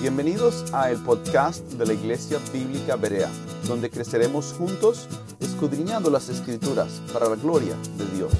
Bienvenidos 0.00 0.72
a 0.74 0.90
el 0.90 0.98
podcast 0.98 1.64
de 1.74 1.86
la 1.86 1.92
Iglesia 1.92 2.38
Bíblica 2.52 2.96
Berea, 2.96 3.28
donde 3.68 3.88
creceremos 3.88 4.52
juntos 4.54 5.08
escudriñando 5.38 6.10
las 6.10 6.28
Escrituras 6.28 7.00
para 7.12 7.28
la 7.28 7.36
gloria 7.36 7.76
de 7.96 8.06
Dios. 8.16 8.32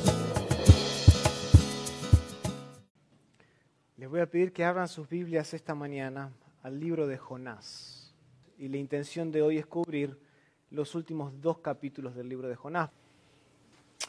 Les 3.96 4.08
voy 4.08 4.20
a 4.20 4.26
pedir 4.26 4.52
que 4.52 4.64
abran 4.64 4.88
sus 4.88 5.08
Biblias 5.08 5.54
esta 5.54 5.76
mañana 5.76 6.32
al 6.64 6.80
libro 6.80 7.06
de 7.06 7.16
Jonás. 7.16 8.12
Y 8.58 8.66
la 8.66 8.78
intención 8.78 9.30
de 9.30 9.42
hoy 9.42 9.58
es 9.58 9.66
cubrir 9.66 10.18
los 10.70 10.96
últimos 10.96 11.32
dos 11.40 11.58
capítulos 11.58 12.16
del 12.16 12.28
libro 12.28 12.48
de 12.48 12.56
Jonás. 12.56 12.90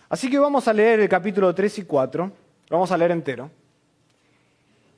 Así 0.10 0.28
que 0.30 0.40
vamos 0.40 0.68
a 0.68 0.74
leer 0.74 1.02
el 1.02 1.10
capítulo 1.10 1.54
3 1.54 1.80
y 1.80 1.84
4, 1.84 2.26
lo 2.26 2.32
vamos 2.70 2.92
a 2.92 2.98
leer 2.98 3.12
entero. 3.12 3.61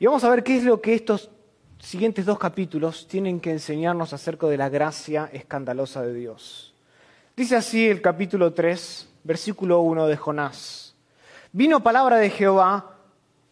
Y 0.04 0.06
vamos 0.06 0.26
a 0.26 0.30
ver 0.30 0.44
qué 0.44 0.58
es 0.58 0.66
lo 0.66 0.82
que 0.82 0.96
estos 0.96 1.32
siguientes 1.80 2.26
dos 2.26 2.38
capítulos 2.38 3.08
tienen 3.08 3.40
que 3.40 3.52
enseñarnos 3.52 4.12
acerca 4.12 4.48
de 4.48 4.58
la 4.58 4.68
gracia 4.68 5.30
escandalosa 5.32 6.02
de 6.02 6.14
Dios. 6.14 6.74
Dice 7.38 7.56
así 7.56 7.88
el 7.88 8.02
capítulo 8.02 8.52
3, 8.52 9.08
versículo 9.24 9.80
1 9.80 10.08
de 10.08 10.18
Jonás. 10.18 10.98
Vino 11.54 11.82
palabra 11.82 12.18
de 12.18 12.30
Jehová 12.30 12.98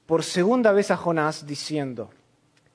por 0.05 0.25
segunda 0.25 0.73
vez 0.73 0.91
a 0.91 0.98
Jonás 0.98 1.48
diciendo, 1.48 2.09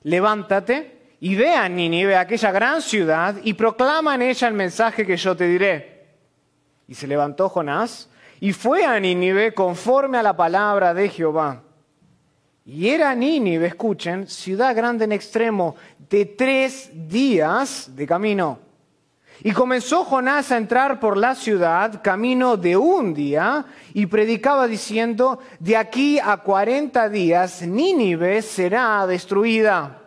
levántate 0.01 1.13
y 1.19 1.35
ve 1.35 1.53
a 1.53 1.69
Nínive, 1.69 2.15
aquella 2.15 2.51
gran 2.51 2.81
ciudad, 2.81 3.35
y 3.43 3.53
proclama 3.53 4.15
en 4.15 4.23
ella 4.23 4.47
el 4.47 4.55
mensaje 4.55 5.05
que 5.05 5.17
yo 5.17 5.37
te 5.37 5.47
diré. 5.47 6.07
Y 6.87 6.95
se 6.95 7.05
levantó 7.05 7.47
Jonás 7.47 8.09
y 8.39 8.53
fue 8.53 8.85
a 8.85 8.99
Nínive 8.99 9.53
conforme 9.53 10.17
a 10.17 10.23
la 10.23 10.35
palabra 10.35 10.95
de 10.95 11.09
Jehová. 11.09 11.61
Y 12.69 12.89
era 12.89 13.15
Nínive, 13.15 13.67
escuchen, 13.67 14.27
ciudad 14.27 14.75
grande 14.75 15.05
en 15.05 15.13
extremo, 15.13 15.77
de 16.09 16.25
tres 16.25 16.89
días 16.93 17.95
de 17.95 18.05
camino. 18.05 18.59
Y 19.41 19.53
comenzó 19.53 20.03
Jonás 20.03 20.51
a 20.51 20.57
entrar 20.57 20.99
por 20.99 21.15
la 21.15 21.33
ciudad, 21.33 22.01
camino 22.03 22.57
de 22.57 22.75
un 22.75 23.13
día, 23.13 23.65
y 23.93 24.07
predicaba 24.07 24.67
diciendo, 24.67 25.39
de 25.59 25.77
aquí 25.77 26.19
a 26.19 26.35
cuarenta 26.35 27.07
días 27.07 27.61
Nínive 27.61 28.41
será 28.41 29.07
destruida. 29.07 30.01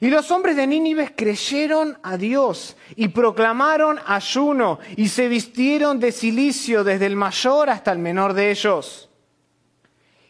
Y 0.00 0.08
los 0.08 0.30
hombres 0.30 0.56
de 0.56 0.66
Nínive 0.66 1.14
creyeron 1.14 1.98
a 2.02 2.16
Dios 2.16 2.78
y 2.96 3.08
proclamaron 3.08 3.98
ayuno 4.06 4.78
y 4.96 5.08
se 5.08 5.28
vistieron 5.28 6.00
de 6.00 6.12
silicio 6.12 6.82
desde 6.82 7.04
el 7.04 7.16
mayor 7.16 7.68
hasta 7.68 7.92
el 7.92 7.98
menor 7.98 8.32
de 8.32 8.52
ellos. 8.52 9.07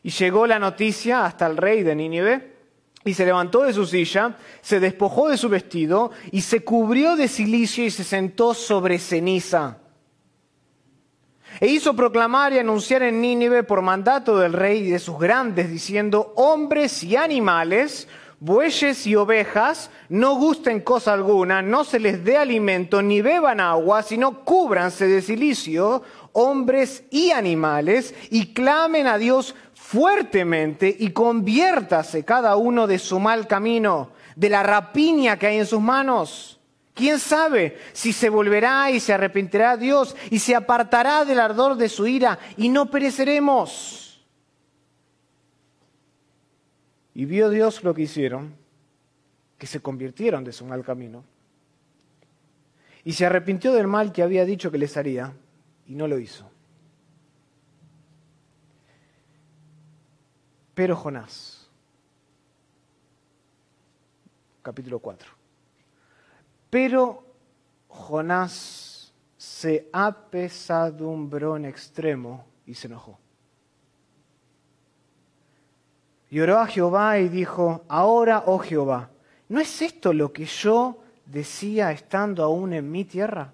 Y 0.02 0.10
llegó 0.10 0.46
la 0.46 0.58
noticia 0.58 1.24
hasta 1.24 1.46
el 1.46 1.56
rey 1.56 1.82
de 1.82 1.94
Nínive 1.94 2.58
y 3.04 3.14
se 3.14 3.24
levantó 3.24 3.62
de 3.62 3.72
su 3.72 3.86
silla, 3.86 4.36
se 4.60 4.80
despojó 4.80 5.28
de 5.28 5.36
su 5.36 5.48
vestido 5.48 6.10
y 6.30 6.42
se 6.42 6.64
cubrió 6.64 7.16
de 7.16 7.28
silicio 7.28 7.84
y 7.84 7.90
se 7.90 8.04
sentó 8.04 8.54
sobre 8.54 8.98
ceniza. 8.98 9.78
E 11.60 11.66
hizo 11.66 11.94
proclamar 11.96 12.52
y 12.52 12.58
anunciar 12.58 13.02
en 13.02 13.20
Nínive 13.20 13.62
por 13.64 13.82
mandato 13.82 14.38
del 14.38 14.52
rey 14.52 14.78
y 14.86 14.90
de 14.90 14.98
sus 14.98 15.18
grandes, 15.18 15.70
diciendo, 15.70 16.32
hombres 16.36 17.02
y 17.02 17.16
animales, 17.16 18.06
bueyes 18.38 19.06
y 19.06 19.16
ovejas 19.16 19.90
no 20.08 20.36
gusten 20.36 20.80
cosa 20.80 21.12
alguna, 21.12 21.62
no 21.62 21.84
se 21.84 21.98
les 21.98 22.22
dé 22.22 22.36
alimento 22.36 23.02
ni 23.02 23.22
beban 23.22 23.60
agua, 23.60 24.02
sino 24.02 24.44
cúbranse 24.44 25.08
de 25.08 25.20
silicio, 25.20 26.02
hombres 26.32 27.02
y 27.10 27.32
animales, 27.32 28.14
y 28.30 28.52
clamen 28.52 29.08
a 29.08 29.18
Dios 29.18 29.56
fuertemente 29.88 30.94
y 30.98 31.12
conviértase 31.12 32.22
cada 32.22 32.56
uno 32.56 32.86
de 32.86 32.98
su 32.98 33.18
mal 33.18 33.46
camino, 33.46 34.10
de 34.36 34.50
la 34.50 34.62
rapiña 34.62 35.38
que 35.38 35.46
hay 35.46 35.56
en 35.56 35.66
sus 35.66 35.80
manos. 35.80 36.60
¿Quién 36.92 37.18
sabe 37.18 37.78
si 37.94 38.12
se 38.12 38.28
volverá 38.28 38.90
y 38.90 39.00
se 39.00 39.14
arrepentirá 39.14 39.78
Dios 39.78 40.14
y 40.30 40.40
se 40.40 40.54
apartará 40.54 41.24
del 41.24 41.40
ardor 41.40 41.76
de 41.76 41.88
su 41.88 42.06
ira 42.06 42.38
y 42.58 42.68
no 42.68 42.90
pereceremos? 42.90 44.22
Y 47.14 47.24
vio 47.24 47.48
Dios 47.48 47.82
lo 47.82 47.94
que 47.94 48.02
hicieron, 48.02 48.56
que 49.56 49.66
se 49.66 49.80
convirtieron 49.80 50.44
de 50.44 50.52
su 50.52 50.66
mal 50.66 50.84
camino. 50.84 51.24
Y 53.04 53.14
se 53.14 53.24
arrepintió 53.24 53.72
del 53.72 53.86
mal 53.86 54.12
que 54.12 54.22
había 54.22 54.44
dicho 54.44 54.70
que 54.70 54.76
les 54.76 54.98
haría, 54.98 55.32
y 55.86 55.94
no 55.94 56.06
lo 56.06 56.18
hizo. 56.18 56.57
Pero 60.78 60.94
Jonás, 60.94 61.68
capítulo 64.62 65.00
4. 65.00 65.28
Pero 66.70 67.24
Jonás 67.88 69.12
se 69.36 69.88
apesadumbró 69.92 71.56
en 71.56 71.64
extremo 71.64 72.46
y 72.64 72.74
se 72.74 72.86
enojó. 72.86 73.18
Y 76.30 76.38
oró 76.38 76.60
a 76.60 76.68
Jehová 76.68 77.18
y 77.18 77.28
dijo, 77.28 77.84
ahora, 77.88 78.44
oh 78.46 78.60
Jehová, 78.60 79.10
¿no 79.48 79.58
es 79.58 79.82
esto 79.82 80.12
lo 80.12 80.32
que 80.32 80.44
yo 80.44 81.02
decía 81.26 81.90
estando 81.90 82.44
aún 82.44 82.72
en 82.72 82.88
mi 82.88 83.04
tierra? 83.04 83.52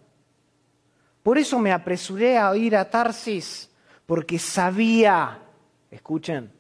Por 1.23 1.39
eso 1.39 1.59
me 1.59 1.73
apresuré 1.73 2.37
a 2.37 2.55
ir 2.55 2.77
a 2.77 2.91
Tarsis, 2.91 3.71
porque 4.05 4.39
sabía, 4.39 5.39
escuchen, 5.91 6.53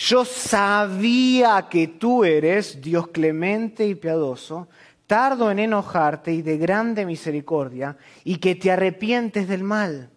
yo 0.00 0.24
sabía 0.24 1.68
que 1.68 1.86
tú 1.86 2.24
eres 2.24 2.80
Dios 2.80 3.08
clemente 3.08 3.86
y 3.86 3.94
piadoso, 3.94 4.66
tardo 5.06 5.50
en 5.50 5.58
enojarte 5.58 6.32
y 6.32 6.40
de 6.40 6.56
grande 6.56 7.04
misericordia, 7.04 7.98
y 8.24 8.38
que 8.38 8.54
te 8.54 8.70
arrepientes 8.70 9.46
del 9.46 9.62
mal. 9.62 10.08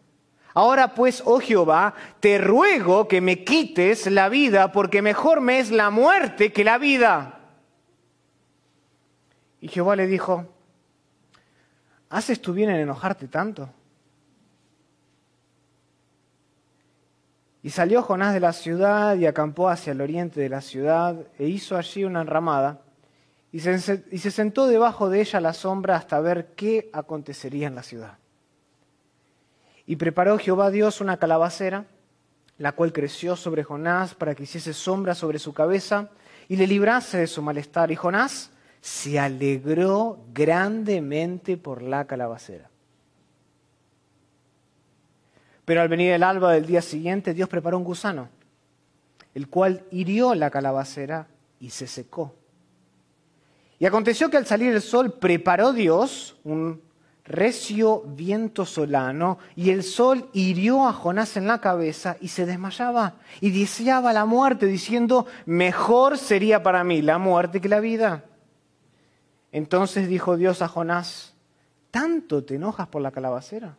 Ahora 0.53 0.95
pues, 0.95 1.21
oh 1.25 1.41
Jehová, 1.41 1.95
te 2.21 2.37
ruego 2.37 3.09
que 3.09 3.19
me 3.19 3.43
quites 3.43 4.09
la 4.09 4.29
vida, 4.29 4.71
porque 4.71 5.01
mejor 5.01 5.41
me 5.41 5.59
es 5.59 5.69
la 5.69 5.89
muerte 5.89 6.53
que 6.53 6.63
la 6.63 6.77
vida. 6.77 7.41
Y 9.59 9.67
Jehová 9.67 9.97
le 9.97 10.07
dijo, 10.07 10.45
¿haces 12.09 12.41
tú 12.41 12.53
bien 12.53 12.69
en 12.69 12.77
enojarte 12.77 13.27
tanto? 13.27 13.69
Y 17.63 17.69
salió 17.69 18.03
Jonás 18.03 18.33
de 18.33 18.41
la 18.41 18.53
ciudad 18.53 19.15
y 19.15 19.25
acampó 19.25 19.69
hacia 19.69 19.91
el 19.91 20.01
oriente 20.01 20.41
de 20.41 20.49
la 20.49 20.61
ciudad 20.61 21.15
e 21.39 21.47
hizo 21.47 21.77
allí 21.77 22.03
una 22.03 22.21
enramada 22.21 22.81
y 23.53 23.59
se, 23.59 24.31
sentó 24.31 24.65
debajo 24.65 25.09
de 25.09 25.21
ella 25.21 25.37
a 25.37 25.41
la 25.41 25.53
sombra 25.53 25.95
hasta 25.95 26.19
ver 26.19 26.53
qué 26.55 26.89
acontecería 26.91 27.67
en 27.67 27.75
la 27.75 27.83
ciudad. 27.83 28.17
Y 29.85 29.95
preparó 29.95 30.39
Jehová 30.39 30.71
Dios 30.71 31.01
una 31.01 31.17
calabacera, 31.17 31.85
la 32.57 32.71
cual 32.71 32.91
creció 32.91 33.35
sobre 33.35 33.63
Jonás 33.63 34.15
para 34.15 34.33
que 34.33 34.43
hiciese 34.43 34.73
sombra 34.73 35.13
sobre 35.13 35.37
su 35.37 35.53
cabeza 35.53 36.09
y 36.49 36.55
le 36.55 36.65
librase 36.65 37.19
de 37.19 37.27
su 37.27 37.43
malestar. 37.43 37.91
Y 37.91 37.95
Jonás 37.95 38.49
se 38.81 39.19
alegró 39.19 40.25
grandemente 40.33 41.55
por 41.55 41.83
la 41.83 42.05
calabacera. 42.05 42.72
Pero 45.65 45.81
al 45.81 45.87
venir 45.87 46.11
el 46.11 46.23
alba 46.23 46.51
del 46.53 46.65
día 46.65 46.81
siguiente, 46.81 47.33
Dios 47.33 47.49
preparó 47.49 47.77
un 47.77 47.83
gusano, 47.83 48.29
el 49.33 49.47
cual 49.47 49.83
hirió 49.91 50.35
la 50.35 50.49
calabacera 50.49 51.27
y 51.59 51.69
se 51.69 51.87
secó. 51.87 52.35
Y 53.79 53.85
aconteció 53.85 54.29
que 54.29 54.37
al 54.37 54.45
salir 54.45 54.73
el 54.73 54.81
sol 54.81 55.13
preparó 55.13 55.73
Dios 55.73 56.37
un 56.43 56.81
recio 57.25 58.01
viento 58.01 58.65
solano, 58.65 59.39
y 59.55 59.69
el 59.69 59.83
sol 59.83 60.29
hirió 60.33 60.85
a 60.85 60.93
Jonás 60.93 61.37
en 61.37 61.47
la 61.47 61.61
cabeza 61.61 62.17
y 62.19 62.27
se 62.27 62.45
desmayaba 62.45 63.15
y 63.39 63.57
deseaba 63.57 64.11
la 64.11 64.25
muerte, 64.25 64.65
diciendo, 64.65 65.25
mejor 65.45 66.17
sería 66.17 66.61
para 66.63 66.83
mí 66.83 67.01
la 67.01 67.17
muerte 67.17 67.61
que 67.61 67.69
la 67.69 67.79
vida. 67.79 68.25
Entonces 69.53 70.07
dijo 70.09 70.35
Dios 70.35 70.61
a 70.61 70.67
Jonás, 70.67 71.33
¿tanto 71.91 72.43
te 72.43 72.55
enojas 72.55 72.87
por 72.87 73.01
la 73.01 73.11
calabacera? 73.11 73.77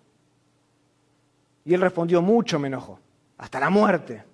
Y 1.65 1.75
él 1.75 1.81
respondió, 1.81 2.21
mucho 2.23 2.59
me 2.59 2.69
enojo, 2.69 3.01
hasta 3.39 3.61
la 3.61 3.71
muerte. 3.71 4.25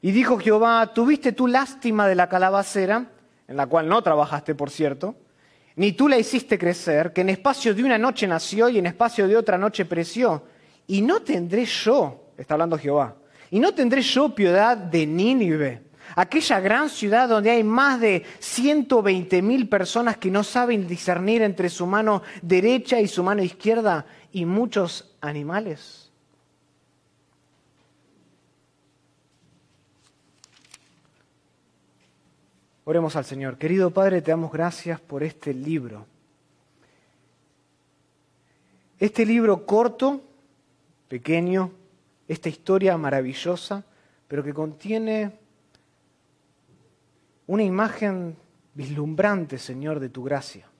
Y 0.00 0.10
dijo 0.10 0.38
Jehová, 0.38 0.92
¿tuviste 0.92 1.32
tú 1.32 1.46
lástima 1.46 2.06
de 2.06 2.14
la 2.14 2.28
calabacera, 2.28 3.10
en 3.46 3.56
la 3.56 3.66
cual 3.66 3.88
no 3.88 4.02
trabajaste, 4.02 4.54
por 4.54 4.70
cierto? 4.70 5.16
ni 5.76 5.92
tú 5.92 6.08
la 6.08 6.18
hiciste 6.18 6.58
crecer, 6.58 7.12
que 7.12 7.22
en 7.22 7.30
espacio 7.30 7.74
de 7.74 7.82
una 7.82 7.98
noche 7.98 8.26
nació 8.26 8.68
y 8.68 8.78
en 8.78 8.86
espacio 8.86 9.26
de 9.26 9.36
otra 9.36 9.58
noche 9.58 9.84
pereció. 9.84 10.44
Y 10.86 11.02
no 11.02 11.20
tendré 11.22 11.64
yo, 11.64 12.30
está 12.36 12.54
hablando 12.54 12.78
Jehová, 12.78 13.16
y 13.50 13.58
no 13.58 13.74
tendré 13.74 14.02
yo 14.02 14.34
piedad 14.34 14.76
de 14.76 15.06
Nínive, 15.06 15.82
aquella 16.14 16.60
gran 16.60 16.88
ciudad 16.88 17.28
donde 17.28 17.50
hay 17.50 17.64
más 17.64 18.00
de 18.00 18.22
120 18.38 19.42
mil 19.42 19.68
personas 19.68 20.16
que 20.16 20.30
no 20.30 20.44
saben 20.44 20.86
discernir 20.86 21.42
entre 21.42 21.68
su 21.68 21.86
mano 21.86 22.22
derecha 22.42 23.00
y 23.00 23.08
su 23.08 23.22
mano 23.22 23.42
izquierda 23.42 24.06
y 24.34 24.46
muchos 24.46 25.16
animales. 25.20 26.10
Oremos 32.82 33.14
al 33.14 33.24
Señor. 33.24 33.58
Querido 33.58 33.92
Padre, 33.92 34.20
te 34.22 34.32
damos 34.32 34.50
gracias 34.50 35.00
por 35.00 35.22
este 35.22 35.54
libro. 35.54 36.04
Este 38.98 39.24
libro 39.24 39.64
corto, 39.64 40.20
pequeño, 41.06 41.70
esta 42.26 42.48
historia 42.48 42.98
maravillosa, 42.98 43.84
pero 44.26 44.42
que 44.42 44.52
contiene 44.52 45.38
una 47.46 47.62
imagen 47.62 48.36
vislumbrante, 48.74 49.58
Señor, 49.58 50.00
de 50.00 50.08
tu 50.08 50.24
gracia. 50.24 50.73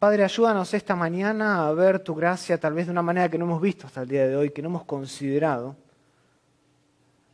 Padre, 0.00 0.24
ayúdanos 0.24 0.72
esta 0.72 0.96
mañana 0.96 1.68
a 1.68 1.72
ver 1.74 1.98
tu 1.98 2.14
gracia 2.14 2.58
tal 2.58 2.72
vez 2.72 2.86
de 2.86 2.92
una 2.92 3.02
manera 3.02 3.28
que 3.28 3.36
no 3.36 3.44
hemos 3.44 3.60
visto 3.60 3.86
hasta 3.86 4.00
el 4.00 4.08
día 4.08 4.26
de 4.26 4.34
hoy, 4.34 4.48
que 4.48 4.62
no 4.62 4.70
hemos 4.70 4.84
considerado. 4.84 5.76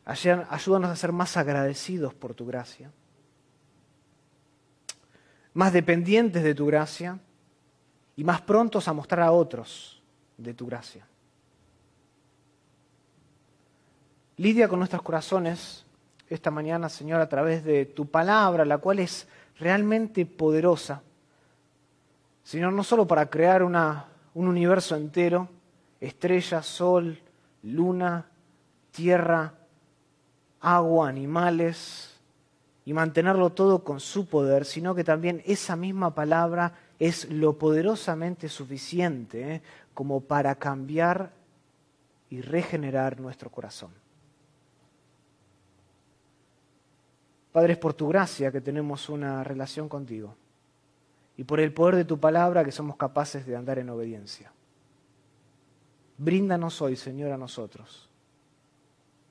Ayúdanos 0.05 0.91
a 0.91 0.97
ser 0.97 1.13
más 1.13 1.37
agradecidos 1.37 2.13
por 2.13 2.35
tu 2.35 2.45
gracia, 2.45 2.91
más 5.55 5.73
dependientes 5.73 6.43
de 6.43 6.57
tu 6.57 6.67
gracia 6.67 7.21
y 8.17 8.25
más 8.25 8.41
prontos 8.41 8.89
a 8.89 8.93
mostrar 8.93 9.21
a 9.21 9.31
otros 9.31 10.03
de 10.37 10.53
tu 10.53 10.67
gracia. 10.67 11.07
Lidia 14.39 14.67
con 14.67 14.81
nuestros 14.81 15.03
corazones 15.03 15.87
esta 16.29 16.51
mañana, 16.51 16.89
Señor, 16.89 17.21
a 17.21 17.29
través 17.29 17.63
de 17.63 17.87
tu 17.87 18.07
palabra, 18.07 18.65
la 18.65 18.79
cual 18.79 18.99
es 18.99 19.29
realmente 19.57 20.27
poderosa 20.27 21.05
sino 22.47 22.71
no 22.71 22.85
solo 22.85 23.09
para 23.09 23.29
crear 23.29 23.65
un 23.65 23.75
universo 24.35 24.95
entero, 24.95 25.49
estrellas, 26.01 26.65
sol, 26.65 27.19
luna, 27.65 28.25
tierra, 28.93 29.53
agua, 30.61 31.09
animales, 31.09 32.21
y 32.85 32.93
mantenerlo 32.93 33.51
todo 33.51 33.83
con 33.83 33.99
su 33.99 34.29
poder, 34.29 34.65
sino 34.65 34.95
que 34.95 35.03
también 35.03 35.43
esa 35.45 35.75
misma 35.75 36.15
palabra 36.15 36.73
es 37.01 37.29
lo 37.33 37.59
poderosamente 37.59 38.49
suficiente 38.49 39.55
¿eh? 39.55 39.63
como 39.93 40.21
para 40.21 40.55
cambiar 40.55 41.33
y 42.31 42.43
regenerar 42.43 43.19
nuestro 43.19 43.51
corazón. 43.51 43.91
Padre, 47.51 47.73
es 47.73 47.79
por 47.81 47.93
tu 47.93 48.07
gracia 48.07 48.53
que 48.53 48.61
tenemos 48.61 49.09
una 49.09 49.43
relación 49.43 49.89
contigo 49.89 50.37
y 51.37 51.45
por 51.45 51.61
el 51.61 51.73
poder 51.73 51.97
de 51.97 52.05
tu 52.05 52.19
palabra 52.19 52.65
que 52.65 52.73
somos 52.73 52.97
capaces 52.97 53.47
de 53.47 53.57
andar 53.57 53.79
en 53.79 53.91
obediencia. 53.91 54.53
Bríndanos 56.19 56.81
hoy, 56.81 56.97
Señor, 56.97 57.33
a 57.33 57.37
nosotros 57.37 58.07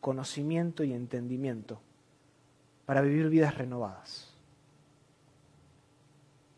conocimiento 0.05 0.83
y 0.83 0.93
entendimiento 0.93 1.81
para 2.85 3.01
vivir 3.01 3.27
vidas 3.27 3.57
renovadas. 3.57 4.29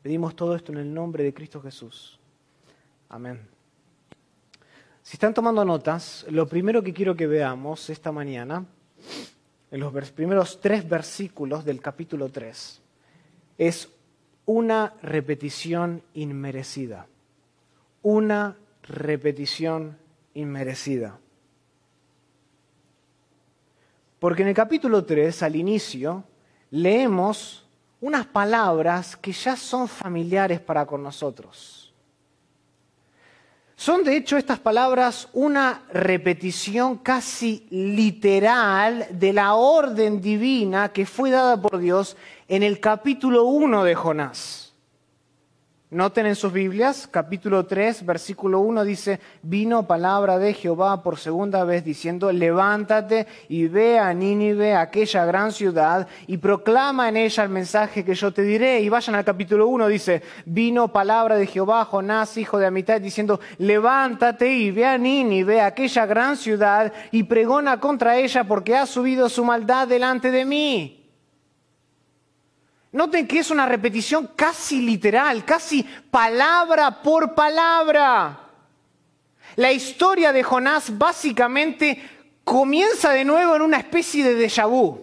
Pedimos 0.02 0.36
todo 0.36 0.54
esto 0.54 0.74
en 0.74 0.80
el 0.80 0.94
nombre 0.94 1.24
de 1.24 1.34
Cristo 1.34 1.62
Jesús. 1.62 2.20
Amén. 3.08 3.48
Si 5.02 5.16
están 5.16 5.34
tomando 5.34 5.64
notas, 5.64 6.26
lo 6.30 6.46
primero 6.46 6.84
que 6.84 6.94
quiero 6.94 7.16
que 7.16 7.26
veamos 7.26 7.90
esta 7.90 8.12
mañana, 8.12 8.66
en 9.72 9.80
los 9.80 10.12
primeros 10.12 10.60
tres 10.60 10.86
versículos 10.86 11.64
del 11.64 11.80
capítulo 11.80 12.28
3, 12.28 12.82
es 13.58 13.90
una 14.48 14.94
repetición 15.04 16.02
inmerecida. 16.14 17.06
Una 18.02 18.58
repetición 18.82 19.98
inmerecida. 20.34 21.20
Porque 24.20 24.42
en 24.42 24.48
el 24.48 24.56
capítulo 24.56 25.06
3, 25.06 25.44
al 25.44 25.56
inicio, 25.56 26.24
leemos 26.72 27.68
unas 28.00 28.26
palabras 28.26 29.18
que 29.18 29.34
ya 29.34 29.56
son 29.56 29.88
familiares 29.88 30.60
para 30.62 30.86
con 30.86 31.04
nosotros. 31.04 31.87
Son 33.80 34.04
de 34.04 34.18
hecho 34.18 34.38
estas 34.38 34.58
palabras 34.58 35.30
una 35.34 35.84
repetición 35.94 36.98
casi 36.98 37.68
literal 37.70 39.06
de 39.12 39.34
la 39.34 39.54
orden 39.54 40.20
divina 40.20 40.90
que 40.90 41.06
fue 41.06 41.30
dada 41.30 41.62
por 41.62 41.78
Dios 41.78 42.18
en 42.48 42.64
el 42.64 42.80
capítulo 42.80 43.44
1 43.44 43.84
de 43.84 43.94
Jonás. 43.94 44.67
Noten 45.89 46.25
en 46.25 46.36
sus 46.36 46.51
Biblias, 46.51 47.07
capítulo 47.10 47.66
3, 47.66 48.06
versículo 48.06 48.60
1 48.60 48.84
dice, 48.84 49.22
vino 49.42 49.88
palabra 49.88 50.38
de 50.38 50.54
Jehová 50.54 51.01
por 51.01 51.18
segunda 51.18 51.63
vez 51.63 51.86
diciendo, 51.86 52.30
levántate 52.34 53.25
y 53.48 53.68
ve 53.69 53.98
a 53.98 54.13
Nínive, 54.13 54.75
aquella 54.75 55.24
gran 55.24 55.54
ciudad, 55.54 56.10
y 56.28 56.39
proclama 56.39 57.07
en 57.07 57.16
ella 57.16 57.44
el 57.44 57.50
mensaje 57.50 58.04
que 58.04 58.16
yo 58.16 58.34
te 58.34 58.42
diré. 58.42 58.81
Y 58.81 58.89
vayan 58.89 59.16
al 59.16 59.24
capítulo 59.24 59.69
1, 59.69 59.88
dice, 59.88 60.24
vino 60.45 60.89
palabra 60.89 61.38
de 61.38 61.48
Jehová, 61.48 61.86
Jonás, 61.86 62.36
hijo 62.36 62.60
de 62.60 62.66
Amitai, 62.66 63.00
diciendo, 63.00 63.40
levántate 63.57 64.51
y 64.51 64.72
ve 64.72 64.86
a 64.86 64.98
Nínive, 64.98 65.62
aquella 65.62 66.06
gran 66.06 66.36
ciudad, 66.36 66.92
y 67.12 67.24
pregona 67.24 67.80
contra 67.80 68.18
ella 68.18 68.44
porque 68.44 68.75
ha 68.75 68.86
subido 68.88 69.30
su 69.30 69.45
maldad 69.45 69.88
delante 69.88 70.31
de 70.31 70.44
mí. 70.44 70.97
Noten 72.98 73.28
que 73.28 73.38
es 73.38 73.52
una 73.52 73.68
repetición 73.68 74.32
casi 74.36 74.82
literal, 74.82 75.46
casi 75.46 75.84
palabra 75.84 77.04
por 77.04 77.36
palabra. 77.36 78.40
La 79.56 79.72
historia 79.72 80.34
de 80.34 80.42
Jonás 80.42 80.98
básicamente 80.98 82.02
comienza 82.44 83.12
de 83.12 83.24
nuevo 83.24 83.56
en 83.56 83.62
una 83.62 83.78
especie 83.78 84.24
de 84.24 84.36
déjà 84.36 84.68
vu. 84.68 85.00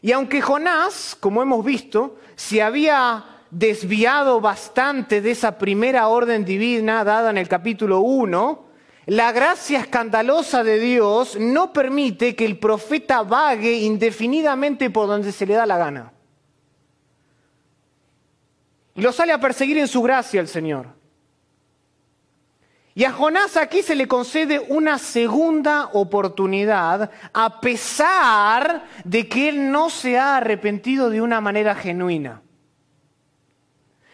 Y 0.00 0.12
aunque 0.12 0.40
Jonás, 0.40 1.14
como 1.20 1.42
hemos 1.42 1.62
visto, 1.62 2.18
se 2.34 2.62
había 2.62 3.44
desviado 3.50 4.40
bastante 4.40 5.20
de 5.20 5.32
esa 5.32 5.58
primera 5.58 6.08
orden 6.08 6.46
divina 6.46 7.04
dada 7.04 7.28
en 7.28 7.36
el 7.36 7.48
capítulo 7.48 8.00
1, 8.00 8.67
la 9.08 9.32
gracia 9.32 9.80
escandalosa 9.80 10.62
de 10.62 10.78
Dios 10.78 11.38
no 11.40 11.72
permite 11.72 12.36
que 12.36 12.44
el 12.44 12.58
profeta 12.58 13.22
vague 13.22 13.72
indefinidamente 13.72 14.90
por 14.90 15.06
donde 15.06 15.32
se 15.32 15.46
le 15.46 15.54
da 15.54 15.64
la 15.64 15.78
gana. 15.78 16.12
Lo 18.96 19.10
sale 19.10 19.32
a 19.32 19.40
perseguir 19.40 19.78
en 19.78 19.88
su 19.88 20.02
gracia 20.02 20.42
el 20.42 20.48
Señor. 20.48 20.88
Y 22.94 23.04
a 23.04 23.12
Jonás 23.12 23.56
aquí 23.56 23.80
se 23.80 23.94
le 23.94 24.06
concede 24.06 24.58
una 24.68 24.98
segunda 24.98 25.88
oportunidad 25.94 27.10
a 27.32 27.62
pesar 27.62 28.84
de 29.04 29.26
que 29.26 29.48
él 29.48 29.72
no 29.72 29.88
se 29.88 30.18
ha 30.18 30.36
arrepentido 30.36 31.08
de 31.08 31.22
una 31.22 31.40
manera 31.40 31.74
genuina. 31.74 32.42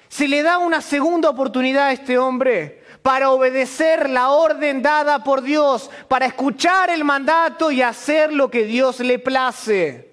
Se 0.07 0.29
le 0.29 0.45
da 0.45 0.59
una 0.59 0.81
segunda 0.81 1.31
oportunidad 1.31 1.87
a 1.89 1.93
este 1.93 2.17
hombre 2.17 2.84
para 3.05 3.33
obedecer 3.33 4.09
la 4.09 4.31
orden 4.31 4.81
dada 4.81 5.23
por 5.23 5.43
Dios, 5.43 5.91
para 6.09 6.25
escuchar 6.25 6.89
el 6.89 7.05
mandato 7.05 7.71
y 7.71 7.83
hacer 7.83 8.33
lo 8.33 8.51
que 8.51 8.65
Dios 8.65 9.01
le 9.01 9.19
place. 9.19 10.11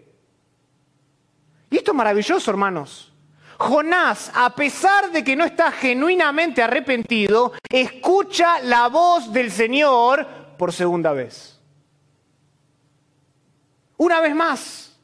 Y 1.70 1.78
esto 1.78 1.92
es 1.92 1.96
maravilloso, 1.96 2.52
hermanos. 2.52 3.14
Jonás, 3.60 4.30
a 4.36 4.54
pesar 4.54 5.10
de 5.10 5.24
que 5.24 5.38
no 5.38 5.46
está 5.46 5.72
genuinamente 5.72 6.62
arrepentido, 6.62 7.54
escucha 7.70 8.60
la 8.60 8.90
voz 8.90 9.32
del 9.32 9.52
Señor 9.52 10.28
por 10.58 10.74
segunda 10.74 11.14
vez. 11.14 11.62
Una 13.96 14.20
vez 14.20 14.36
más. 14.36 15.00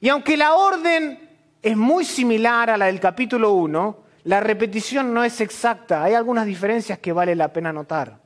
Y 0.00 0.08
aunque 0.08 0.36
la 0.36 0.54
orden 0.54 1.38
es 1.62 1.76
muy 1.76 2.04
similar 2.04 2.68
a 2.68 2.76
la 2.76 2.86
del 2.86 2.98
capítulo 2.98 3.52
1, 3.52 4.05
la 4.26 4.40
repetición 4.40 5.14
no 5.14 5.22
es 5.22 5.40
exacta, 5.40 6.02
hay 6.02 6.14
algunas 6.14 6.46
diferencias 6.46 6.98
que 6.98 7.12
vale 7.12 7.36
la 7.36 7.52
pena 7.52 7.72
notar. 7.72 8.18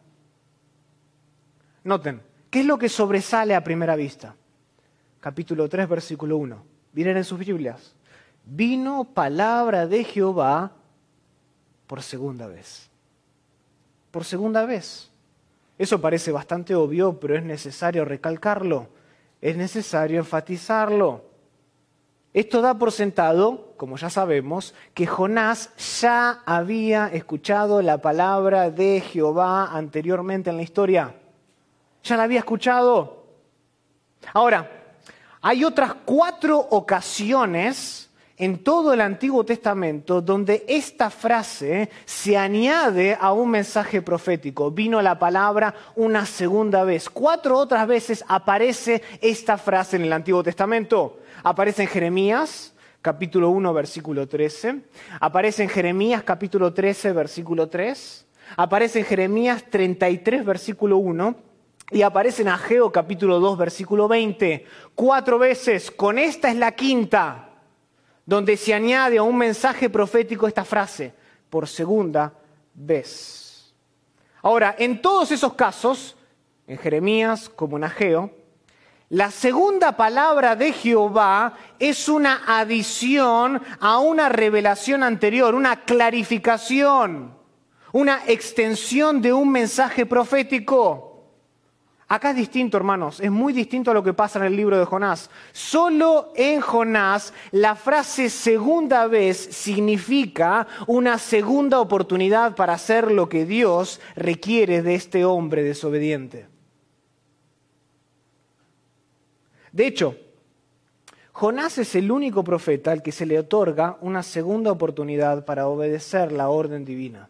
Noten, 1.84 2.22
¿qué 2.48 2.60
es 2.60 2.66
lo 2.66 2.78
que 2.78 2.88
sobresale 2.88 3.54
a 3.54 3.62
primera 3.62 3.96
vista? 3.96 4.34
Capítulo 5.20 5.68
3, 5.68 5.86
versículo 5.86 6.38
1. 6.38 6.64
Miren 6.94 7.18
en 7.18 7.24
sus 7.24 7.38
Biblias. 7.38 7.94
Vino 8.46 9.04
palabra 9.04 9.86
de 9.86 10.04
Jehová 10.04 10.72
por 11.86 12.00
segunda 12.00 12.46
vez. 12.46 12.88
Por 14.10 14.24
segunda 14.24 14.64
vez. 14.64 15.10
Eso 15.76 16.00
parece 16.00 16.32
bastante 16.32 16.74
obvio, 16.74 17.20
pero 17.20 17.36
es 17.36 17.44
necesario 17.44 18.06
recalcarlo. 18.06 18.88
Es 19.42 19.54
necesario 19.54 20.18
enfatizarlo. 20.18 21.29
Esto 22.32 22.62
da 22.62 22.78
por 22.78 22.92
sentado, 22.92 23.74
como 23.76 23.96
ya 23.96 24.08
sabemos, 24.08 24.72
que 24.94 25.06
Jonás 25.06 25.70
ya 26.00 26.42
había 26.46 27.08
escuchado 27.08 27.82
la 27.82 27.98
palabra 27.98 28.70
de 28.70 29.00
Jehová 29.00 29.76
anteriormente 29.76 30.50
en 30.50 30.56
la 30.56 30.62
historia. 30.62 31.16
Ya 32.04 32.16
la 32.16 32.22
había 32.22 32.38
escuchado. 32.38 33.24
Ahora, 34.32 34.70
hay 35.40 35.64
otras 35.64 35.94
cuatro 36.04 36.58
ocasiones 36.58 38.10
en 38.36 38.62
todo 38.62 38.94
el 38.94 39.00
Antiguo 39.00 39.44
Testamento 39.44 40.22
donde 40.22 40.64
esta 40.68 41.10
frase 41.10 41.90
se 42.04 42.38
añade 42.38 43.18
a 43.20 43.32
un 43.32 43.50
mensaje 43.50 44.02
profético. 44.02 44.70
Vino 44.70 45.02
la 45.02 45.18
palabra 45.18 45.74
una 45.96 46.24
segunda 46.24 46.84
vez. 46.84 47.10
Cuatro 47.10 47.58
otras 47.58 47.86
veces 47.86 48.24
aparece 48.28 49.02
esta 49.20 49.58
frase 49.58 49.96
en 49.96 50.02
el 50.02 50.12
Antiguo 50.12 50.42
Testamento. 50.42 51.18
Aparece 51.42 51.82
en 51.82 51.88
Jeremías, 51.88 52.74
capítulo 53.00 53.50
1, 53.50 53.72
versículo 53.72 54.28
13. 54.28 54.82
Aparece 55.20 55.62
en 55.62 55.68
Jeremías, 55.68 56.22
capítulo 56.22 56.72
13, 56.72 57.12
versículo 57.12 57.68
3. 57.68 58.26
Aparece 58.56 59.00
en 59.00 59.04
Jeremías 59.06 59.64
33, 59.70 60.44
versículo 60.44 60.98
1. 60.98 61.34
Y 61.92 62.02
aparece 62.02 62.42
en 62.42 62.48
Ageo, 62.48 62.92
capítulo 62.92 63.40
2, 63.40 63.58
versículo 63.58 64.06
20. 64.06 64.64
Cuatro 64.94 65.38
veces. 65.38 65.90
Con 65.90 66.18
esta 66.18 66.50
es 66.50 66.56
la 66.56 66.72
quinta 66.72 67.48
donde 68.26 68.56
se 68.56 68.74
añade 68.74 69.18
a 69.18 69.22
un 69.22 69.36
mensaje 69.36 69.90
profético 69.90 70.46
esta 70.46 70.64
frase, 70.64 71.12
por 71.48 71.66
segunda 71.66 72.32
vez. 72.74 73.74
Ahora, 74.42 74.76
en 74.78 75.02
todos 75.02 75.32
esos 75.32 75.54
casos, 75.54 76.16
en 76.66 76.78
Jeremías 76.78 77.48
como 77.48 77.76
en 77.76 77.84
Ageo, 77.84 78.30
la 79.10 79.32
segunda 79.32 79.96
palabra 79.96 80.54
de 80.54 80.72
Jehová 80.72 81.54
es 81.80 82.08
una 82.08 82.42
adición 82.46 83.60
a 83.80 83.98
una 83.98 84.28
revelación 84.28 85.02
anterior, 85.02 85.56
una 85.56 85.84
clarificación, 85.84 87.34
una 87.92 88.20
extensión 88.28 89.20
de 89.20 89.32
un 89.32 89.50
mensaje 89.50 90.06
profético. 90.06 91.24
Acá 92.06 92.30
es 92.30 92.36
distinto, 92.36 92.76
hermanos, 92.76 93.18
es 93.18 93.32
muy 93.32 93.52
distinto 93.52 93.90
a 93.90 93.94
lo 93.94 94.04
que 94.04 94.12
pasa 94.12 94.38
en 94.38 94.44
el 94.44 94.56
libro 94.56 94.78
de 94.78 94.84
Jonás. 94.84 95.28
Solo 95.50 96.32
en 96.36 96.60
Jonás 96.60 97.34
la 97.50 97.74
frase 97.74 98.30
segunda 98.30 99.08
vez 99.08 99.38
significa 99.38 100.68
una 100.86 101.18
segunda 101.18 101.80
oportunidad 101.80 102.54
para 102.54 102.74
hacer 102.74 103.10
lo 103.10 103.28
que 103.28 103.44
Dios 103.44 104.00
requiere 104.14 104.82
de 104.82 104.94
este 104.94 105.24
hombre 105.24 105.64
desobediente. 105.64 106.49
De 109.72 109.86
hecho, 109.86 110.16
Jonás 111.32 111.78
es 111.78 111.94
el 111.94 112.10
único 112.10 112.44
profeta 112.44 112.92
al 112.92 113.02
que 113.02 113.12
se 113.12 113.26
le 113.26 113.38
otorga 113.38 113.96
una 114.00 114.22
segunda 114.22 114.72
oportunidad 114.72 115.44
para 115.44 115.68
obedecer 115.68 116.32
la 116.32 116.48
orden 116.48 116.84
divina. 116.84 117.28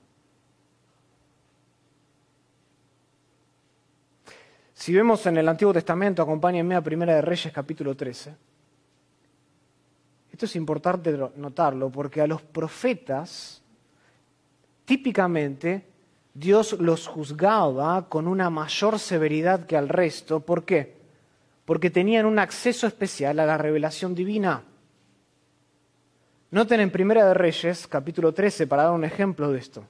Si 4.74 4.94
vemos 4.94 5.26
en 5.26 5.36
el 5.36 5.48
Antiguo 5.48 5.74
Testamento, 5.74 6.22
acompáñenme 6.22 6.74
a 6.74 6.80
Primera 6.80 7.14
de 7.14 7.20
Reyes 7.20 7.52
capítulo 7.52 7.94
13. 7.94 8.34
Esto 10.32 10.46
es 10.46 10.56
importante 10.56 11.14
notarlo 11.36 11.90
porque 11.90 12.22
a 12.22 12.26
los 12.26 12.40
profetas 12.40 13.62
típicamente 14.86 15.86
Dios 16.32 16.72
los 16.80 17.06
juzgaba 17.06 18.08
con 18.08 18.26
una 18.26 18.48
mayor 18.48 18.98
severidad 18.98 19.66
que 19.66 19.76
al 19.76 19.90
resto. 19.90 20.40
¿Por 20.40 20.64
qué? 20.64 20.99
Porque 21.70 21.88
tenían 21.88 22.26
un 22.26 22.40
acceso 22.40 22.88
especial 22.88 23.38
a 23.38 23.46
la 23.46 23.56
revelación 23.56 24.12
divina. 24.12 24.64
Noten 26.50 26.80
en 26.80 26.90
Primera 26.90 27.24
de 27.24 27.32
Reyes, 27.32 27.86
capítulo 27.86 28.34
13, 28.34 28.66
para 28.66 28.82
dar 28.82 28.92
un 28.92 29.04
ejemplo 29.04 29.52
de 29.52 29.60
esto 29.60 29.86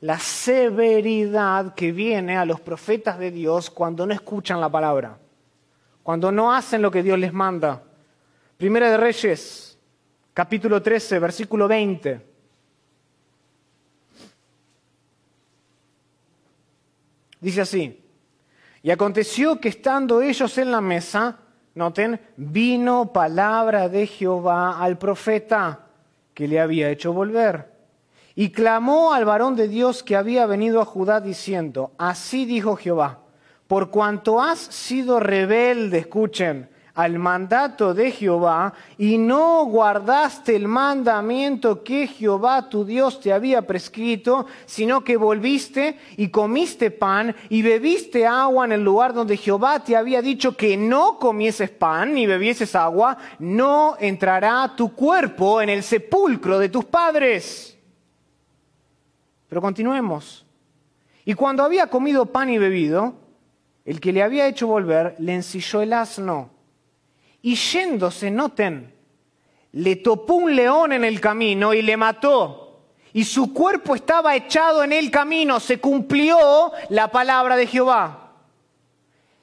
la 0.00 0.18
severidad 0.18 1.72
que 1.76 1.92
viene 1.92 2.36
a 2.36 2.44
los 2.44 2.60
profetas 2.60 3.16
de 3.20 3.30
Dios 3.30 3.70
cuando 3.70 4.04
no 4.08 4.12
escuchan 4.12 4.60
la 4.60 4.68
palabra, 4.68 5.20
cuando 6.02 6.32
no 6.32 6.52
hacen 6.52 6.82
lo 6.82 6.90
que 6.90 7.04
Dios 7.04 7.16
les 7.16 7.32
manda. 7.32 7.84
Primera 8.56 8.90
de 8.90 8.96
Reyes, 8.96 9.78
capítulo 10.34 10.82
13, 10.82 11.20
versículo 11.20 11.68
20. 11.68 12.26
Dice 17.40 17.60
así, 17.60 18.05
y 18.86 18.92
aconteció 18.92 19.60
que 19.60 19.68
estando 19.68 20.22
ellos 20.22 20.58
en 20.58 20.70
la 20.70 20.80
mesa, 20.80 21.38
noten, 21.74 22.20
vino 22.36 23.12
palabra 23.12 23.88
de 23.88 24.06
Jehová 24.06 24.80
al 24.80 24.96
profeta 24.96 25.86
que 26.32 26.46
le 26.46 26.60
había 26.60 26.88
hecho 26.90 27.12
volver. 27.12 27.68
Y 28.36 28.50
clamó 28.50 29.12
al 29.12 29.24
varón 29.24 29.56
de 29.56 29.66
Dios 29.66 30.04
que 30.04 30.14
había 30.14 30.46
venido 30.46 30.80
a 30.80 30.84
Judá 30.84 31.20
diciendo, 31.20 31.94
así 31.98 32.44
dijo 32.44 32.76
Jehová, 32.76 33.22
por 33.66 33.90
cuanto 33.90 34.40
has 34.40 34.60
sido 34.60 35.18
rebelde, 35.18 35.98
escuchen, 35.98 36.68
al 36.96 37.18
mandato 37.18 37.92
de 37.92 38.10
Jehová 38.10 38.72
y 38.96 39.18
no 39.18 39.66
guardaste 39.66 40.56
el 40.56 40.66
mandamiento 40.66 41.84
que 41.84 42.06
Jehová 42.06 42.70
tu 42.70 42.86
Dios 42.86 43.20
te 43.20 43.34
había 43.34 43.62
prescrito, 43.62 44.46
sino 44.64 45.04
que 45.04 45.18
volviste 45.18 45.98
y 46.16 46.30
comiste 46.30 46.90
pan 46.90 47.36
y 47.50 47.60
bebiste 47.60 48.26
agua 48.26 48.64
en 48.64 48.72
el 48.72 48.82
lugar 48.82 49.12
donde 49.12 49.36
Jehová 49.36 49.84
te 49.84 49.94
había 49.94 50.22
dicho 50.22 50.56
que 50.56 50.78
no 50.78 51.18
comieses 51.18 51.68
pan 51.68 52.14
ni 52.14 52.26
bebieses 52.26 52.74
agua, 52.74 53.18
no 53.38 53.96
entrará 54.00 54.74
tu 54.74 54.94
cuerpo 54.94 55.60
en 55.60 55.68
el 55.68 55.82
sepulcro 55.82 56.58
de 56.58 56.70
tus 56.70 56.86
padres. 56.86 57.78
Pero 59.50 59.60
continuemos. 59.60 60.46
Y 61.26 61.34
cuando 61.34 61.62
había 61.62 61.88
comido 61.88 62.24
pan 62.24 62.48
y 62.48 62.56
bebido, 62.56 63.14
el 63.84 64.00
que 64.00 64.14
le 64.14 64.22
había 64.22 64.48
hecho 64.48 64.66
volver 64.66 65.14
le 65.18 65.34
ensilló 65.34 65.82
el 65.82 65.92
asno. 65.92 66.55
Y 67.46 67.54
yéndose, 67.54 68.28
noten, 68.28 68.92
le 69.70 69.94
topó 69.94 70.34
un 70.34 70.56
león 70.56 70.90
en 70.90 71.04
el 71.04 71.20
camino 71.20 71.72
y 71.74 71.80
le 71.80 71.96
mató. 71.96 72.80
Y 73.12 73.22
su 73.22 73.54
cuerpo 73.54 73.94
estaba 73.94 74.34
echado 74.34 74.82
en 74.82 74.92
el 74.92 75.12
camino. 75.12 75.60
Se 75.60 75.78
cumplió 75.78 76.72
la 76.88 77.08
palabra 77.12 77.54
de 77.54 77.68
Jehová. 77.68 78.32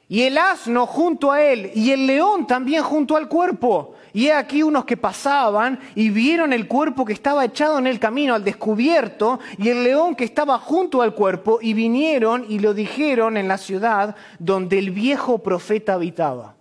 Y 0.10 0.24
el 0.24 0.38
asno 0.38 0.86
junto 0.86 1.32
a 1.32 1.42
él 1.42 1.72
y 1.76 1.92
el 1.92 2.06
león 2.06 2.46
también 2.46 2.84
junto 2.84 3.16
al 3.16 3.30
cuerpo. 3.30 3.96
Y 4.12 4.28
he 4.28 4.34
aquí 4.34 4.64
unos 4.64 4.84
que 4.84 4.98
pasaban 4.98 5.80
y 5.96 6.10
vieron 6.10 6.52
el 6.52 6.68
cuerpo 6.68 7.06
que 7.06 7.14
estaba 7.14 7.46
echado 7.46 7.78
en 7.78 7.88
el 7.88 8.02
camino 8.02 8.36
al 8.36 8.44
descubierto 8.44 9.40
y 9.58 9.70
el 9.70 9.82
león 9.82 10.14
que 10.18 10.26
estaba 10.26 10.60
junto 10.60 11.02
al 11.02 11.16
cuerpo 11.16 11.60
y 11.62 11.74
vinieron 11.74 12.46
y 12.50 12.60
lo 12.60 12.74
dijeron 12.74 13.38
en 13.38 13.48
la 13.48 13.58
ciudad 13.58 14.18
donde 14.40 14.78
el 14.78 14.92
viejo 14.92 15.38
profeta 15.38 15.94
habitaba. 15.94 16.58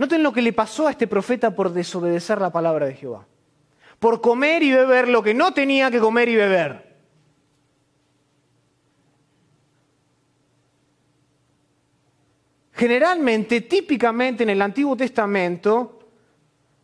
Noten 0.00 0.22
lo 0.22 0.32
que 0.32 0.40
le 0.40 0.54
pasó 0.54 0.86
a 0.86 0.92
este 0.92 1.06
profeta 1.06 1.50
por 1.54 1.74
desobedecer 1.74 2.40
la 2.40 2.50
palabra 2.50 2.86
de 2.86 2.94
Jehová. 2.94 3.26
Por 3.98 4.22
comer 4.22 4.62
y 4.62 4.72
beber 4.72 5.08
lo 5.08 5.22
que 5.22 5.34
no 5.34 5.52
tenía 5.52 5.90
que 5.90 6.00
comer 6.00 6.26
y 6.30 6.36
beber. 6.36 6.96
Generalmente, 12.72 13.60
típicamente 13.60 14.42
en 14.42 14.48
el 14.48 14.62
Antiguo 14.62 14.96
Testamento, 14.96 16.08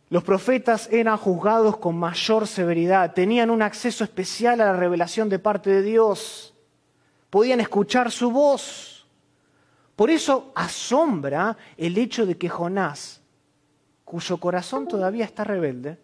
los 0.09 0.23
profetas 0.23 0.87
eran 0.91 1.17
juzgados 1.17 1.77
con 1.77 1.97
mayor 1.97 2.45
severidad, 2.45 3.15
tenían 3.15 3.49
un 3.49 3.63
acceso 3.63 4.03
especial 4.03 4.61
a 4.61 4.65
la 4.65 4.73
revelación 4.73 5.27
de 5.27 5.39
parte 5.39 5.71
de 5.71 5.81
Dios, 5.81 6.53
podían 7.31 7.61
escuchar 7.61 8.11
su 8.11 8.29
voz. 8.29 8.96
Por 9.97 10.11
eso 10.11 10.51
asombra 10.53 11.57
el 11.75 11.97
hecho 11.97 12.27
de 12.27 12.37
que 12.37 12.49
Jonás, 12.49 13.19
cuyo 14.05 14.37
corazón 14.37 14.87
todavía 14.87 15.25
está 15.25 15.43
rebelde, 15.43 15.97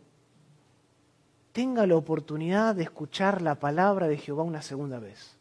tenga 1.51 1.85
la 1.85 1.95
oportunidad 1.95 2.73
de 2.73 2.81
escuchar 2.81 3.43
la 3.43 3.53
palabra 3.53 4.07
de 4.07 4.17
Jehová 4.17 4.41
una 4.41 4.63
segunda 4.63 4.97
vez. 4.97 5.37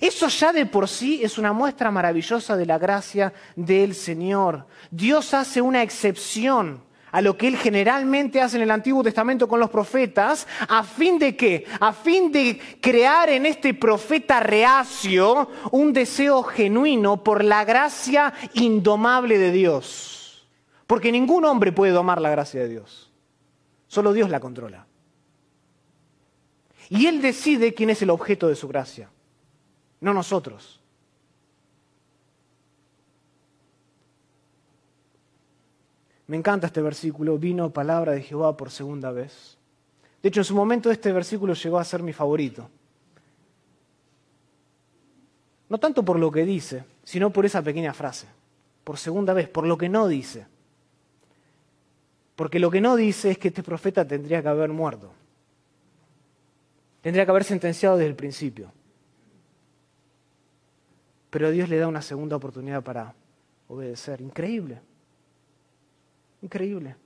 Eso 0.00 0.28
ya 0.28 0.52
de 0.52 0.66
por 0.66 0.86
sí 0.86 1.24
es 1.24 1.36
una 1.36 1.52
muestra 1.52 1.90
maravillosa 1.90 2.56
de 2.56 2.64
la 2.64 2.78
gracia 2.78 3.32
del 3.56 3.96
Señor. 3.96 4.68
Dios 4.92 5.34
hace 5.34 5.60
una 5.60 5.82
excepción 5.82 6.84
a 7.12 7.20
lo 7.20 7.36
que 7.36 7.48
Él 7.48 7.56
generalmente 7.56 8.40
hace 8.40 8.56
en 8.56 8.62
el 8.62 8.70
Antiguo 8.70 9.02
Testamento 9.02 9.48
con 9.48 9.60
los 9.60 9.70
profetas, 9.70 10.46
a 10.68 10.82
fin 10.82 11.18
de 11.18 11.36
qué? 11.36 11.66
A 11.80 11.92
fin 11.92 12.30
de 12.32 12.60
crear 12.80 13.28
en 13.30 13.46
este 13.46 13.74
profeta 13.74 14.40
reacio 14.40 15.48
un 15.72 15.92
deseo 15.92 16.42
genuino 16.42 17.22
por 17.22 17.44
la 17.44 17.64
gracia 17.64 18.32
indomable 18.54 19.38
de 19.38 19.52
Dios. 19.52 20.46
Porque 20.86 21.12
ningún 21.12 21.44
hombre 21.44 21.72
puede 21.72 21.92
domar 21.92 22.20
la 22.20 22.30
gracia 22.30 22.60
de 22.60 22.68
Dios. 22.68 23.12
Solo 23.86 24.12
Dios 24.12 24.30
la 24.30 24.40
controla. 24.40 24.86
Y 26.88 27.06
Él 27.06 27.22
decide 27.22 27.74
quién 27.74 27.90
es 27.90 28.02
el 28.02 28.10
objeto 28.10 28.48
de 28.48 28.56
su 28.56 28.66
gracia 28.66 29.10
no 30.00 30.14
nosotros. 30.14 30.79
Me 36.30 36.36
encanta 36.36 36.68
este 36.68 36.80
versículo, 36.80 37.38
vino 37.38 37.72
palabra 37.72 38.12
de 38.12 38.22
Jehová 38.22 38.56
por 38.56 38.70
segunda 38.70 39.10
vez. 39.10 39.58
De 40.22 40.28
hecho, 40.28 40.42
en 40.42 40.44
su 40.44 40.54
momento 40.54 40.88
este 40.92 41.10
versículo 41.12 41.54
llegó 41.54 41.76
a 41.76 41.84
ser 41.84 42.04
mi 42.04 42.12
favorito. 42.12 42.70
No 45.68 45.78
tanto 45.78 46.04
por 46.04 46.20
lo 46.20 46.30
que 46.30 46.44
dice, 46.44 46.84
sino 47.02 47.32
por 47.32 47.46
esa 47.46 47.62
pequeña 47.62 47.92
frase, 47.92 48.28
por 48.84 48.96
segunda 48.96 49.32
vez, 49.32 49.48
por 49.48 49.66
lo 49.66 49.76
que 49.76 49.88
no 49.88 50.06
dice. 50.06 50.46
Porque 52.36 52.60
lo 52.60 52.70
que 52.70 52.80
no 52.80 52.94
dice 52.94 53.32
es 53.32 53.38
que 53.38 53.48
este 53.48 53.64
profeta 53.64 54.06
tendría 54.06 54.40
que 54.40 54.48
haber 54.48 54.70
muerto. 54.70 55.10
Tendría 57.00 57.24
que 57.24 57.32
haber 57.32 57.42
sentenciado 57.42 57.96
desde 57.96 58.08
el 58.08 58.14
principio. 58.14 58.70
Pero 61.28 61.50
Dios 61.50 61.68
le 61.68 61.78
da 61.78 61.88
una 61.88 62.02
segunda 62.02 62.36
oportunidad 62.36 62.84
para 62.84 63.16
obedecer. 63.66 64.20
Increíble. 64.20 64.80
Increíble. 66.42 66.96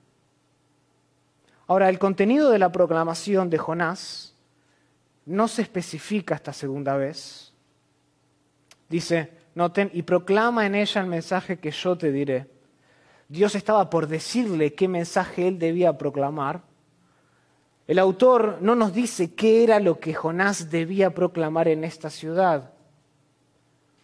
Ahora, 1.67 1.89
el 1.89 1.99
contenido 1.99 2.51
de 2.51 2.59
la 2.59 2.71
proclamación 2.71 3.49
de 3.49 3.57
Jonás 3.57 4.35
no 5.25 5.47
se 5.47 5.63
especifica 5.63 6.35
esta 6.35 6.53
segunda 6.53 6.95
vez. 6.95 7.53
Dice, 8.87 9.31
noten, 9.55 9.89
y 9.93 10.03
proclama 10.03 10.65
en 10.65 10.75
ella 10.75 11.01
el 11.01 11.07
mensaje 11.07 11.57
que 11.57 11.71
yo 11.71 11.97
te 11.97 12.11
diré. 12.11 12.47
Dios 13.27 13.55
estaba 13.55 13.89
por 13.89 14.07
decirle 14.07 14.75
qué 14.75 14.87
mensaje 14.87 15.47
él 15.47 15.57
debía 15.57 15.97
proclamar. 15.97 16.61
El 17.87 17.99
autor 17.99 18.59
no 18.61 18.75
nos 18.75 18.93
dice 18.93 19.33
qué 19.33 19.63
era 19.63 19.79
lo 19.79 19.99
que 19.99 20.13
Jonás 20.13 20.69
debía 20.69 21.09
proclamar 21.09 21.67
en 21.67 21.83
esta 21.83 22.11
ciudad. 22.11 22.71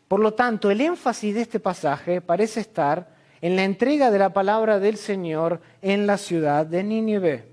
Por 0.07 0.19
lo 0.19 0.33
tanto, 0.33 0.71
el 0.71 0.81
énfasis 0.81 1.35
de 1.35 1.41
este 1.41 1.59
pasaje 1.59 2.21
parece 2.21 2.59
estar 2.59 3.20
en 3.41 3.55
la 3.55 3.63
entrega 3.63 4.11
de 4.11 4.19
la 4.19 4.33
palabra 4.33 4.79
del 4.79 4.97
Señor 4.97 5.61
en 5.81 6.05
la 6.07 6.17
ciudad 6.17 6.65
de 6.65 6.83
Nínive. 6.83 7.51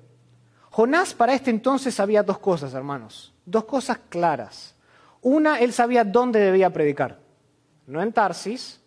Jonás 0.70 1.14
para 1.14 1.34
este 1.34 1.50
entonces 1.50 1.94
sabía 1.94 2.22
dos 2.22 2.38
cosas, 2.38 2.74
hermanos, 2.74 3.32
dos 3.44 3.64
cosas 3.64 3.98
claras. 4.08 4.74
Una, 5.22 5.58
él 5.60 5.72
sabía 5.72 6.04
dónde 6.04 6.38
debía 6.38 6.70
predicar. 6.70 7.18
No 7.86 8.02
en 8.02 8.12
Tarsis, 8.12 8.80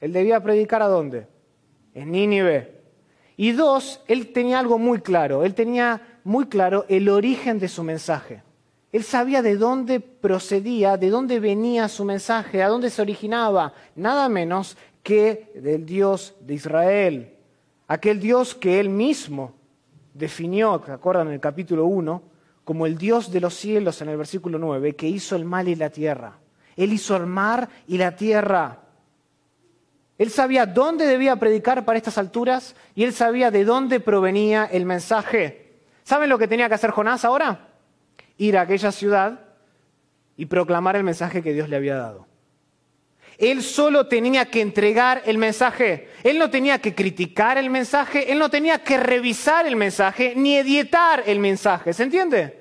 él 0.00 0.12
debía 0.12 0.42
predicar 0.42 0.82
a 0.82 0.88
dónde? 0.88 1.28
En 1.94 2.10
Nínive. 2.10 2.78
Y 3.36 3.52
dos, 3.52 4.00
él 4.08 4.32
tenía 4.32 4.58
algo 4.58 4.78
muy 4.78 5.00
claro, 5.00 5.44
él 5.44 5.54
tenía 5.54 6.18
muy 6.24 6.46
claro 6.46 6.86
el 6.88 7.08
origen 7.08 7.60
de 7.60 7.68
su 7.68 7.84
mensaje. 7.84 8.42
Él 8.90 9.04
sabía 9.04 9.42
de 9.42 9.56
dónde 9.56 10.00
procedía, 10.00 10.96
de 10.96 11.10
dónde 11.10 11.40
venía 11.40 11.88
su 11.88 12.04
mensaje, 12.04 12.62
a 12.62 12.68
dónde 12.68 12.88
se 12.88 13.02
originaba, 13.02 13.74
nada 13.94 14.28
menos 14.28 14.76
que 15.08 15.52
del 15.54 15.86
Dios 15.86 16.34
de 16.38 16.52
Israel, 16.52 17.34
aquel 17.86 18.20
Dios 18.20 18.54
que 18.54 18.78
él 18.78 18.90
mismo 18.90 19.54
definió, 20.12 20.82
¿se 20.84 20.92
acuerdan 20.92 21.28
en 21.28 21.32
el 21.32 21.40
capítulo 21.40 21.86
1? 21.86 22.22
Como 22.62 22.84
el 22.84 22.98
Dios 22.98 23.32
de 23.32 23.40
los 23.40 23.54
cielos 23.54 24.02
en 24.02 24.10
el 24.10 24.18
versículo 24.18 24.58
9, 24.58 24.96
que 24.96 25.08
hizo 25.08 25.34
el 25.34 25.46
mal 25.46 25.66
y 25.66 25.76
la 25.76 25.88
tierra. 25.88 26.36
Él 26.76 26.92
hizo 26.92 27.16
el 27.16 27.24
mar 27.24 27.70
y 27.86 27.96
la 27.96 28.16
tierra. 28.16 28.80
Él 30.18 30.28
sabía 30.28 30.66
dónde 30.66 31.06
debía 31.06 31.36
predicar 31.36 31.86
para 31.86 31.96
estas 31.96 32.18
alturas 32.18 32.76
y 32.94 33.04
él 33.04 33.14
sabía 33.14 33.50
de 33.50 33.64
dónde 33.64 34.00
provenía 34.00 34.66
el 34.66 34.84
mensaje. 34.84 35.80
¿Saben 36.04 36.28
lo 36.28 36.36
que 36.36 36.48
tenía 36.48 36.68
que 36.68 36.74
hacer 36.74 36.90
Jonás 36.90 37.24
ahora? 37.24 37.70
Ir 38.36 38.58
a 38.58 38.60
aquella 38.60 38.92
ciudad 38.92 39.40
y 40.36 40.44
proclamar 40.44 40.96
el 40.96 41.04
mensaje 41.04 41.42
que 41.42 41.54
Dios 41.54 41.70
le 41.70 41.76
había 41.76 41.96
dado. 41.96 42.27
Él 43.38 43.62
solo 43.62 44.08
tenía 44.08 44.46
que 44.46 44.60
entregar 44.60 45.22
el 45.24 45.38
mensaje. 45.38 46.08
Él 46.24 46.38
no 46.38 46.50
tenía 46.50 46.80
que 46.80 46.94
criticar 46.94 47.56
el 47.56 47.70
mensaje, 47.70 48.32
él 48.32 48.38
no 48.40 48.50
tenía 48.50 48.82
que 48.82 48.98
revisar 48.98 49.64
el 49.64 49.76
mensaje, 49.76 50.34
ni 50.36 50.56
editar 50.56 51.22
el 51.24 51.38
mensaje. 51.38 51.92
¿Se 51.92 52.02
entiende? 52.02 52.58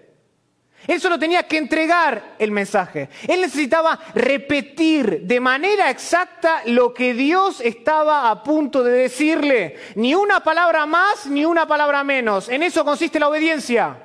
Él 0.86 1.02
solo 1.02 1.18
tenía 1.18 1.44
que 1.44 1.58
entregar 1.58 2.36
el 2.38 2.52
mensaje. 2.52 3.10
Él 3.28 3.42
necesitaba 3.42 4.00
repetir 4.14 5.22
de 5.24 5.40
manera 5.40 5.90
exacta 5.90 6.62
lo 6.66 6.94
que 6.94 7.16
Dios 7.16 7.60
estaba 7.60 8.30
a 8.30 8.44
punto 8.44 8.84
de 8.84 8.92
decirle. 8.92 9.76
Ni 9.96 10.14
una 10.14 10.42
palabra 10.42 10.86
más, 10.86 11.26
ni 11.26 11.44
una 11.44 11.68
palabra 11.68 12.04
menos. 12.04 12.48
En 12.50 12.62
eso 12.62 12.86
consiste 12.86 13.20
la 13.20 13.30
obediencia. 13.30 14.04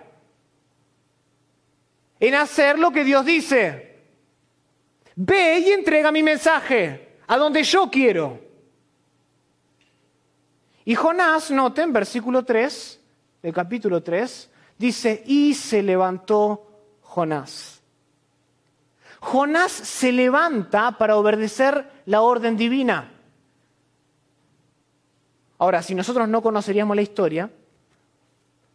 En 2.18 2.34
hacer 2.34 2.78
lo 2.78 2.90
que 2.90 3.04
Dios 3.04 3.26
dice. 3.26 3.91
Ve 5.16 5.58
y 5.58 5.70
entrega 5.70 6.10
mi 6.10 6.22
mensaje 6.22 7.18
a 7.26 7.36
donde 7.36 7.62
yo 7.62 7.90
quiero. 7.90 8.40
Y 10.84 10.94
Jonás, 10.94 11.50
noten, 11.50 11.92
versículo 11.92 12.44
3 12.44 13.00
del 13.42 13.52
capítulo 13.52 14.02
3, 14.02 14.50
dice, 14.78 15.22
y 15.26 15.54
se 15.54 15.82
levantó 15.82 16.66
Jonás. 17.02 17.82
Jonás 19.20 19.70
se 19.70 20.10
levanta 20.12 20.92
para 20.98 21.16
obedecer 21.16 21.88
la 22.06 22.22
orden 22.22 22.56
divina. 22.56 23.12
Ahora, 25.58 25.82
si 25.82 25.94
nosotros 25.94 26.28
no 26.28 26.42
conoceríamos 26.42 26.96
la 26.96 27.02
historia, 27.02 27.50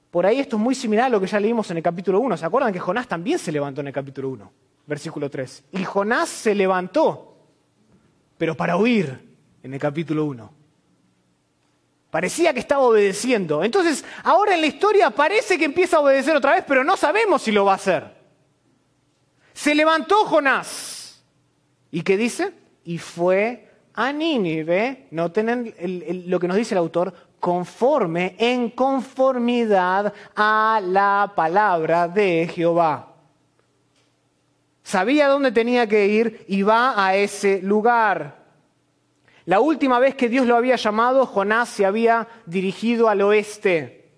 por 0.10 0.26
ahí 0.26 0.39
esto 0.39 0.56
es 0.56 0.62
muy 0.62 0.73
similar 0.73 1.08
a 1.08 1.10
lo 1.10 1.19
que 1.19 1.28
ya 1.28 1.39
leímos 1.39 1.69
en 1.71 1.78
el 1.78 1.84
capítulo 1.84 2.21
1. 2.21 2.38
¿Se 2.38 2.45
acuerdan 2.45 2.71
que 2.71 2.80
Jonás 2.80 3.08
también 3.08 3.38
se 3.38 3.52
levantó 3.52 3.82
en 3.82 3.88
el 3.88 3.93
capítulo 3.93 4.30
1? 4.30 4.52
Versículo 4.88 5.30
3. 5.30 5.65
Y 5.73 5.84
Jonás 5.84 6.30
se 6.30 6.56
levantó, 6.56 7.38
pero 8.38 8.56
para 8.56 8.78
huir, 8.78 9.28
en 9.62 9.73
el 9.73 9.80
capítulo 9.80 10.26
1. 10.26 10.54
Parecía 12.10 12.54
que 12.54 12.62
estaba 12.62 12.84
obedeciendo. 12.84 13.63
Entonces, 13.63 14.04
ahora 14.23 14.56
en 14.56 14.62
la 14.62 14.67
historia 14.67 15.10
parece 15.10 15.58
que 15.58 15.65
empieza 15.65 15.97
a 15.97 16.00
obedecer 16.00 16.36
otra 16.36 16.54
vez, 16.54 16.63
pero 16.65 16.84
no 16.84 16.95
sabemos 16.95 17.41
si 17.41 17.52
lo 17.52 17.65
va 17.65 17.73
a 17.73 17.76
hacer. 17.76 18.15
Se 19.54 19.76
levantó 19.76 20.26
Jonás. 20.26 21.21
¿Y 21.91 22.02
qué 22.02 22.15
dice? 22.15 22.54
Y 22.86 22.97
fue 22.97 23.69
a 23.93 24.13
Nínive, 24.13 25.08
noten 25.12 25.73
lo 26.28 26.39
que 26.39 26.47
nos 26.47 26.58
dice 26.58 26.76
el 26.76 26.80
autor, 26.80 27.13
conforme, 27.39 28.36
en 28.38 28.69
conformidad 28.69 30.13
a 30.36 30.80
la 30.84 31.34
palabra 31.36 32.08
de 32.08 32.50
Jehová 32.54 33.16
sabía 34.88 35.28
dónde 35.28 35.52
tenía 35.52 35.86
que 35.86 36.08
ir 36.08 36.45
y 36.47 36.62
va 36.62 37.06
a 37.06 37.13
ese 37.13 37.62
lugar. 37.62 38.38
La 39.43 39.60
última 39.60 40.00
vez 40.00 40.15
que 40.15 40.30
Dios 40.30 40.47
lo 40.47 40.56
había 40.56 40.78
llamado, 40.78 41.26
Jonás 41.26 41.67
se 41.67 41.86
había 41.86 42.30
dirigido 42.45 43.10
al 43.10 43.21
oeste. 43.21 44.10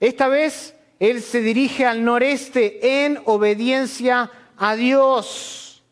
Esta 0.00 0.28
vez 0.28 0.74
él 0.98 1.20
se 1.20 1.42
dirige 1.42 1.84
al 1.84 2.02
noreste 2.02 3.04
en 3.04 3.20
obediencia 3.26 4.30
a 4.56 4.74
Dios. 4.74 5.84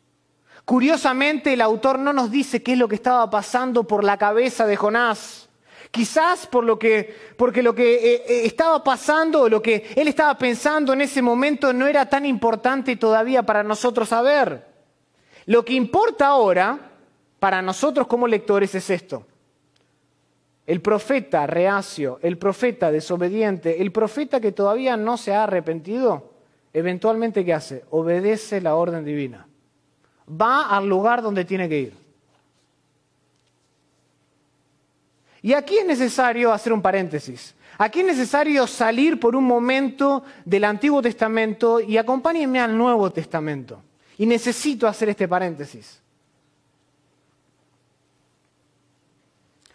Curiosamente, 0.64 1.52
el 1.52 1.60
autor 1.60 1.98
no 1.98 2.14
nos 2.14 2.30
dice 2.30 2.62
qué 2.62 2.72
es 2.72 2.78
lo 2.78 2.88
que 2.88 2.94
estaba 2.94 3.28
pasando 3.28 3.84
por 3.84 4.04
la 4.04 4.16
cabeza 4.16 4.66
de 4.66 4.76
Jonás. 4.76 5.47
Quizás 5.90 6.46
por 6.46 6.64
lo 6.64 6.78
que, 6.78 7.14
porque 7.36 7.62
lo 7.62 7.74
que 7.74 7.94
eh, 7.94 8.24
eh, 8.28 8.42
estaba 8.44 8.84
pasando 8.84 9.42
o 9.42 9.48
lo 9.48 9.62
que 9.62 9.86
él 9.96 10.08
estaba 10.08 10.36
pensando 10.36 10.92
en 10.92 11.00
ese 11.00 11.22
momento 11.22 11.72
no 11.72 11.86
era 11.86 12.08
tan 12.08 12.26
importante 12.26 12.96
todavía 12.96 13.42
para 13.42 13.62
nosotros 13.62 14.08
saber. 14.08 14.66
Lo 15.46 15.64
que 15.64 15.72
importa 15.72 16.26
ahora 16.26 16.78
para 17.38 17.62
nosotros 17.62 18.06
como 18.06 18.26
lectores 18.26 18.74
es 18.74 18.90
esto. 18.90 19.26
El 20.66 20.82
profeta 20.82 21.46
reacio, 21.46 22.18
el 22.20 22.36
profeta 22.36 22.92
desobediente, 22.92 23.80
el 23.80 23.90
profeta 23.90 24.40
que 24.40 24.52
todavía 24.52 24.98
no 24.98 25.16
se 25.16 25.32
ha 25.32 25.44
arrepentido, 25.44 26.34
eventualmente 26.74 27.46
¿qué 27.46 27.54
hace? 27.54 27.84
Obedece 27.90 28.60
la 28.60 28.74
orden 28.74 29.06
divina. 29.06 29.48
Va 30.28 30.68
al 30.68 30.86
lugar 30.86 31.22
donde 31.22 31.46
tiene 31.46 31.70
que 31.70 31.78
ir. 31.78 32.07
Y 35.42 35.52
aquí 35.52 35.78
es 35.78 35.86
necesario 35.86 36.52
hacer 36.52 36.72
un 36.72 36.82
paréntesis. 36.82 37.54
Aquí 37.78 38.00
es 38.00 38.06
necesario 38.06 38.66
salir 38.66 39.20
por 39.20 39.36
un 39.36 39.44
momento 39.44 40.24
del 40.44 40.64
Antiguo 40.64 41.00
Testamento 41.00 41.80
y 41.80 41.96
acompáñenme 41.96 42.60
al 42.60 42.76
Nuevo 42.76 43.10
Testamento. 43.10 43.82
Y 44.18 44.26
necesito 44.26 44.88
hacer 44.88 45.10
este 45.10 45.28
paréntesis. 45.28 46.00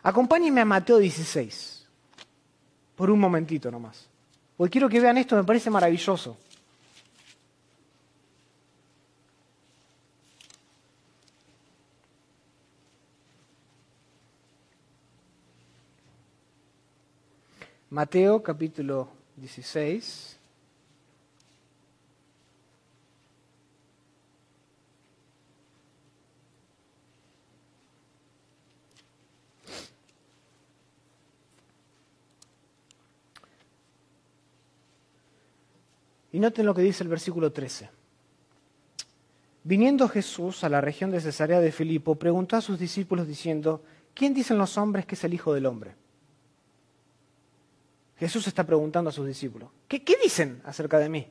Acompáñenme 0.03 0.59
a 0.59 0.65
Mateo 0.65 0.97
16, 0.97 1.87
por 2.95 3.09
un 3.09 3.19
momentito 3.19 3.71
nomás. 3.71 4.09
Porque 4.57 4.73
quiero 4.73 4.89
que 4.89 4.99
vean 4.99 5.17
esto, 5.17 5.37
me 5.37 5.45
parece 5.45 5.69
maravilloso. 5.69 6.37
Mateo 17.93 18.41
capítulo 18.41 19.07
16. 19.35 20.39
Y 36.31 36.39
noten 36.39 36.65
lo 36.65 36.73
que 36.73 36.81
dice 36.81 37.03
el 37.03 37.09
versículo 37.09 37.51
13. 37.51 37.91
Viniendo 39.63 40.09
Jesús 40.09 40.63
a 40.63 40.69
la 40.69 40.81
región 40.81 41.11
de 41.11 41.21
Cesarea 41.21 41.59
de 41.59 41.71
Filipo, 41.71 42.15
preguntó 42.15 42.55
a 42.55 42.61
sus 42.61 42.79
discípulos 42.79 43.27
diciendo, 43.27 43.83
¿quién 44.15 44.33
dicen 44.33 44.57
los 44.57 44.79
hombres 44.79 45.05
que 45.05 45.13
es 45.13 45.23
el 45.23 45.35
Hijo 45.35 45.53
del 45.53 45.67
Hombre? 45.67 46.02
Jesús 48.23 48.47
está 48.47 48.63
preguntando 48.63 49.09
a 49.09 49.13
sus 49.13 49.27
discípulos, 49.27 49.69
¿qué, 49.87 50.01
qué 50.01 50.15
dicen 50.21 50.61
acerca 50.63 50.97
de 50.97 51.09
mí? 51.09 51.27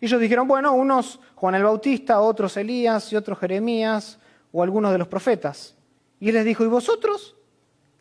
Y 0.00 0.06
ellos 0.06 0.20
dijeron, 0.20 0.48
bueno, 0.48 0.72
unos 0.72 1.20
Juan 1.34 1.54
el 1.54 1.64
Bautista, 1.64 2.20
otros 2.20 2.56
Elías 2.56 3.12
y 3.12 3.16
otros 3.16 3.38
Jeremías 3.38 4.18
o 4.50 4.62
algunos 4.62 4.90
de 4.92 4.98
los 4.98 5.08
profetas. 5.08 5.76
Y 6.20 6.28
él 6.28 6.34
les 6.36 6.46
dijo, 6.46 6.64
¿y 6.64 6.68
vosotros? 6.68 7.36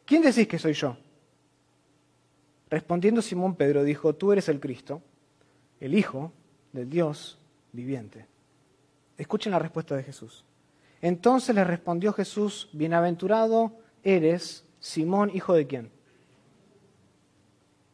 ¿Quién 0.05 0.21
decís 0.21 0.47
que 0.47 0.57
soy 0.57 0.71
yo? 0.71 0.95
Respondiendo 2.69 3.21
Simón 3.21 3.55
Pedro 3.55 3.83
dijo, 3.83 4.15
tú 4.15 4.31
eres 4.31 4.47
el 4.47 4.61
Cristo, 4.61 5.01
el 5.81 5.93
Hijo 5.93 6.31
del 6.71 6.89
Dios 6.89 7.37
viviente. 7.73 8.25
Escuchen 9.17 9.51
la 9.51 9.59
respuesta 9.59 9.95
de 9.97 10.03
Jesús. 10.03 10.45
Entonces 11.01 11.53
le 11.53 11.65
respondió 11.65 12.13
Jesús, 12.13 12.69
bienaventurado 12.71 13.73
eres, 14.01 14.63
Simón, 14.79 15.29
hijo 15.33 15.53
de 15.53 15.67
quién? 15.67 15.91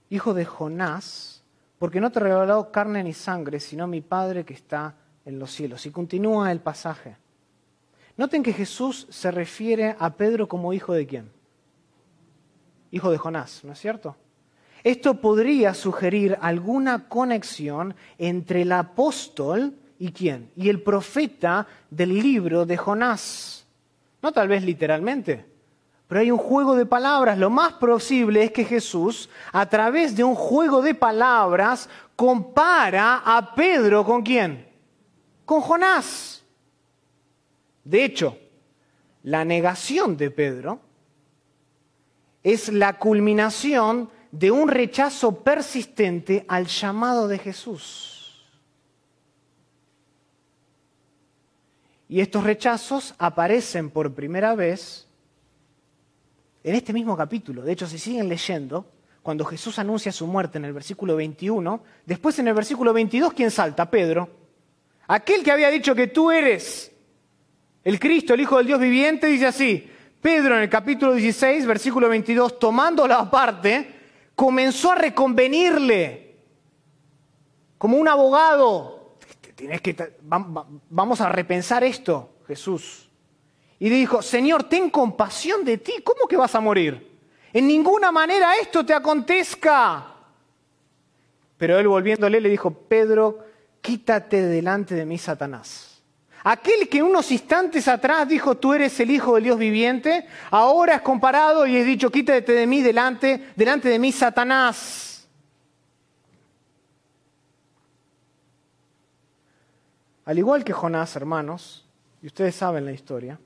Hijo 0.09 0.33
de 0.33 0.45
Jonás, 0.45 1.43
porque 1.77 2.01
no 2.01 2.11
te 2.11 2.19
reveló 2.19 2.71
carne 2.71 3.03
ni 3.03 3.13
sangre, 3.13 3.59
sino 3.59 3.87
mi 3.87 4.01
Padre 4.01 4.43
que 4.43 4.53
está 4.53 4.95
en 5.25 5.39
los 5.39 5.51
cielos. 5.51 5.85
Y 5.85 5.91
continúa 5.91 6.51
el 6.51 6.59
pasaje. 6.59 7.15
Noten 8.17 8.43
que 8.43 8.53
Jesús 8.53 9.07
se 9.09 9.31
refiere 9.31 9.95
a 9.97 10.09
Pedro 10.15 10.47
como 10.47 10.73
hijo 10.73 10.93
de 10.93 11.07
quién? 11.07 11.31
Hijo 12.91 13.11
de 13.11 13.17
Jonás, 13.17 13.63
¿no 13.63 13.73
es 13.73 13.79
cierto? 13.79 14.17
Esto 14.83 15.21
podría 15.21 15.73
sugerir 15.73 16.37
alguna 16.41 17.07
conexión 17.07 17.95
entre 18.17 18.63
el 18.63 18.71
apóstol 18.71 19.75
y 19.99 20.11
quién? 20.11 20.51
Y 20.55 20.69
el 20.69 20.81
profeta 20.81 21.67
del 21.89 22.17
libro 22.19 22.65
de 22.65 22.77
Jonás. 22.77 23.65
No 24.21 24.31
tal 24.31 24.47
vez 24.47 24.63
literalmente, 24.63 25.45
pero 26.09 26.21
hay 26.21 26.31
un 26.31 26.39
juego 26.39 26.75
de 26.75 26.87
palabras. 26.87 27.37
Lo 27.37 27.51
más 27.51 27.73
posible 27.73 28.43
es 28.43 28.51
que 28.51 28.65
Jesús, 28.65 29.29
a 29.53 29.69
través 29.69 30.15
de 30.15 30.23
un 30.23 30.33
juego 30.33 30.81
de 30.81 30.95
palabras, 30.95 31.87
compara 32.15 33.21
a 33.23 33.53
Pedro 33.53 34.03
con 34.03 34.23
quién? 34.23 34.67
Con 35.45 35.61
Jonás. 35.61 36.43
De 37.83 38.03
hecho, 38.03 38.35
la 39.21 39.45
negación 39.45 40.17
de 40.17 40.31
Pedro 40.31 40.79
es 42.41 42.69
la 42.69 42.97
culminación 42.97 44.09
de 44.31 44.49
un 44.49 44.67
rechazo 44.67 45.43
persistente 45.43 46.43
al 46.47 46.65
llamado 46.65 47.27
de 47.27 47.37
Jesús. 47.37 48.49
Y 52.07 52.19
estos 52.19 52.43
rechazos 52.43 53.13
aparecen 53.19 53.91
por 53.91 54.15
primera 54.15 54.55
vez 54.55 55.05
en 56.69 56.75
este 56.75 56.93
mismo 56.93 57.17
capítulo. 57.17 57.63
De 57.63 57.71
hecho, 57.71 57.87
si 57.87 57.97
siguen 57.97 58.29
leyendo, 58.29 58.91
cuando 59.23 59.43
Jesús 59.43 59.79
anuncia 59.79 60.11
su 60.11 60.27
muerte 60.27 60.59
en 60.59 60.65
el 60.65 60.73
versículo 60.73 61.15
21, 61.15 61.83
después 62.05 62.37
en 62.39 62.47
el 62.47 62.53
versículo 62.53 62.93
22, 62.93 63.33
¿quién 63.33 63.49
salta? 63.49 63.89
Pedro. 63.89 64.29
Aquel 65.07 65.43
que 65.43 65.51
había 65.51 65.69
dicho 65.69 65.95
que 65.95 66.07
tú 66.07 66.29
eres 66.29 66.91
el 67.83 67.99
Cristo, 67.99 68.35
el 68.35 68.41
Hijo 68.41 68.57
del 68.57 68.67
Dios 68.67 68.79
viviente, 68.79 69.27
dice 69.27 69.47
así. 69.47 69.89
Pedro 70.21 70.57
en 70.57 70.63
el 70.63 70.69
capítulo 70.69 71.13
16, 71.13 71.65
versículo 71.65 72.07
22, 72.07 72.59
tomándolo 72.59 73.15
aparte, 73.15 73.95
comenzó 74.35 74.91
a 74.91 74.95
reconvenirle 74.95 76.35
como 77.79 77.97
un 77.97 78.07
abogado 78.07 79.17
que, 79.55 80.13
vamos 80.21 81.21
a 81.21 81.29
repensar 81.29 81.83
esto, 81.83 82.35
Jesús. 82.47 83.08
Y 83.79 83.89
dijo, 83.89 84.21
Señor, 84.21 84.65
ten 84.65 84.89
compasión 84.89 85.63
de 85.63 85.77
ti, 85.77 86.01
¿cómo 86.03 86.27
que 86.27 86.35
vas 86.35 86.53
a 86.53 86.59
morir? 86.59 87.17
En 87.53 87.67
ninguna 87.67 88.11
manera 88.11 88.57
esto 88.57 88.85
te 88.85 88.93
acontezca. 88.93 90.05
Pero 91.57 91.79
él 91.79 91.87
volviéndole 91.87 92.41
le 92.41 92.49
dijo, 92.49 92.71
Pedro, 92.71 93.39
quítate 93.81 94.41
delante 94.41 94.95
de 94.95 95.05
mí, 95.05 95.17
Satanás. 95.17 96.01
Aquel 96.43 96.87
que 96.87 97.03
unos 97.03 97.31
instantes 97.31 97.87
atrás 97.87 98.27
dijo, 98.27 98.55
tú 98.55 98.73
eres 98.73 98.99
el 98.99 99.11
Hijo 99.11 99.35
del 99.35 99.43
Dios 99.45 99.59
viviente, 99.59 100.25
ahora 100.51 100.95
es 100.95 101.01
comparado 101.01 101.65
y 101.65 101.75
es 101.75 101.85
dicho, 101.85 102.11
quítate 102.11 102.51
de 102.51 102.67
mí 102.67 102.81
delante, 102.81 103.51
delante 103.55 103.89
de 103.89 103.99
mí, 103.99 104.11
Satanás. 104.11 105.27
Al 110.23 110.37
igual 110.37 110.63
que 110.63 110.73
Jonás, 110.73 111.15
hermanos, 111.15 111.85
y 112.21 112.27
ustedes 112.27 112.55
saben 112.55 112.85
la 112.85 112.91
historia, 112.91 113.39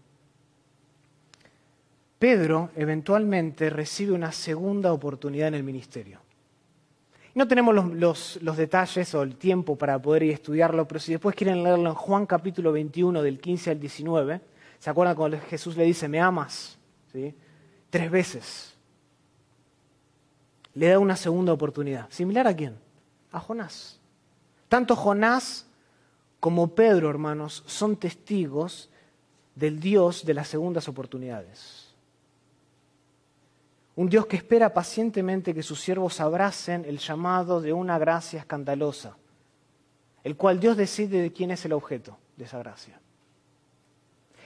Pedro 2.24 2.70
eventualmente 2.78 3.70
recibe 3.70 4.14
una 4.14 4.32
segunda 4.32 4.94
oportunidad 4.94 5.50
en 5.50 5.56
el 5.56 5.64
ministerio. 5.64 6.22
No 7.36 7.50
tenemos 7.50 7.76
los, 7.76 8.56
detalles 8.56 9.14
o 9.14 9.24
el 9.24 9.36
tiempo 9.36 9.76
para 9.76 10.02
poder 10.02 10.24
ir 10.24 10.32
a 10.32 10.36
estudiarlo, 10.36 10.88
pero 10.88 11.02
si 11.02 11.12
después 11.12 11.36
quieren 11.36 11.62
leerlo 11.62 11.90
en 11.90 11.96
Juan 11.96 12.26
capítulo 12.26 12.72
21 12.72 13.22
del 13.22 13.42
15 13.42 13.72
al 13.72 13.80
19, 13.82 14.40
¿se 14.80 14.90
acuerdan 14.90 15.18
cuando 15.18 15.38
Jesús 15.38 15.76
le 15.76 15.84
dice, 15.84 16.08
me 16.08 16.22
amas? 16.22 16.78
¿Sí? 17.12 17.36
Tres 17.90 18.10
veces. 18.10 18.74
Le 20.76 20.88
da 20.88 21.00
una 21.00 21.18
segunda 21.18 21.52
oportunidad. 21.52 22.10
¿Similar 22.10 22.48
a 22.48 22.56
quién? 22.56 22.78
A 23.34 23.42
Jonás. 23.42 24.00
Tanto 24.70 24.96
Jonás 24.96 25.68
como 26.40 26.74
Pedro, 26.74 27.10
hermanos, 27.10 27.66
son 27.68 27.98
testigos 27.98 28.90
del 29.56 29.82
Dios 29.82 30.26
de 30.26 30.36
las 30.36 30.48
segundas 30.48 30.88
oportunidades. 30.88 31.83
Un 33.96 34.10
Dios 34.10 34.26
que 34.26 34.38
espera 34.38 34.74
pacientemente 34.74 35.54
que 35.54 35.62
sus 35.62 35.80
siervos 35.80 36.20
abracen 36.20 36.84
el 36.86 36.98
llamado 36.98 37.62
de 37.62 37.74
una 37.74 38.00
gracia 38.00 38.40
escandalosa, 38.40 39.16
el 40.24 40.36
cual 40.36 40.60
Dios 40.60 40.78
decide 40.78 41.22
de 41.22 41.32
quién 41.32 41.52
es 41.52 41.64
el 41.66 41.74
objeto 41.74 42.18
de 42.36 42.46
esa 42.46 42.58
gracia. 42.60 43.00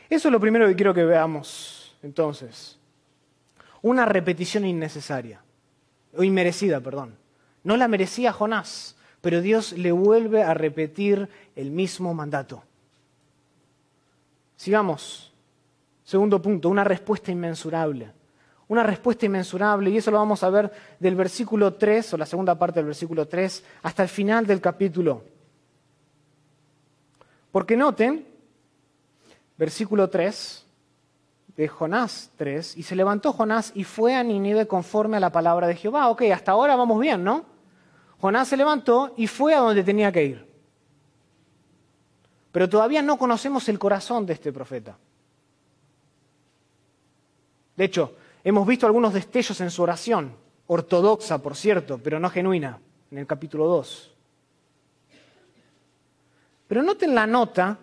Eso 0.09 0.27
es 0.27 0.31
lo 0.31 0.39
primero 0.39 0.67
que 0.67 0.75
quiero 0.75 0.93
que 0.93 1.05
veamos, 1.05 1.95
entonces. 2.03 2.77
Una 3.81 4.05
repetición 4.05 4.65
innecesaria, 4.65 5.41
o 6.15 6.23
inmerecida, 6.23 6.81
perdón. 6.81 7.17
No 7.63 7.77
la 7.77 7.87
merecía 7.87 8.33
Jonás, 8.33 8.97
pero 9.21 9.41
Dios 9.41 9.73
le 9.73 9.91
vuelve 9.91 10.43
a 10.43 10.53
repetir 10.53 11.29
el 11.55 11.71
mismo 11.71 12.13
mandato. 12.13 12.63
Sigamos. 14.55 15.33
Segundo 16.03 16.41
punto, 16.41 16.69
una 16.69 16.83
respuesta 16.83 17.31
inmensurable. 17.31 18.11
Una 18.69 18.83
respuesta 18.83 19.25
inmensurable, 19.25 19.89
y 19.89 19.97
eso 19.97 20.11
lo 20.11 20.17
vamos 20.17 20.43
a 20.43 20.49
ver 20.49 20.71
del 20.99 21.15
versículo 21.15 21.73
3, 21.73 22.13
o 22.13 22.17
la 22.17 22.25
segunda 22.25 22.55
parte 22.59 22.79
del 22.79 22.87
versículo 22.87 23.27
3, 23.27 23.63
hasta 23.83 24.03
el 24.03 24.09
final 24.09 24.45
del 24.45 24.59
capítulo. 24.59 25.23
Porque 27.51 27.77
noten, 27.77 28.27
versículo 29.57 30.09
3 30.09 30.65
de 31.55 31.67
Jonás 31.67 32.29
3, 32.35 32.77
y 32.77 32.83
se 32.83 32.95
levantó 32.95 33.33
Jonás 33.33 33.71
y 33.73 33.83
fue 33.83 34.15
a 34.15 34.23
Nínive 34.23 34.67
conforme 34.67 35.17
a 35.17 35.21
la 35.21 35.31
palabra 35.31 35.65
de 35.67 35.75
Jehová. 35.75 36.09
Ok, 36.09 36.23
hasta 36.33 36.51
ahora 36.51 36.75
vamos 36.75 36.99
bien, 36.99 37.23
¿no? 37.23 37.45
Jonás 38.19 38.47
se 38.47 38.57
levantó 38.57 39.13
y 39.17 39.27
fue 39.27 39.55
a 39.55 39.59
donde 39.59 39.83
tenía 39.83 40.11
que 40.11 40.25
ir. 40.25 40.47
Pero 42.51 42.67
todavía 42.67 43.01
no 43.01 43.17
conocemos 43.17 43.67
el 43.69 43.79
corazón 43.79 44.25
de 44.25 44.33
este 44.33 44.51
profeta. 44.51 44.97
De 47.75 47.85
hecho, 47.85 48.15
hemos 48.47 48.65
visto 48.65 48.85
algunos 48.85 49.13
destellos 49.13 49.59
en 49.59 49.69
su 49.69 49.83
oración, 49.83 50.31
ortodoxa, 50.67 51.39
por 51.39 51.53
cierto, 51.53 51.97
pero 52.01 52.17
no 52.17 52.29
genuina, 52.29 52.79
en 53.11 53.17
el 53.17 53.27
capítulo 53.27 53.67
2. 53.67 54.15
Pero 56.65 56.81
noten 56.81 57.13
la 57.13 57.27
nota 57.27 57.77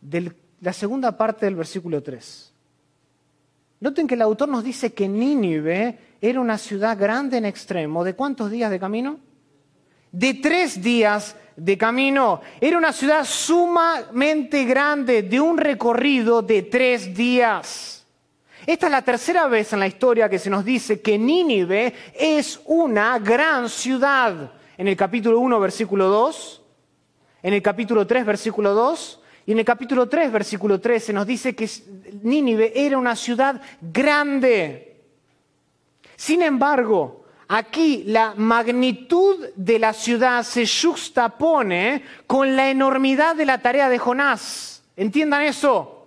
de 0.00 0.32
la 0.60 0.72
segunda 0.72 1.16
parte 1.16 1.46
del 1.46 1.56
versículo 1.56 2.00
3. 2.00 2.52
Noten 3.80 4.06
que 4.06 4.14
el 4.14 4.22
autor 4.22 4.48
nos 4.48 4.62
dice 4.62 4.92
que 4.92 5.08
Nínive 5.08 5.98
era 6.20 6.38
una 6.38 6.58
ciudad 6.58 6.96
grande 6.96 7.38
en 7.38 7.44
extremo. 7.44 8.04
¿De 8.04 8.14
cuántos 8.14 8.52
días 8.52 8.70
de 8.70 8.78
camino? 8.78 9.18
De 10.12 10.34
tres 10.34 10.80
días 10.80 11.34
de 11.56 11.76
camino. 11.76 12.40
Era 12.60 12.78
una 12.78 12.92
ciudad 12.92 13.24
sumamente 13.24 14.64
grande, 14.64 15.24
de 15.24 15.40
un 15.40 15.58
recorrido 15.58 16.40
de 16.40 16.62
tres 16.62 17.12
días. 17.12 18.01
Esta 18.66 18.86
es 18.86 18.92
la 18.92 19.02
tercera 19.02 19.46
vez 19.48 19.72
en 19.72 19.80
la 19.80 19.86
historia 19.86 20.28
que 20.28 20.38
se 20.38 20.50
nos 20.50 20.64
dice 20.64 21.00
que 21.00 21.18
Nínive 21.18 21.94
es 22.14 22.60
una 22.66 23.18
gran 23.18 23.68
ciudad. 23.68 24.52
En 24.76 24.88
el 24.88 24.96
capítulo 24.96 25.38
1, 25.40 25.60
versículo 25.60 26.08
2, 26.08 26.62
en 27.42 27.54
el 27.54 27.62
capítulo 27.62 28.06
3, 28.06 28.24
versículo 28.24 28.74
2, 28.74 29.20
y 29.46 29.52
en 29.52 29.58
el 29.58 29.64
capítulo 29.64 30.08
3, 30.08 30.30
versículo 30.30 30.80
3, 30.80 31.04
se 31.04 31.12
nos 31.12 31.26
dice 31.26 31.54
que 31.54 31.68
Nínive 32.22 32.72
era 32.74 32.96
una 32.98 33.16
ciudad 33.16 33.60
grande. 33.80 35.00
Sin 36.16 36.42
embargo, 36.42 37.22
Aquí 37.54 38.04
la 38.06 38.32
magnitud 38.34 39.48
de 39.56 39.78
la 39.78 39.92
ciudad 39.92 40.42
se 40.42 40.64
juxtapone 40.66 42.02
con 42.26 42.56
la 42.56 42.70
enormidad 42.70 43.36
de 43.36 43.44
la 43.44 43.58
tarea 43.58 43.90
de 43.90 43.98
Jonás. 43.98 44.82
¿Entiendan 44.96 45.42
eso? 45.42 46.01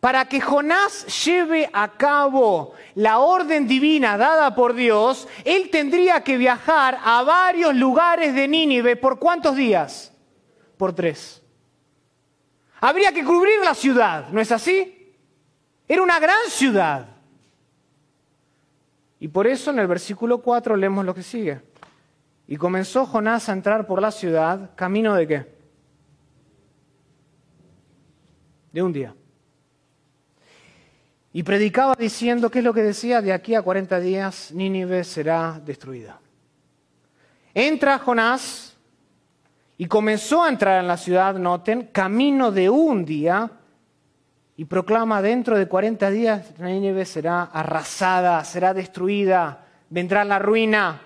Para 0.00 0.26
que 0.26 0.40
Jonás 0.40 1.24
lleve 1.24 1.68
a 1.72 1.92
cabo 1.92 2.74
la 2.94 3.18
orden 3.18 3.66
divina 3.66 4.16
dada 4.16 4.54
por 4.54 4.74
Dios, 4.74 5.26
él 5.44 5.70
tendría 5.70 6.22
que 6.22 6.36
viajar 6.36 6.98
a 7.02 7.22
varios 7.22 7.74
lugares 7.74 8.34
de 8.34 8.46
Nínive. 8.46 8.96
¿Por 8.96 9.18
cuántos 9.18 9.56
días? 9.56 10.12
Por 10.76 10.94
tres. 10.94 11.42
Habría 12.80 13.12
que 13.12 13.24
cubrir 13.24 13.60
la 13.64 13.74
ciudad, 13.74 14.28
¿no 14.28 14.40
es 14.40 14.52
así? 14.52 15.14
Era 15.88 16.02
una 16.02 16.20
gran 16.20 16.50
ciudad. 16.50 17.08
Y 19.18 19.28
por 19.28 19.46
eso 19.46 19.70
en 19.70 19.78
el 19.78 19.86
versículo 19.86 20.42
4 20.42 20.76
leemos 20.76 21.04
lo 21.04 21.14
que 21.14 21.22
sigue. 21.22 21.62
Y 22.46 22.56
comenzó 22.56 23.06
Jonás 23.06 23.48
a 23.48 23.52
entrar 23.52 23.86
por 23.86 24.00
la 24.00 24.10
ciudad, 24.10 24.70
camino 24.76 25.14
de 25.14 25.26
qué? 25.26 25.56
De 28.72 28.82
un 28.82 28.92
día. 28.92 29.14
Y 31.36 31.42
predicaba 31.42 31.94
diciendo, 31.98 32.50
¿qué 32.50 32.60
es 32.60 32.64
lo 32.64 32.72
que 32.72 32.82
decía? 32.82 33.20
De 33.20 33.30
aquí 33.30 33.54
a 33.54 33.60
40 33.60 34.00
días 34.00 34.52
Nínive 34.52 35.04
será 35.04 35.60
destruida. 35.62 36.18
Entra 37.52 37.98
Jonás 37.98 38.74
y 39.76 39.84
comenzó 39.84 40.44
a 40.44 40.48
entrar 40.48 40.80
en 40.80 40.88
la 40.88 40.96
ciudad, 40.96 41.34
noten, 41.34 41.90
camino 41.92 42.50
de 42.50 42.70
un 42.70 43.04
día, 43.04 43.50
y 44.56 44.64
proclama, 44.64 45.20
dentro 45.20 45.58
de 45.58 45.68
40 45.68 46.10
días 46.10 46.58
Nínive 46.58 47.04
será 47.04 47.42
arrasada, 47.42 48.42
será 48.42 48.72
destruida, 48.72 49.62
vendrá 49.90 50.24
la 50.24 50.38
ruina. 50.38 51.02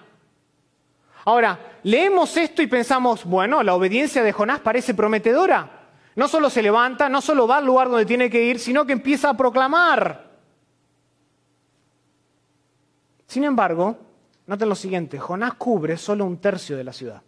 Ahora, 1.25 1.59
leemos 1.83 2.37
esto 2.37 2.62
y 2.62 2.69
pensamos, 2.69 3.25
bueno, 3.25 3.64
la 3.64 3.75
obediencia 3.75 4.23
de 4.23 4.31
Jonás 4.31 4.61
parece 4.61 4.95
prometedora. 4.95 5.80
No 6.16 6.29
solo 6.29 6.51
se 6.51 6.62
levanta, 6.62 7.09
no 7.09 7.20
solo 7.20 7.46
va 7.46 7.59
al 7.59 7.66
lugar 7.66 7.88
donde 7.88 8.07
tiene 8.07 8.29
que 8.29 8.42
ir, 8.42 8.59
sino 8.59 8.85
que 8.85 8.92
empieza 8.92 9.31
a 9.31 9.37
proclamar. 9.37 10.31
Sin 13.27 13.44
embargo, 13.44 13.96
noten 14.46 14.68
lo 14.68 14.75
siguiente, 14.75 15.18
Jonás 15.18 15.55
cubre 15.55 15.96
solo 15.96 16.25
un 16.25 16.38
tercio 16.38 16.77
de 16.77 16.85
la 16.85 16.92
ciudad. 16.92 17.23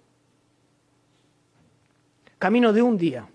Camino 2.38 2.72
de 2.72 2.82
un 2.82 2.96
día. 2.96 3.28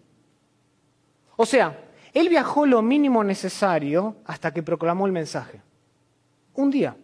O 1.38 1.46
sea, 1.46 1.86
él 2.14 2.30
viajó 2.30 2.66
lo 2.66 2.82
mínimo 2.82 3.24
necesario 3.24 4.18
hasta 4.26 4.54
que 4.54 4.64
proclamó 4.64 5.06
el 5.06 5.12
mensaje. 5.14 5.62
Un 6.56 6.72
día. 6.72 6.98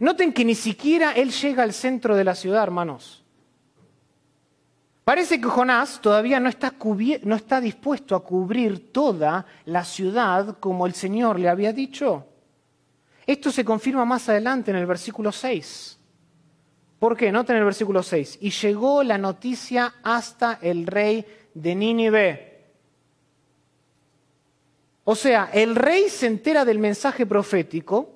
Noten 0.00 0.32
que 0.32 0.44
ni 0.44 0.54
siquiera 0.54 1.12
él 1.12 1.32
llega 1.32 1.64
al 1.64 1.72
centro 1.72 2.16
de 2.16 2.24
la 2.24 2.34
ciudad, 2.34 2.62
hermanos. 2.62 3.23
Parece 5.04 5.38
que 5.38 5.48
Jonás 5.48 6.00
todavía 6.00 6.40
no 6.40 6.48
está, 6.48 7.60
dispuesto 7.60 8.16
a 8.16 8.24
cubrir 8.24 8.90
toda 8.90 9.44
la 9.66 9.84
ciudad 9.84 10.56
como 10.58 10.86
el 10.86 10.94
Señor 10.94 11.38
le 11.38 11.50
había 11.50 11.74
dicho. 11.74 12.26
Esto 13.26 13.50
se 13.50 13.64
confirma 13.64 14.06
más 14.06 14.28
adelante 14.30 14.70
en 14.70 14.78
el 14.78 14.86
versículo 14.86 15.30
6. 15.30 15.98
¿Por 16.98 17.16
qué? 17.18 17.30
Noten 17.30 17.56
el 17.56 17.64
versículo 17.64 18.02
6. 18.02 18.38
Y 18.40 18.50
llegó 18.50 19.02
la 19.02 19.18
noticia 19.18 19.94
hasta 20.02 20.58
el 20.62 20.86
rey 20.86 21.26
de 21.52 21.74
Nínive. 21.74 22.64
O 25.04 25.14
sea, 25.14 25.50
el 25.52 25.76
rey 25.76 26.08
se 26.08 26.26
entera 26.26 26.64
del 26.64 26.78
mensaje 26.78 27.26
profético 27.26 28.08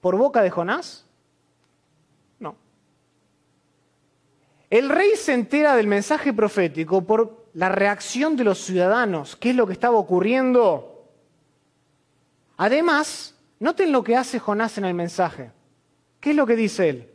por 0.00 0.16
boca 0.16 0.40
de 0.40 0.48
Jonás. 0.48 1.04
El 4.70 4.88
rey 4.88 5.16
se 5.16 5.32
entera 5.32 5.74
del 5.74 5.86
mensaje 5.86 6.32
profético 6.32 7.02
por 7.02 7.46
la 7.54 7.70
reacción 7.70 8.36
de 8.36 8.44
los 8.44 8.58
ciudadanos, 8.58 9.34
qué 9.36 9.50
es 9.50 9.56
lo 9.56 9.66
que 9.66 9.72
estaba 9.72 9.96
ocurriendo. 9.96 11.06
Además, 12.56 13.34
noten 13.60 13.92
lo 13.92 14.04
que 14.04 14.16
hace 14.16 14.38
Jonás 14.38 14.76
en 14.78 14.84
el 14.84 14.94
mensaje. 14.94 15.52
¿Qué 16.20 16.30
es 16.30 16.36
lo 16.36 16.46
que 16.46 16.56
dice 16.56 16.88
él? 16.88 17.08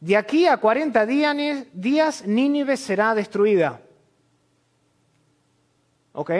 De 0.00 0.16
aquí 0.16 0.46
a 0.46 0.58
40 0.58 1.06
días 1.06 2.26
Nínive 2.26 2.76
será 2.76 3.14
destruida. 3.14 3.80
¿Ok? 6.12 6.30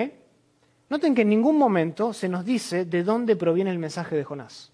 Noten 0.90 1.14
que 1.14 1.22
en 1.22 1.28
ningún 1.28 1.56
momento 1.56 2.12
se 2.12 2.28
nos 2.28 2.44
dice 2.44 2.84
de 2.84 3.02
dónde 3.02 3.36
proviene 3.36 3.70
el 3.70 3.78
mensaje 3.78 4.16
de 4.16 4.24
Jonás. 4.24 4.70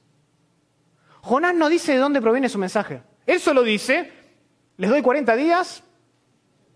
Jonás 1.23 1.55
no 1.55 1.69
dice 1.69 1.93
de 1.93 1.99
dónde 1.99 2.21
proviene 2.21 2.49
su 2.49 2.59
mensaje. 2.59 3.03
Él 3.27 3.41
solo 3.41 3.63
dice, 3.63 4.11
les 4.77 4.91
doy 4.91 5.03
40 5.03 5.37
días 5.37 5.83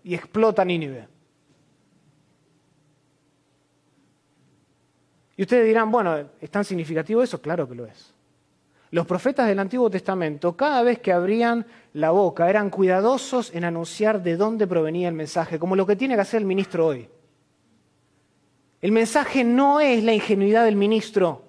y 0.03 0.15
explota 0.15 0.63
Nínive. 0.63 1.07
Y 5.35 5.43
ustedes 5.43 5.65
dirán, 5.65 5.89
bueno, 5.89 6.17
¿es 6.41 6.49
tan 6.49 6.65
significativo 6.65 7.23
eso? 7.23 7.41
Claro 7.41 7.67
que 7.67 7.75
lo 7.75 7.85
es. 7.85 8.13
Los 8.91 9.05
profetas 9.05 9.47
del 9.47 9.59
Antiguo 9.59 9.89
Testamento, 9.89 10.57
cada 10.57 10.81
vez 10.81 10.99
que 10.99 11.13
abrían 11.13 11.65
la 11.93 12.11
boca, 12.11 12.49
eran 12.49 12.69
cuidadosos 12.69 13.53
en 13.53 13.63
anunciar 13.63 14.23
de 14.23 14.35
dónde 14.35 14.67
provenía 14.67 15.07
el 15.07 15.13
mensaje, 15.13 15.59
como 15.59 15.75
lo 15.75 15.85
que 15.85 15.95
tiene 15.95 16.15
que 16.15 16.21
hacer 16.21 16.41
el 16.41 16.47
ministro 16.47 16.87
hoy. 16.87 17.07
El 18.81 18.91
mensaje 18.91 19.43
no 19.43 19.79
es 19.79 20.03
la 20.03 20.13
ingenuidad 20.13 20.65
del 20.65 20.75
ministro, 20.75 21.43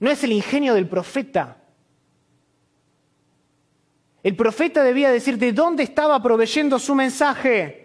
no 0.00 0.10
es 0.10 0.24
el 0.24 0.32
ingenio 0.32 0.74
del 0.74 0.88
profeta. 0.88 1.59
El 4.22 4.36
profeta 4.36 4.82
debía 4.82 5.10
decir 5.10 5.38
de 5.38 5.52
dónde 5.52 5.82
estaba 5.82 6.22
proveyendo 6.22 6.78
su 6.78 6.94
mensaje. 6.94 7.80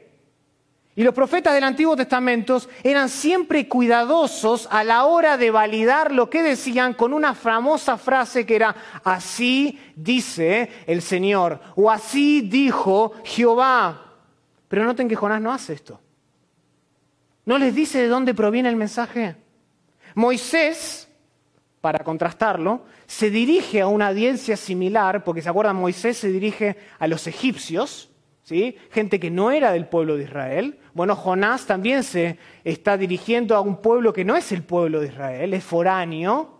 Y 0.97 1.03
los 1.03 1.13
profetas 1.13 1.53
del 1.53 1.65
Antiguo 1.65 1.95
Testamento 1.95 2.61
eran 2.81 3.09
siempre 3.09 3.67
cuidadosos 3.67 4.67
a 4.71 4.83
la 4.85 5.05
hora 5.05 5.35
de 5.37 5.51
validar 5.51 6.13
lo 6.13 6.29
que 6.29 6.41
decían 6.41 6.93
con 6.93 7.13
una 7.13 7.35
famosa 7.35 7.97
frase 7.97 8.45
que 8.45 8.55
era, 8.55 8.75
así 9.03 9.77
dice 9.95 10.69
el 10.87 11.01
Señor, 11.01 11.59
o 11.75 11.91
así 11.91 12.41
dijo 12.41 13.11
Jehová. 13.25 14.13
Pero 14.69 14.85
noten 14.85 15.09
que 15.09 15.17
Jonás 15.17 15.41
no 15.41 15.51
hace 15.51 15.73
esto. 15.73 15.99
No 17.45 17.57
les 17.57 17.75
dice 17.75 18.01
de 18.01 18.07
dónde 18.07 18.33
proviene 18.33 18.69
el 18.69 18.77
mensaje. 18.77 19.35
Moisés, 20.15 21.04
para 21.85 22.03
contrastarlo, 22.03 22.81
se 23.05 23.29
dirige 23.29 23.79
a 23.79 23.85
una 23.85 24.07
audiencia 24.07 24.57
similar, 24.57 25.23
porque 25.23 25.43
se 25.43 25.49
acuerdan, 25.49 25.75
Moisés 25.75 26.17
se 26.17 26.31
dirige 26.31 26.77
a 26.97 27.05
los 27.05 27.27
egipcios, 27.27 28.09
¿sí? 28.41 28.75
gente 28.89 29.19
que 29.19 29.29
no 29.29 29.51
era 29.51 29.71
del 29.71 29.85
pueblo 29.85 30.17
de 30.17 30.23
Israel. 30.23 30.79
Bueno, 30.95 31.15
Jonás 31.15 31.67
también 31.67 32.03
se 32.03 32.39
está 32.63 32.97
dirigiendo 32.97 33.55
a 33.55 33.61
un 33.61 33.83
pueblo 33.83 34.13
que 34.13 34.25
no 34.25 34.35
es 34.35 34.51
el 34.51 34.63
pueblo 34.63 34.99
de 34.99 35.09
Israel, 35.09 35.53
es 35.53 35.63
foráneo. 35.63 36.57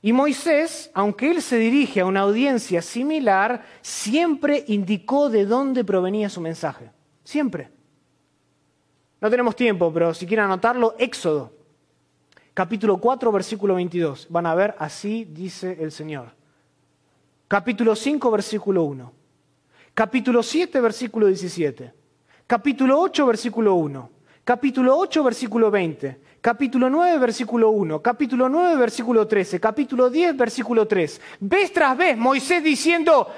Y 0.00 0.14
Moisés, 0.14 0.90
aunque 0.94 1.30
él 1.30 1.42
se 1.42 1.58
dirige 1.58 2.00
a 2.00 2.06
una 2.06 2.20
audiencia 2.20 2.80
similar, 2.80 3.66
siempre 3.82 4.64
indicó 4.68 5.28
de 5.28 5.44
dónde 5.44 5.84
provenía 5.84 6.30
su 6.30 6.40
mensaje. 6.40 6.90
Siempre. 7.22 7.68
No 9.20 9.28
tenemos 9.28 9.54
tiempo, 9.54 9.92
pero 9.92 10.14
si 10.14 10.26
quieren 10.26 10.46
anotarlo, 10.46 10.94
Éxodo 10.98 11.52
capítulo 12.56 12.96
4, 12.96 13.30
versículo 13.30 13.74
22. 13.74 14.28
Van 14.30 14.46
a 14.46 14.54
ver, 14.54 14.74
así 14.78 15.26
dice 15.30 15.76
el 15.78 15.92
Señor. 15.92 16.32
Capítulo 17.46 17.94
5, 17.94 18.30
versículo 18.30 18.84
1. 18.84 19.12
Capítulo 19.92 20.42
7, 20.42 20.80
versículo 20.80 21.26
17. 21.26 21.92
Capítulo 22.46 22.98
8, 22.98 23.26
versículo 23.26 23.74
1. 23.74 24.10
Capítulo 24.42 24.96
8, 24.96 25.22
versículo 25.22 25.70
20. 25.70 26.20
Capítulo 26.40 26.88
9, 26.88 27.18
versículo 27.18 27.68
1. 27.68 28.00
Capítulo 28.00 28.48
9, 28.48 28.76
versículo 28.76 29.26
13. 29.26 29.60
Capítulo 29.60 30.08
10, 30.08 30.34
versículo 30.34 30.86
3. 30.86 31.20
Vez 31.40 31.70
tras 31.74 31.94
vez 31.94 32.16
Moisés 32.16 32.64
diciendo, 32.64 33.28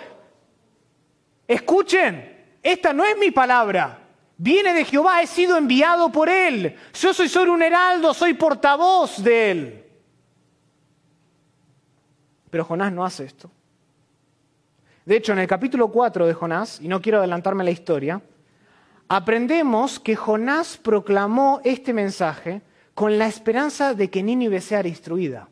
escuchen, 1.49 2.37
esta 2.63 2.93
no 2.93 3.05
es 3.05 3.19
mi 3.19 3.33
palabra, 3.33 4.08
Viene 4.41 4.73
de 4.73 4.85
Jehová, 4.85 5.21
he 5.21 5.27
sido 5.27 5.59
enviado 5.59 6.11
por 6.13 6.29
Él. 6.29 6.77
Yo 6.95 7.13
soy 7.13 7.29
solo 7.29 7.53
un 7.53 7.63
heraldo, 7.63 8.15
soy 8.15 8.35
portavoz 8.35 9.21
de 9.23 9.51
Él. 9.51 9.85
Pero 12.49 12.65
Jonás 12.65 12.93
no 12.93 13.05
hace 13.05 13.25
esto. 13.25 13.51
De 15.05 15.17
hecho, 15.17 15.33
en 15.33 15.41
el 15.41 15.49
capítulo 15.49 15.89
4 15.89 16.25
de 16.25 16.35
Jonás, 16.35 16.81
y 16.81 16.87
no 16.87 17.03
quiero 17.03 17.19
adelantarme 17.19 17.65
la 17.65 17.73
historia, 17.73 18.23
aprendemos 19.09 19.99
que 19.99 20.15
Jonás 20.15 20.77
proclamó 20.77 21.61
este 21.65 21.93
mensaje 21.93 22.63
con 22.95 23.19
la 23.19 23.27
esperanza 23.27 23.93
de 23.95 24.09
que 24.09 24.23
Nínive 24.23 24.61
sea 24.61 24.85
destruida. 24.85 25.49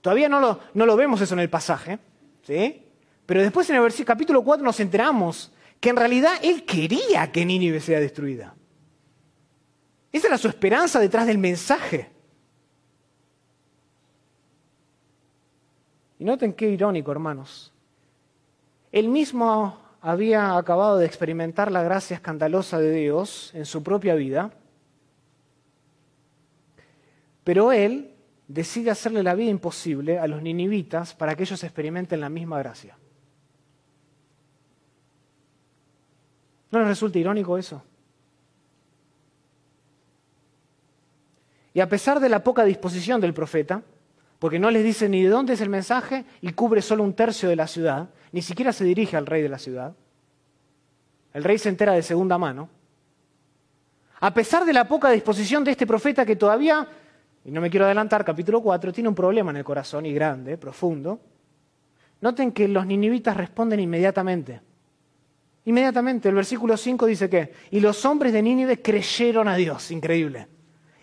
Todavía 0.00 0.30
no 0.30 0.40
lo, 0.40 0.60
no 0.72 0.86
lo 0.86 0.96
vemos 0.96 1.20
eso 1.20 1.34
en 1.34 1.40
el 1.40 1.50
pasaje, 1.50 1.98
¿sí? 2.42 2.86
Pero 3.26 3.42
después 3.42 3.68
en 3.68 3.76
el 3.76 4.04
capítulo 4.06 4.42
4 4.42 4.64
nos 4.64 4.80
enteramos 4.80 5.52
que 5.80 5.88
en 5.88 5.96
realidad 5.96 6.32
él 6.42 6.64
quería 6.64 7.32
que 7.32 7.44
Nínive 7.44 7.80
sea 7.80 7.98
destruida. 7.98 8.54
Esa 10.12 10.28
era 10.28 10.38
su 10.38 10.48
esperanza 10.48 11.00
detrás 11.00 11.26
del 11.26 11.38
mensaje. 11.38 12.10
Y 16.18 16.24
noten 16.24 16.52
qué 16.52 16.68
irónico, 16.68 17.10
hermanos. 17.10 17.72
Él 18.92 19.08
mismo 19.08 19.78
había 20.02 20.56
acabado 20.56 20.98
de 20.98 21.06
experimentar 21.06 21.72
la 21.72 21.82
gracia 21.82 22.14
escandalosa 22.14 22.78
de 22.78 22.92
Dios 22.92 23.50
en 23.54 23.64
su 23.64 23.82
propia 23.82 24.14
vida, 24.14 24.50
pero 27.44 27.72
él 27.72 28.14
decide 28.48 28.90
hacerle 28.90 29.22
la 29.22 29.34
vida 29.34 29.50
imposible 29.50 30.18
a 30.18 30.26
los 30.26 30.42
ninivitas 30.42 31.14
para 31.14 31.34
que 31.34 31.44
ellos 31.44 31.62
experimenten 31.64 32.20
la 32.20 32.28
misma 32.28 32.58
gracia. 32.58 32.96
¿No 36.70 36.78
les 36.78 36.88
resulta 36.88 37.18
irónico 37.18 37.58
eso? 37.58 37.82
Y 41.72 41.80
a 41.80 41.88
pesar 41.88 42.20
de 42.20 42.28
la 42.28 42.42
poca 42.42 42.64
disposición 42.64 43.20
del 43.20 43.34
profeta, 43.34 43.82
porque 44.38 44.58
no 44.58 44.70
les 44.70 44.82
dice 44.82 45.08
ni 45.08 45.22
de 45.22 45.28
dónde 45.28 45.52
es 45.54 45.60
el 45.60 45.68
mensaje 45.68 46.24
y 46.40 46.52
cubre 46.52 46.82
solo 46.82 47.04
un 47.04 47.14
tercio 47.14 47.48
de 47.48 47.56
la 47.56 47.66
ciudad, 47.66 48.08
ni 48.32 48.42
siquiera 48.42 48.72
se 48.72 48.84
dirige 48.84 49.16
al 49.16 49.26
rey 49.26 49.42
de 49.42 49.48
la 49.48 49.58
ciudad, 49.58 49.94
el 51.32 51.44
rey 51.44 51.58
se 51.58 51.68
entera 51.68 51.92
de 51.92 52.02
segunda 52.02 52.38
mano, 52.38 52.68
a 54.20 54.34
pesar 54.34 54.64
de 54.64 54.72
la 54.72 54.86
poca 54.86 55.10
disposición 55.10 55.64
de 55.64 55.70
este 55.70 55.86
profeta 55.86 56.26
que 56.26 56.36
todavía, 56.36 56.86
y 57.44 57.50
no 57.50 57.60
me 57.60 57.70
quiero 57.70 57.86
adelantar, 57.86 58.24
capítulo 58.24 58.60
4, 58.60 58.92
tiene 58.92 59.08
un 59.08 59.14
problema 59.14 59.50
en 59.50 59.58
el 59.58 59.64
corazón 59.64 60.06
y 60.06 60.12
grande, 60.12 60.58
profundo, 60.58 61.20
noten 62.20 62.52
que 62.52 62.68
los 62.68 62.84
ninivitas 62.84 63.36
responden 63.36 63.80
inmediatamente. 63.80 64.60
Inmediatamente, 65.64 66.28
el 66.28 66.34
versículo 66.34 66.76
5 66.76 67.06
dice 67.06 67.28
que, 67.28 67.52
y 67.70 67.80
los 67.80 68.04
hombres 68.04 68.32
de 68.32 68.42
Nínive 68.42 68.80
creyeron 68.80 69.48
a 69.48 69.56
Dios, 69.56 69.90
increíble 69.90 70.48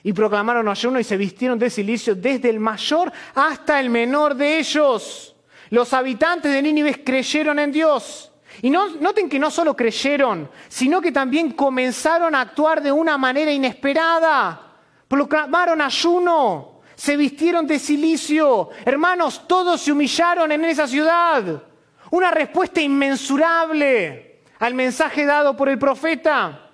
y 0.07 0.13
proclamaron 0.13 0.69
ayuno 0.69 1.01
y 1.01 1.03
se 1.03 1.17
vistieron 1.17 1.59
de 1.59 1.69
silicio 1.69 2.15
desde 2.15 2.49
el 2.49 2.61
mayor 2.61 3.11
hasta 3.35 3.77
el 3.77 3.89
menor 3.89 4.35
de 4.35 4.57
ellos. 4.59 5.35
Los 5.69 5.91
habitantes 5.91 6.49
de 6.49 6.61
Nínive 6.61 7.03
creyeron 7.03 7.59
en 7.59 7.73
Dios. 7.73 8.31
Y 8.61 8.69
no, 8.69 8.87
noten 9.01 9.27
que 9.27 9.37
no 9.37 9.51
solo 9.51 9.75
creyeron, 9.75 10.49
sino 10.69 11.01
que 11.01 11.11
también 11.11 11.51
comenzaron 11.51 12.33
a 12.35 12.39
actuar 12.41 12.81
de 12.81 12.89
una 12.89 13.17
manera 13.17 13.51
inesperada. 13.51 14.75
Proclamaron 15.09 15.81
ayuno, 15.81 16.79
se 16.95 17.17
vistieron 17.17 17.67
de 17.67 17.77
silicio. 17.77 18.69
Hermanos, 18.85 19.45
todos 19.45 19.81
se 19.81 19.91
humillaron 19.91 20.51
en 20.53 20.63
esa 20.63 20.87
ciudad. 20.87 21.63
Una 22.11 22.31
respuesta 22.31 22.79
inmensurable 22.79 24.26
al 24.59 24.73
mensaje 24.73 25.25
dado 25.25 25.55
por 25.55 25.69
el 25.69 25.77
profeta. 25.77 26.71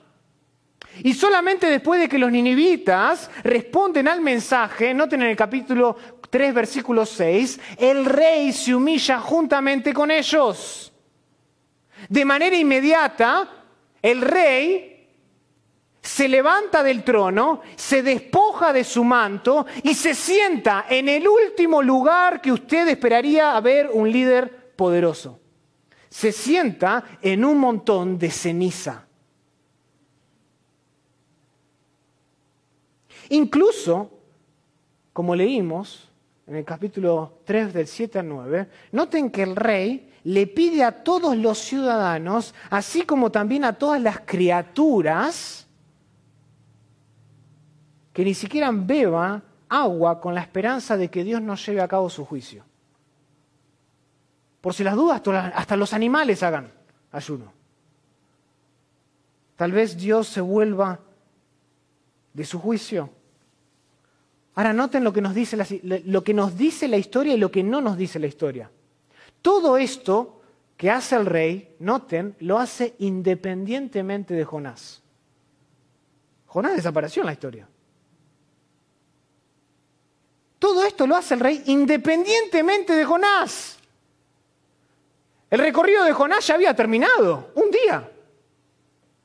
Y 1.01 1.13
solamente 1.13 1.67
después 1.67 1.99
de 1.99 2.07
que 2.07 2.19
los 2.19 2.31
ninivitas 2.31 3.29
responden 3.43 4.07
al 4.07 4.21
mensaje, 4.21 4.93
noten 4.93 5.23
en 5.23 5.29
el 5.29 5.35
capítulo 5.35 5.95
3, 6.29 6.53
versículo 6.53 7.05
6, 7.05 7.59
el 7.77 8.05
rey 8.05 8.51
se 8.51 8.75
humilla 8.75 9.19
juntamente 9.19 9.93
con 9.93 10.11
ellos. 10.11 10.91
De 12.09 12.25
manera 12.25 12.55
inmediata, 12.55 13.49
el 14.01 14.21
rey 14.21 14.93
se 16.01 16.27
levanta 16.27 16.83
del 16.83 17.03
trono, 17.03 17.61
se 17.75 18.03
despoja 18.03 18.73
de 18.73 18.83
su 18.83 19.03
manto 19.03 19.65
y 19.83 19.93
se 19.93 20.13
sienta 20.13 20.85
en 20.89 21.07
el 21.07 21.27
último 21.27 21.81
lugar 21.81 22.41
que 22.41 22.51
usted 22.51 22.87
esperaría 22.89 23.59
ver 23.61 23.89
un 23.91 24.11
líder 24.11 24.73
poderoso. 24.75 25.39
Se 26.13 26.31
sienta 26.31 27.03
en 27.23 27.43
un 27.43 27.57
montón 27.57 28.19
de 28.19 28.29
ceniza. 28.29 29.03
Incluso, 33.29 34.11
como 35.11 35.35
leímos 35.35 36.07
en 36.45 36.57
el 36.57 36.65
capítulo 36.65 37.39
3 37.45 37.73
del 37.73 37.87
7 37.87 38.19
al 38.19 38.29
9, 38.29 38.69
noten 38.91 39.31
que 39.31 39.41
el 39.41 39.55
rey 39.55 40.13
le 40.25 40.45
pide 40.45 40.83
a 40.83 41.03
todos 41.03 41.35
los 41.35 41.57
ciudadanos, 41.57 42.53
así 42.69 43.01
como 43.01 43.31
también 43.31 43.65
a 43.65 43.73
todas 43.73 43.99
las 43.99 44.19
criaturas, 44.19 45.65
que 48.13 48.23
ni 48.23 48.35
siquiera 48.35 48.69
beban 48.71 49.43
agua 49.67 50.21
con 50.21 50.35
la 50.35 50.41
esperanza 50.41 50.95
de 50.95 51.09
que 51.09 51.23
Dios 51.23 51.41
no 51.41 51.55
lleve 51.55 51.81
a 51.81 51.87
cabo 51.87 52.07
su 52.07 52.23
juicio. 52.23 52.63
Por 54.63 54.73
si 54.73 54.81
las 54.81 54.95
dudas, 54.95 55.21
hasta 55.53 55.75
los 55.75 55.91
animales 55.91 56.41
hagan 56.41 56.71
ayuno. 57.11 57.51
Tal 59.57 59.73
vez 59.73 59.97
Dios 59.97 60.29
se 60.29 60.39
vuelva 60.39 61.01
de 62.31 62.45
su 62.45 62.61
juicio. 62.61 63.09
Ahora 64.55 64.71
noten 64.71 65.03
lo 65.03 65.11
que, 65.11 65.19
nos 65.19 65.35
dice 65.35 65.57
la, 65.57 65.67
lo 66.05 66.23
que 66.23 66.33
nos 66.33 66.57
dice 66.57 66.87
la 66.87 66.95
historia 66.95 67.33
y 67.33 67.37
lo 67.39 67.51
que 67.51 67.61
no 67.61 67.81
nos 67.81 67.97
dice 67.97 68.19
la 68.19 68.27
historia. 68.27 68.71
Todo 69.41 69.75
esto 69.75 70.41
que 70.77 70.89
hace 70.89 71.17
el 71.17 71.25
rey, 71.25 71.75
noten, 71.79 72.37
lo 72.39 72.57
hace 72.57 72.95
independientemente 72.99 74.33
de 74.33 74.45
Jonás. 74.45 75.01
Jonás 76.47 76.77
desapareció 76.77 77.23
en 77.23 77.25
la 77.25 77.33
historia. 77.33 77.67
Todo 80.57 80.85
esto 80.85 81.05
lo 81.05 81.17
hace 81.17 81.33
el 81.33 81.41
rey 81.41 81.63
independientemente 81.65 82.93
de 82.93 83.03
Jonás. 83.03 83.72
El 85.53 85.59
recorrido 85.59 86.03
de 86.03 86.13
Jonás 86.13 86.47
ya 86.47 86.55
había 86.55 86.75
terminado, 86.75 87.51
un 87.53 87.69
día. 87.69 88.09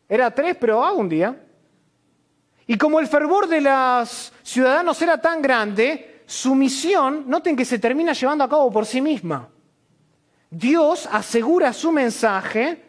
Era 0.07 0.31
tres, 0.31 0.59
pero 0.61 0.85
a 0.85 0.93
un 0.93 1.09
día. 1.09 1.35
Y 2.67 2.77
como 2.77 3.01
el 3.01 3.07
fervor 3.07 3.49
de 3.49 3.63
los 3.63 4.31
ciudadanos 4.43 5.01
era 5.01 5.19
tan 5.19 5.41
grande, 5.41 6.25
su 6.27 6.55
misión, 6.55 7.25
noten 7.27 7.57
que 7.57 7.65
se 7.65 7.79
termina 7.79 8.13
llevando 8.13 8.45
a 8.45 8.49
cabo 8.51 8.71
por 8.71 8.85
sí 8.85 9.01
misma. 9.01 9.49
Dios 10.51 11.09
asegura 11.11 11.73
su 11.73 11.91
mensaje 11.93 12.85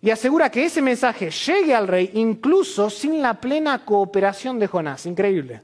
y 0.00 0.08
asegura 0.08 0.50
que 0.50 0.64
ese 0.64 0.80
mensaje 0.80 1.30
llegue 1.30 1.74
al 1.74 1.86
rey 1.86 2.12
incluso 2.14 2.88
sin 2.88 3.20
la 3.20 3.38
plena 3.38 3.84
cooperación 3.84 4.58
de 4.58 4.68
Jonás. 4.68 5.04
Increíble. 5.04 5.62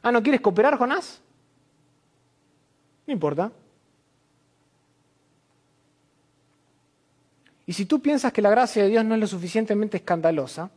Ah, 0.00 0.12
¿no 0.12 0.22
quieres 0.22 0.40
cooperar, 0.40 0.78
Jonás? 0.78 1.20
No 3.04 3.12
importa. 3.12 3.50
Y 7.66 7.72
si 7.72 7.86
tú 7.86 8.02
piensas 8.02 8.32
que 8.32 8.42
la 8.42 8.50
gracia 8.50 8.82
de 8.82 8.88
Dios 8.88 9.04
no 9.04 9.14
es 9.14 9.20
lo 9.20 9.26
suficientemente 9.26 9.96
escandalosa, 9.96 10.70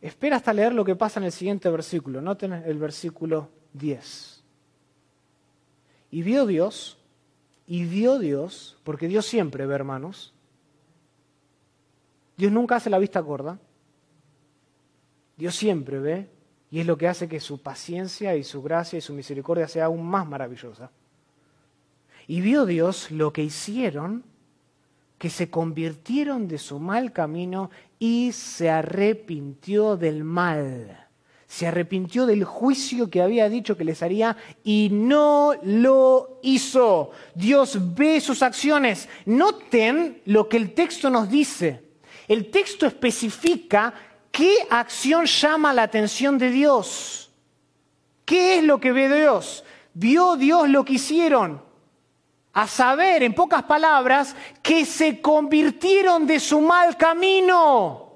Espera 0.00 0.36
hasta 0.36 0.52
leer 0.52 0.74
lo 0.74 0.84
que 0.84 0.94
pasa 0.94 1.18
en 1.18 1.26
el 1.26 1.32
siguiente 1.32 1.68
versículo. 1.70 2.20
Noten 2.20 2.52
el 2.52 2.78
versículo 2.78 3.50
10. 3.72 4.44
Y 6.10 6.22
vio 6.22 6.46
Dios, 6.46 6.98
y 7.66 7.84
vio 7.84 8.18
Dios, 8.18 8.78
porque 8.84 9.08
Dios 9.08 9.26
siempre 9.26 9.66
ve, 9.66 9.74
hermanos. 9.74 10.32
Dios 12.36 12.52
nunca 12.52 12.76
hace 12.76 12.90
la 12.90 12.98
vista 12.98 13.20
gorda. 13.20 13.58
Dios 15.36 15.54
siempre 15.56 15.98
ve, 15.98 16.30
y 16.70 16.80
es 16.80 16.86
lo 16.86 16.96
que 16.96 17.08
hace 17.08 17.28
que 17.28 17.40
su 17.40 17.60
paciencia 17.60 18.36
y 18.36 18.44
su 18.44 18.62
gracia 18.62 18.98
y 18.98 19.02
su 19.02 19.12
misericordia 19.12 19.66
sea 19.66 19.86
aún 19.86 20.06
más 20.06 20.26
maravillosa. 20.26 20.90
Y 22.28 22.42
vio 22.42 22.66
Dios 22.66 23.10
lo 23.10 23.32
que 23.32 23.42
hicieron 23.42 24.22
que 25.16 25.30
se 25.30 25.50
convirtieron 25.50 26.46
de 26.46 26.58
su 26.58 26.78
mal 26.78 27.12
camino 27.12 27.70
y 27.98 28.30
se 28.32 28.70
arrepintió 28.70 29.96
del 29.96 30.22
mal. 30.22 31.08
Se 31.46 31.66
arrepintió 31.66 32.26
del 32.26 32.44
juicio 32.44 33.08
que 33.08 33.22
había 33.22 33.48
dicho 33.48 33.76
que 33.76 33.84
les 33.84 34.02
haría 34.02 34.36
y 34.62 34.90
no 34.92 35.54
lo 35.62 36.38
hizo. 36.42 37.10
Dios 37.34 37.78
ve 37.96 38.20
sus 38.20 38.42
acciones. 38.42 39.08
Noten 39.24 40.20
lo 40.26 40.48
que 40.48 40.58
el 40.58 40.74
texto 40.74 41.08
nos 41.08 41.30
dice. 41.30 41.82
El 42.28 42.50
texto 42.50 42.86
especifica 42.86 43.94
qué 44.30 44.54
acción 44.68 45.24
llama 45.24 45.72
la 45.72 45.84
atención 45.84 46.36
de 46.36 46.50
Dios. 46.50 47.30
¿Qué 48.26 48.58
es 48.58 48.64
lo 48.64 48.78
que 48.78 48.92
ve 48.92 49.08
Dios? 49.08 49.64
Vio 49.94 50.36
Dios 50.36 50.68
lo 50.68 50.84
que 50.84 50.92
hicieron 50.92 51.67
a 52.52 52.66
saber, 52.66 53.22
en 53.22 53.34
pocas 53.34 53.62
palabras, 53.62 54.34
que 54.62 54.84
se 54.84 55.20
convirtieron 55.20 56.26
de 56.26 56.40
su 56.40 56.60
mal 56.60 56.96
camino. 56.96 58.08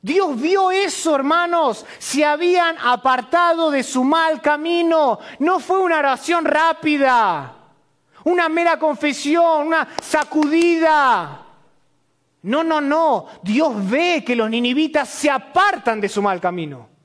Dios 0.00 0.40
vio 0.40 0.70
eso, 0.70 1.16
hermanos, 1.16 1.84
se 1.98 2.24
habían 2.24 2.76
apartado 2.78 3.70
de 3.70 3.82
su 3.82 4.04
mal 4.04 4.40
camino. 4.40 5.18
No 5.40 5.58
fue 5.58 5.80
una 5.80 5.98
oración 5.98 6.44
rápida, 6.44 7.54
una 8.24 8.48
mera 8.48 8.78
confesión, 8.78 9.66
una 9.66 9.88
sacudida. 10.02 11.42
No, 12.42 12.62
no, 12.62 12.80
no. 12.80 13.26
Dios 13.42 13.72
ve 13.90 14.22
que 14.24 14.36
los 14.36 14.48
ninivitas 14.48 15.08
se 15.08 15.28
apartan 15.28 16.00
de 16.00 16.08
su 16.08 16.22
mal 16.22 16.40
camino. 16.40 16.95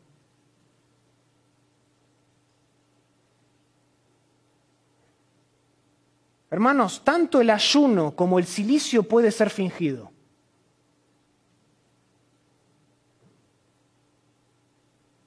Hermanos, 6.51 7.01
tanto 7.05 7.39
el 7.39 7.49
ayuno 7.49 8.11
como 8.11 8.37
el 8.37 8.45
silicio 8.45 9.03
puede 9.03 9.31
ser 9.31 9.49
fingido. 9.49 10.11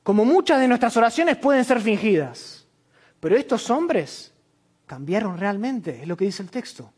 Como 0.03 0.27
muchas 0.27 0.61
de 0.61 0.69
nuestras 0.69 0.95
oraciones 0.99 1.39
pueden 1.39 1.65
ser 1.65 1.81
fingidas. 1.81 2.69
Pero 3.21 3.37
estos 3.37 3.71
hombres 3.71 4.35
cambiaron 4.85 5.39
realmente, 5.39 6.03
es 6.03 6.07
lo 6.07 6.15
que 6.15 6.27
dice 6.27 6.43
el 6.43 6.51
texto. 6.51 6.93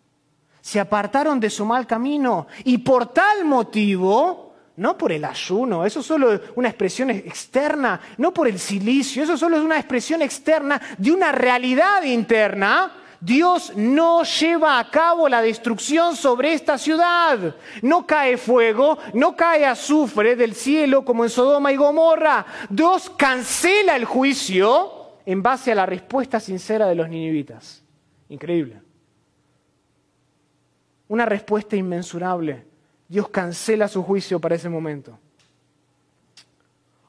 Se 0.60 0.80
apartaron 0.80 1.38
de 1.38 1.48
su 1.48 1.64
mal 1.64 1.86
camino 1.86 2.48
y 2.64 2.78
por 2.78 3.12
tal 3.12 3.44
motivo 3.44 4.54
no 4.74 4.98
por 4.98 5.12
el 5.12 5.24
ayuno, 5.24 5.86
eso 5.86 6.02
solo 6.02 6.32
es 6.32 6.40
una 6.56 6.68
expresión 6.68 7.10
externa, 7.10 8.00
no 8.18 8.34
por 8.34 8.48
el 8.48 8.58
silicio, 8.58 9.22
eso 9.22 9.38
solo 9.38 9.56
es 9.56 9.62
una 9.62 9.78
expresión 9.78 10.20
externa 10.20 10.82
de 10.98 11.12
una 11.12 11.30
realidad 11.30 12.02
interna. 12.02 13.04
Dios 13.20 13.72
no 13.76 14.22
lleva 14.24 14.78
a 14.78 14.90
cabo 14.90 15.28
la 15.28 15.42
destrucción 15.42 16.16
sobre 16.16 16.52
esta 16.52 16.78
ciudad. 16.78 17.56
No 17.82 18.06
cae 18.06 18.36
fuego, 18.36 18.98
no 19.14 19.36
cae 19.36 19.64
azufre 19.64 20.36
del 20.36 20.54
cielo 20.54 21.04
como 21.04 21.24
en 21.24 21.30
Sodoma 21.30 21.72
y 21.72 21.76
Gomorra. 21.76 22.46
Dios 22.68 23.10
cancela 23.16 23.96
el 23.96 24.04
juicio 24.04 25.18
en 25.24 25.42
base 25.42 25.72
a 25.72 25.74
la 25.74 25.86
respuesta 25.86 26.40
sincera 26.40 26.86
de 26.86 26.94
los 26.94 27.08
ninivitas. 27.08 27.82
Increíble. 28.28 28.80
Una 31.08 31.24
respuesta 31.24 31.76
inmensurable 31.76 32.66
Dios 33.08 33.28
cancela 33.28 33.88
su 33.88 34.02
juicio 34.02 34.40
para 34.40 34.56
ese 34.56 34.68
momento. 34.68 35.18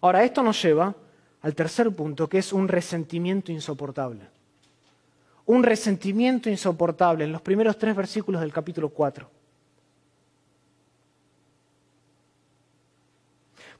Ahora, 0.02 0.24
esto 0.24 0.44
nos 0.44 0.62
lleva 0.62 0.96
al 1.42 1.56
tercer 1.56 1.92
punto, 1.96 2.28
que 2.30 2.38
es 2.38 2.54
un 2.54 2.68
resentimiento 2.68 3.52
insoportable. 3.52 4.28
Un 5.48 5.64
resentimiento 5.64 6.50
insoportable 6.50 7.26
en 7.26 7.32
los 7.32 7.42
primeros 7.42 7.78
tres 7.78 7.96
versículos 7.96 8.40
del 8.42 8.54
capítulo 8.54 8.90
4. 8.90 9.30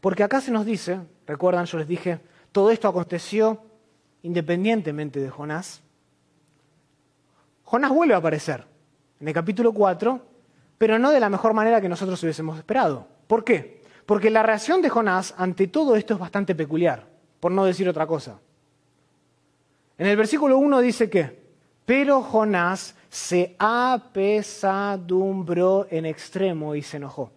Porque 0.02 0.24
acá 0.24 0.42
se 0.42 0.52
nos 0.52 0.66
dice, 0.66 1.00
recuerdan, 1.26 1.66
yo 1.66 1.78
les 1.78 1.88
dije, 1.88 2.20
todo 2.52 2.72
esto 2.72 2.88
aconteció 2.88 3.64
independientemente 4.24 5.20
de 5.20 5.30
Jonás. 5.30 5.82
Jonás 7.64 7.92
vuelve 7.92 8.14
a 8.14 8.18
aparecer 8.18 8.66
en 9.20 9.28
el 9.28 9.34
capítulo 9.34 9.72
4 9.72 10.38
pero 10.78 11.00
no 11.00 11.12
de 11.12 11.20
la 11.20 11.30
mejor 11.30 11.54
manera 11.54 11.82
que 11.82 11.90
nosotros 11.90 12.22
hubiésemos 12.24 12.58
esperado. 12.58 13.08
¿Por 13.28 13.44
qué? 13.44 13.82
Porque 14.06 14.30
la 14.30 14.44
reacción 14.44 14.82
de 14.82 14.90
Jonás 14.90 15.34
ante 15.38 15.68
todo 15.68 15.96
esto 15.96 16.14
es 16.14 16.20
bastante 16.20 16.56
peculiar, 16.56 17.08
por 17.40 17.52
no 17.52 17.66
decir 17.66 17.90
otra 17.90 18.06
cosa. 18.06 18.40
En 19.98 20.08
el 20.08 20.16
versículo 20.16 20.58
1 20.58 20.80
dice 20.80 21.10
que, 21.10 21.47
pero 21.88 22.22
Jonás 22.22 22.94
se 23.10 23.56
apesadumbró 23.58 25.88
en 25.90 26.06
extremo 26.06 26.76
y 26.76 26.84
se 26.84 26.98
enojó. 26.98 27.32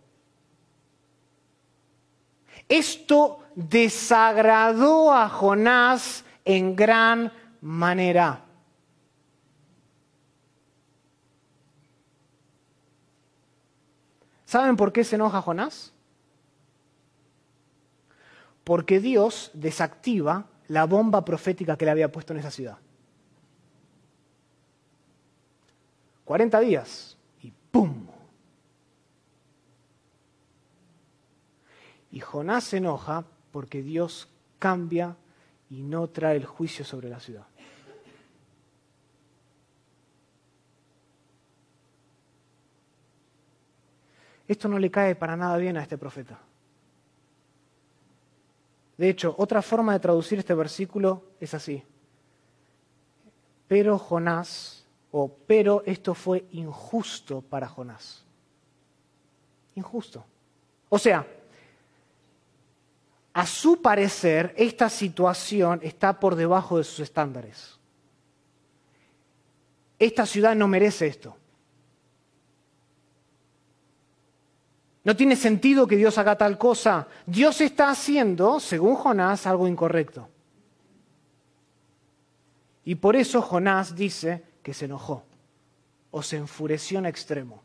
Esto 2.69 3.39
desagradó 3.55 5.15
a 5.15 5.29
Jonás 5.29 6.25
en 6.45 6.75
gran 6.75 7.33
manera. 7.61 8.45
¿Saben 14.47 14.77
por 14.77 14.93
qué 14.93 15.05
se 15.05 15.15
enoja 15.15 15.43
Jonás? 15.43 15.93
Porque 18.65 18.99
Dios 18.99 19.53
desactiva 19.55 20.47
la 20.67 20.87
bomba 20.87 21.25
profética 21.25 21.77
que 21.77 21.85
le 21.85 21.93
había 21.93 22.11
puesto 22.11 22.33
en 22.33 22.41
esa 22.41 22.51
ciudad. 22.51 22.79
40 26.31 26.61
días 26.61 27.19
y 27.43 27.51
¡pum! 27.73 28.07
Y 32.13 32.21
Jonás 32.21 32.63
se 32.63 32.77
enoja 32.77 33.25
porque 33.51 33.83
Dios 33.83 34.29
cambia 34.61 35.17
y 35.71 35.83
no 35.83 36.07
trae 36.07 36.37
el 36.37 36.47
juicio 36.47 36.85
sobre 36.85 37.09
la 37.09 37.19
ciudad. 37.19 37.49
Esto 44.47 44.69
no 44.69 44.79
le 44.79 44.89
cae 44.89 45.17
para 45.17 45.37
nada 45.37 45.57
bien 45.57 45.79
a 45.79 45.83
este 45.83 45.99
profeta. 45.99 46.39
De 48.97 49.09
hecho, 49.09 49.35
otra 49.37 49.63
forma 49.63 49.95
de 49.95 49.99
traducir 49.99 50.39
este 50.39 50.55
versículo 50.55 51.25
es 51.41 51.55
así. 51.55 51.83
Pero 53.67 53.99
Jonás, 53.99 54.80
o 55.13 55.29
pero 55.47 55.83
esto 55.87 56.15
fue 56.15 56.45
injusto 56.53 57.41
para 57.41 57.69
Jonás. 57.69 58.25
Injusto. 59.75 60.25
O 60.89 60.99
sea, 60.99 61.27
a 63.33 63.47
su 63.47 63.81
parecer, 63.81 64.55
esta 64.57 64.89
situación 64.89 65.81
está 65.83 66.19
por 66.19 66.35
debajo 66.35 66.79
de 66.79 66.85
sus 66.85 67.01
estándares. 67.01 67.79
Esta 69.99 70.27
ciudad 70.27 70.55
no 70.57 70.67
merece 70.67 71.07
esto. 71.07 71.37
No 75.03 75.17
tiene 75.17 75.37
sentido 75.37 75.87
que 75.87 75.97
Dios 75.97 76.19
haga 76.19 76.37
tal 76.37 76.59
cosa. 76.59 77.09
Dios 77.27 77.61
está 77.61 77.91
haciendo, 77.91 78.61
según 78.61 78.97
Jonás, 78.97 79.47
algo 79.47 79.67
incorrecto. 79.67 80.29
Y 82.85 82.97
por 82.97 83.17
eso 83.17 83.41
Jonás 83.41 83.95
dice 83.95 84.50
que 84.63 84.75
se 84.75 84.87
enojó 84.87 85.25
o 86.11 86.23
se 86.23 86.37
enfureció 86.37 86.99
en 86.99 87.07
extremo. 87.07 87.63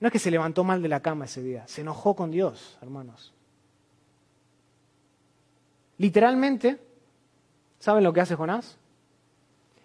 No 0.00 0.08
es 0.08 0.12
que 0.12 0.18
se 0.18 0.30
levantó 0.30 0.64
mal 0.64 0.82
de 0.82 0.88
la 0.88 1.00
cama 1.00 1.24
ese 1.24 1.42
día, 1.42 1.66
se 1.66 1.80
enojó 1.80 2.14
con 2.14 2.30
Dios, 2.30 2.78
hermanos. 2.82 3.32
Literalmente, 5.96 6.80
¿saben 7.78 8.04
lo 8.04 8.12
que 8.12 8.20
hace 8.20 8.34
Jonás? 8.34 8.78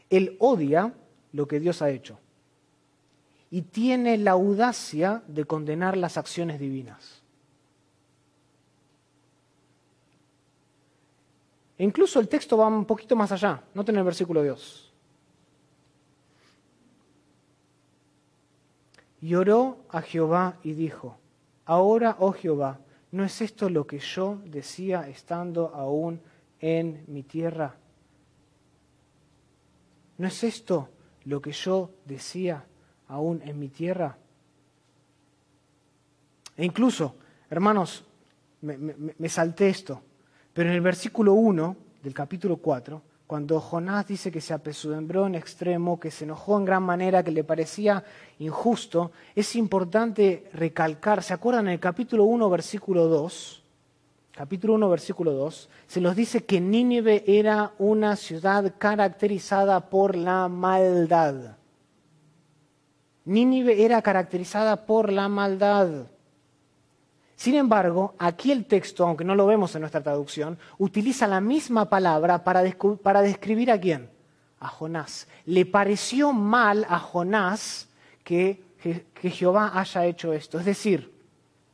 Él 0.09 0.36
odia 0.39 0.93
lo 1.32 1.47
que 1.47 1.59
Dios 1.59 1.82
ha 1.82 1.89
hecho 1.89 2.20
y 3.51 3.63
tiene 3.63 4.17
la 4.17 4.32
audacia 4.32 5.24
de 5.28 5.45
condenar 5.45 5.97
las 5.97 6.17
acciones 6.17 6.59
divinas. 6.59 7.24
E 11.80 11.84
incluso 11.84 12.19
el 12.19 12.27
texto 12.27 12.57
va 12.57 12.67
un 12.67 12.86
poquito 12.86 13.15
más 13.15 13.32
allá, 13.32 13.63
noten 13.73 13.95
el 13.95 14.03
versículo 14.03 14.43
2. 14.43 14.93
Y 19.21 19.34
oró 19.34 19.80
a 19.89 20.01
Jehová 20.01 20.59
y 20.61 20.73
dijo, 20.73 21.17
ahora, 21.65 22.17
oh 22.19 22.34
Jehová, 22.34 22.80
¿no 23.11 23.23
es 23.23 23.41
esto 23.41 23.69
lo 23.69 23.88
que 23.88 23.97
yo 23.97 24.39
decía 24.45 25.09
estando 25.09 25.73
aún 25.73 26.21
en 26.59 27.03
mi 27.07 27.23
tierra? 27.23 27.75
¿No 30.17 30.27
es 30.27 30.43
esto 30.43 30.89
lo 31.25 31.41
que 31.41 31.51
yo 31.51 31.91
decía 32.05 32.65
aún 33.09 33.41
en 33.43 33.59
mi 33.59 33.69
tierra. 33.69 34.17
E 36.55 36.65
incluso, 36.65 37.15
hermanos, 37.49 38.05
me, 38.61 39.30
salté 39.30 39.69
esto, 39.69 40.01
pero 40.53 40.69
en 40.69 40.75
el 40.75 40.81
versículo 40.81 41.33
1 41.33 41.75
del 42.03 42.13
capítulo 42.13 42.57
4, 42.57 43.01
cuando 43.27 43.59
Jonás 43.59 44.07
dice 44.07 44.31
que 44.31 44.41
se 44.41 44.55
apesadumbró 44.55 45.27
en 45.27 45.35
extremo, 45.35 45.99
que 45.99 46.09
se 46.09 46.23
enojó 46.23 46.57
en 46.57 46.65
gran 46.65 46.81
manera, 46.81 47.21
que 47.23 47.29
le 47.29 47.43
parecía 47.43 48.03
injusto, 48.39 49.11
es 49.35 49.55
importante 49.55 50.49
recalcar, 50.53 51.21
¿se 51.21 51.35
acuerdan 51.35 51.67
en 51.67 51.73
el 51.73 51.79
capítulo 51.79 52.23
1, 52.23 52.49
versículo 52.49 53.07
2? 53.07 53.63
Capítulo 54.31 54.73
1, 54.75 54.89
versículo 54.89 55.33
2, 55.33 55.69
se 55.85 56.01
nos 56.01 56.15
dice 56.15 56.45
que 56.45 56.59
Nínive 56.59 57.23
era 57.27 57.73
una 57.77 58.15
ciudad 58.15 58.73
caracterizada 58.77 59.89
por 59.89 60.15
la 60.15 60.47
maldad. 60.47 61.57
Nínive 63.25 63.83
era 63.83 64.01
caracterizada 64.01 64.87
por 64.87 65.11
la 65.11 65.29
maldad. 65.29 66.07
Sin 67.39 67.55
embargo, 67.55 68.15
aquí 68.19 68.51
el 68.51 68.65
texto, 68.65 69.07
aunque 69.07 69.23
no 69.23 69.33
lo 69.33 69.47
vemos 69.47 69.73
en 69.73 69.79
nuestra 69.79 70.03
traducción, 70.03 70.59
utiliza 70.77 71.25
la 71.25 71.39
misma 71.39 71.85
palabra 71.85 72.43
para, 72.43 72.61
describir 73.21 73.71
a 73.71 73.79
quién? 73.79 74.09
A 74.59 74.67
Jonás. 74.67 75.25
Le 75.45 75.65
pareció 75.65 76.33
mal 76.33 76.85
a 76.89 76.99
Jonás 76.99 77.87
que, 78.25 78.61
Jehová 79.21 79.71
haya 79.73 80.05
hecho 80.05 80.33
esto. 80.33 80.59
Es 80.59 80.65
decir, 80.65 81.13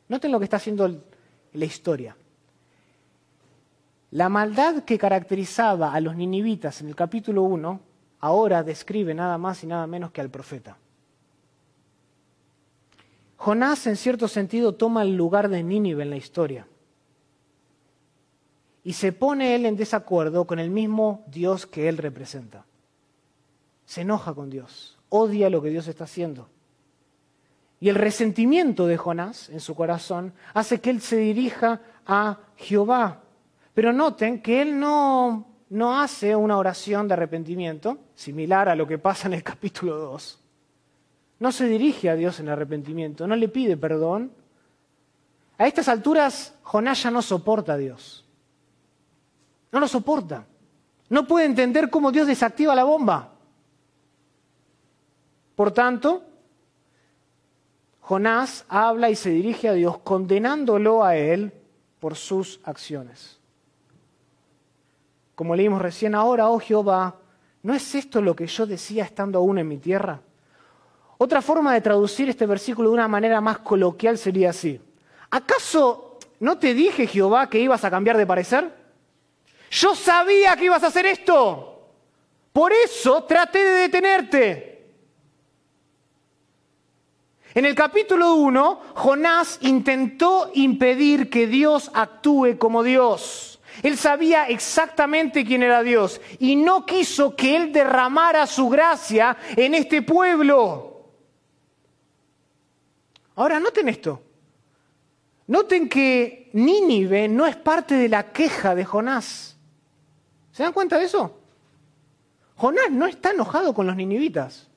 noten 0.06 0.30
lo 0.30 0.38
que 0.38 0.44
está 0.44 0.58
haciendo 0.58 1.02
la 1.52 1.64
historia. 1.64 2.16
La 4.12 4.28
maldad 4.28 4.84
que 4.84 4.98
caracterizaba 4.98 5.92
a 5.92 5.98
los 5.98 6.14
ninivitas 6.14 6.80
en 6.80 6.90
el 6.90 6.94
capítulo 6.94 7.42
1, 7.42 7.80
ahora 8.20 8.62
describe 8.62 9.14
nada 9.14 9.36
más 9.36 9.64
y 9.64 9.66
nada 9.66 9.88
menos 9.88 10.12
que 10.12 10.20
al 10.20 10.30
profeta. 10.30 10.76
Jonás 13.36 13.86
en 13.86 13.96
cierto 13.96 14.28
sentido 14.28 14.74
toma 14.74 15.02
el 15.02 15.16
lugar 15.16 15.48
de 15.48 15.62
Nínive 15.62 16.02
en 16.02 16.10
la 16.10 16.16
historia. 16.16 16.66
Y 18.82 18.94
se 18.94 19.12
pone 19.12 19.54
él 19.54 19.66
en 19.66 19.76
desacuerdo 19.76 20.46
con 20.46 20.58
el 20.58 20.70
mismo 20.70 21.24
Dios 21.26 21.66
que 21.66 21.88
él 21.88 21.98
representa. 21.98 22.64
Se 23.84 24.02
enoja 24.02 24.34
con 24.34 24.48
Dios, 24.48 24.98
odia 25.08 25.50
lo 25.50 25.60
que 25.60 25.70
Dios 25.70 25.86
está 25.86 26.04
haciendo. 26.04 26.48
Y 27.78 27.88
el 27.88 27.94
resentimiento 27.94 28.86
de 28.86 28.96
Jonás 28.96 29.50
en 29.50 29.60
su 29.60 29.74
corazón 29.74 30.32
hace 30.54 30.80
que 30.80 30.90
él 30.90 31.00
se 31.02 31.18
dirija 31.18 31.82
a 32.06 32.38
Jehová. 32.56 33.22
Pero 33.74 33.92
noten 33.92 34.40
que 34.40 34.62
él 34.62 34.78
no, 34.80 35.46
no 35.68 36.00
hace 36.00 36.34
una 36.34 36.56
oración 36.56 37.06
de 37.06 37.14
arrepentimiento, 37.14 37.98
similar 38.14 38.68
a 38.70 38.74
lo 38.74 38.86
que 38.86 38.98
pasa 38.98 39.28
en 39.28 39.34
el 39.34 39.42
capítulo 39.44 39.96
2 39.98 40.45
no 41.38 41.52
se 41.52 41.68
dirige 41.68 42.08
a 42.08 42.16
Dios 42.16 42.40
en 42.40 42.48
arrepentimiento, 42.48 43.26
no 43.26 43.36
le 43.36 43.48
pide 43.48 43.76
perdón, 43.76 44.32
A 45.58 45.66
estas 45.66 45.88
alturas, 45.88 46.54
Jonás 46.62 47.02
ya 47.02 47.10
no 47.10 47.22
soporta 47.22 47.74
a 47.74 47.76
Dios. 47.76 48.24
No 49.72 49.80
lo 49.80 49.88
soporta. 49.88 50.46
No 51.08 51.26
puede 51.26 51.46
entender 51.46 51.88
cómo 51.88 52.12
Dios 52.12 52.26
desactiva 52.26 52.74
la 52.74 52.84
bomba. 52.84 53.32
Por 55.54 55.72
tanto, 55.72 56.24
Jonás 58.00 58.64
habla 58.68 59.08
y 59.08 59.16
se 59.16 59.30
dirige 59.30 59.68
a 59.68 59.72
Dios 59.72 59.98
condenándolo 59.98 61.02
a 61.02 61.16
él 61.16 61.52
por 62.00 62.16
sus 62.16 62.60
acciones. 62.64 63.38
Como 65.34 65.56
leímos 65.56 65.80
recién 65.80 66.14
ahora, 66.14 66.48
oh 66.48 66.58
Jehová, 66.58 67.16
¿no 67.62 67.74
es 67.74 67.94
esto 67.94 68.20
lo 68.20 68.36
que 68.36 68.46
yo 68.46 68.66
decía 68.66 69.04
estando 69.04 69.38
aún 69.38 69.58
en 69.58 69.68
mi 69.68 69.78
tierra? 69.78 70.20
Otra 71.18 71.40
forma 71.40 71.72
de 71.72 71.80
traducir 71.80 72.28
este 72.28 72.46
versículo 72.46 72.90
de 72.90 72.94
una 72.94 73.08
manera 73.08 73.40
más 73.40 73.58
coloquial 73.58 74.18
sería 74.18 74.50
así. 74.50 74.80
¿Acaso 75.30 76.18
no 76.40 76.58
te 76.58 76.74
dije, 76.74 77.06
Jehová, 77.06 77.48
que 77.48 77.58
ibas 77.58 77.84
a 77.84 77.90
cambiar 77.90 78.16
de 78.16 78.26
parecer? 78.26 78.70
Yo 79.70 79.94
sabía 79.94 80.56
que 80.56 80.66
ibas 80.66 80.82
a 80.82 80.88
hacer 80.88 81.06
esto. 81.06 81.90
Por 82.52 82.72
eso 82.72 83.24
traté 83.24 83.58
de 83.58 83.80
detenerte. 83.80 84.76
En 87.54 87.64
el 87.64 87.74
capítulo 87.74 88.34
1, 88.34 88.80
Jonás 88.94 89.58
intentó 89.62 90.50
impedir 90.54 91.30
que 91.30 91.46
Dios 91.46 91.90
actúe 91.94 92.58
como 92.58 92.82
Dios. 92.82 93.60
Él 93.82 93.96
sabía 93.96 94.48
exactamente 94.48 95.44
quién 95.44 95.62
era 95.62 95.82
Dios 95.82 96.20
y 96.38 96.56
no 96.56 96.84
quiso 96.84 97.34
que 97.34 97.56
Él 97.56 97.72
derramara 97.72 98.46
su 98.46 98.68
gracia 98.68 99.36
en 99.56 99.74
este 99.74 100.02
pueblo. 100.02 100.95
Ahora, 103.36 103.60
noten 103.60 103.88
esto. 103.88 104.22
Noten 105.46 105.88
que 105.88 106.50
Nínive 106.54 107.28
no 107.28 107.46
es 107.46 107.56
parte 107.56 107.94
de 107.94 108.08
la 108.08 108.32
queja 108.32 108.74
de 108.74 108.84
Jonás. 108.84 109.56
¿Se 110.52 110.62
dan 110.62 110.72
cuenta 110.72 110.98
de 110.98 111.04
eso? 111.04 111.38
Jonás 112.56 112.90
no 112.90 113.06
está 113.06 113.30
enojado 113.30 113.74
con 113.74 113.86
los 113.86 113.94
ninivitas. 113.94 114.68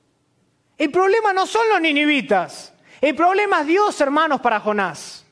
El 0.76 0.90
problema 0.90 1.32
no 1.32 1.46
son 1.46 1.68
los 1.70 1.80
ninivitas. 1.80 2.72
El 3.00 3.14
problema 3.16 3.62
es 3.62 3.66
Dios, 3.66 4.00
hermanos, 4.00 4.40
para 4.40 4.60
Jonás. 4.60 5.24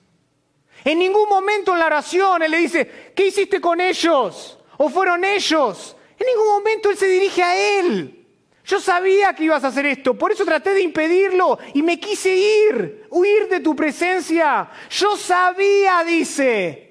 En 0.84 0.98
ningún 0.98 1.28
momento 1.28 1.72
en 1.72 1.80
la 1.80 1.86
oración 1.86 2.42
Él 2.42 2.50
le 2.50 2.58
dice, 2.58 3.12
¿qué 3.14 3.26
hiciste 3.26 3.60
con 3.60 3.80
ellos? 3.80 4.58
¿O 4.78 4.88
fueron 4.88 5.24
ellos? 5.24 5.96
En 6.18 6.26
ningún 6.26 6.48
momento 6.48 6.90
Él 6.90 6.96
se 6.96 7.08
dirige 7.08 7.42
a 7.42 7.80
Él. 7.80 8.26
Yo 8.64 8.80
sabía 8.80 9.34
que 9.34 9.44
ibas 9.44 9.64
a 9.64 9.68
hacer 9.68 9.86
esto, 9.86 10.14
por 10.14 10.32
eso 10.32 10.44
traté 10.44 10.74
de 10.74 10.82
impedirlo 10.82 11.58
y 11.72 11.82
me 11.82 11.98
quise 11.98 12.34
ir, 12.34 12.97
huir 13.10 13.48
de 13.48 13.60
tu 13.60 13.74
presencia. 13.74 14.68
Yo 14.90 15.16
sabía, 15.16 16.04
dice. 16.04 16.88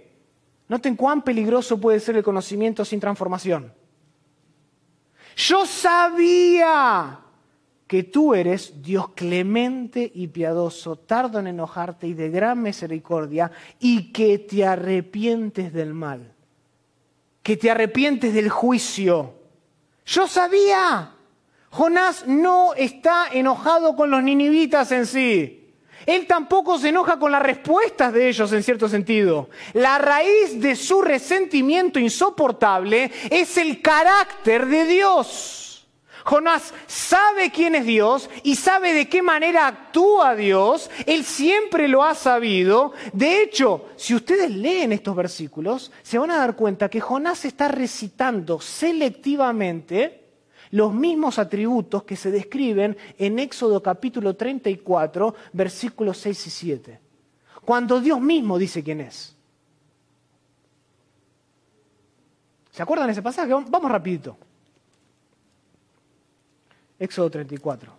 Noten 0.68 0.96
cuán 0.96 1.22
peligroso 1.22 1.80
puede 1.80 2.00
ser 2.00 2.18
el 2.18 2.24
conocimiento 2.24 2.84
sin 2.84 3.00
transformación. 3.00 3.74
Yo 5.36 5.66
sabía 5.66 7.20
que 7.88 8.04
tú 8.04 8.34
eres 8.34 8.82
Dios 8.82 9.10
clemente 9.16 10.12
y 10.14 10.28
piadoso, 10.28 10.98
tardo 10.98 11.40
en 11.40 11.48
enojarte 11.48 12.08
y 12.08 12.14
de 12.14 12.30
gran 12.30 12.62
misericordia, 12.62 13.52
y 13.80 14.12
que 14.12 14.40
te 14.40 14.66
arrepientes 14.66 15.72
del 15.72 15.94
mal, 15.94 16.34
que 17.42 17.56
te 17.56 17.72
arrepientes 17.72 18.34
del 18.34 18.50
juicio. 18.50 19.36
Yo 20.06 20.28
sabía, 20.28 21.14
Jonás 21.70 22.28
no 22.28 22.74
está 22.74 23.28
enojado 23.32 23.96
con 23.96 24.12
los 24.12 24.22
ninivitas 24.22 24.92
en 24.92 25.06
sí. 25.06 25.57
Él 26.06 26.28
tampoco 26.28 26.78
se 26.78 26.90
enoja 26.90 27.20
con 27.20 27.32
las 27.32 27.42
respuestas 27.42 28.14
de 28.14 28.30
ellos 28.30 28.52
en 28.54 28.64
cierto 28.64 28.88
sentido. 28.88 29.50
La 29.74 29.98
raíz 29.98 30.60
de 30.62 30.76
su 30.76 31.02
resentimiento 31.02 32.00
insoportable 32.00 33.12
es 33.30 33.58
el 33.58 33.82
carácter 33.82 34.66
de 34.68 34.86
Dios. 34.86 35.64
Jonás 36.28 36.74
sabe 36.88 37.52
quién 37.52 37.74
es 37.76 37.86
Dios 37.86 38.30
y 38.44 38.56
sabe 38.56 38.92
de 38.94 39.08
qué 39.08 39.22
manera 39.22 39.66
actúa 39.66 40.36
Dios. 40.36 40.92
Él 41.06 41.24
siempre 41.24 41.88
lo 41.88 42.04
ha 42.04 42.16
sabido. 42.16 42.92
De 43.14 43.42
hecho, 43.42 43.86
si 43.96 44.14
ustedes 44.14 44.52
leen 44.52 44.92
estos 44.92 45.16
versículos, 45.16 45.90
se 46.04 46.18
van 46.18 46.32
a 46.32 46.38
dar 46.38 46.58
cuenta 46.58 46.90
que 46.90 47.00
Jonás 47.00 47.46
está 47.46 47.70
recitando 47.70 48.60
selectivamente 48.60 50.27
los 50.72 50.94
mismos 50.94 51.40
atributos 51.40 52.04
que 52.04 52.16
se 52.16 52.32
describen 52.32 52.98
en 53.18 53.40
Éxodo 53.40 53.82
capítulo 53.82 54.36
34, 54.36 55.36
versículos 55.54 56.18
6 56.18 56.48
y 56.48 56.50
7. 56.50 57.00
Cuando 57.66 58.00
Dios 58.00 58.20
mismo 58.22 58.58
dice 58.58 58.84
quién 58.84 59.02
es. 59.02 59.36
¿Se 62.72 62.84
acuerdan 62.84 63.08
de 63.08 63.14
ese 63.14 63.22
pasaje? 63.22 63.52
Vamos 63.52 63.92
rapidito. 63.92 64.38
Éxodo 67.00 67.30
34. 67.30 67.92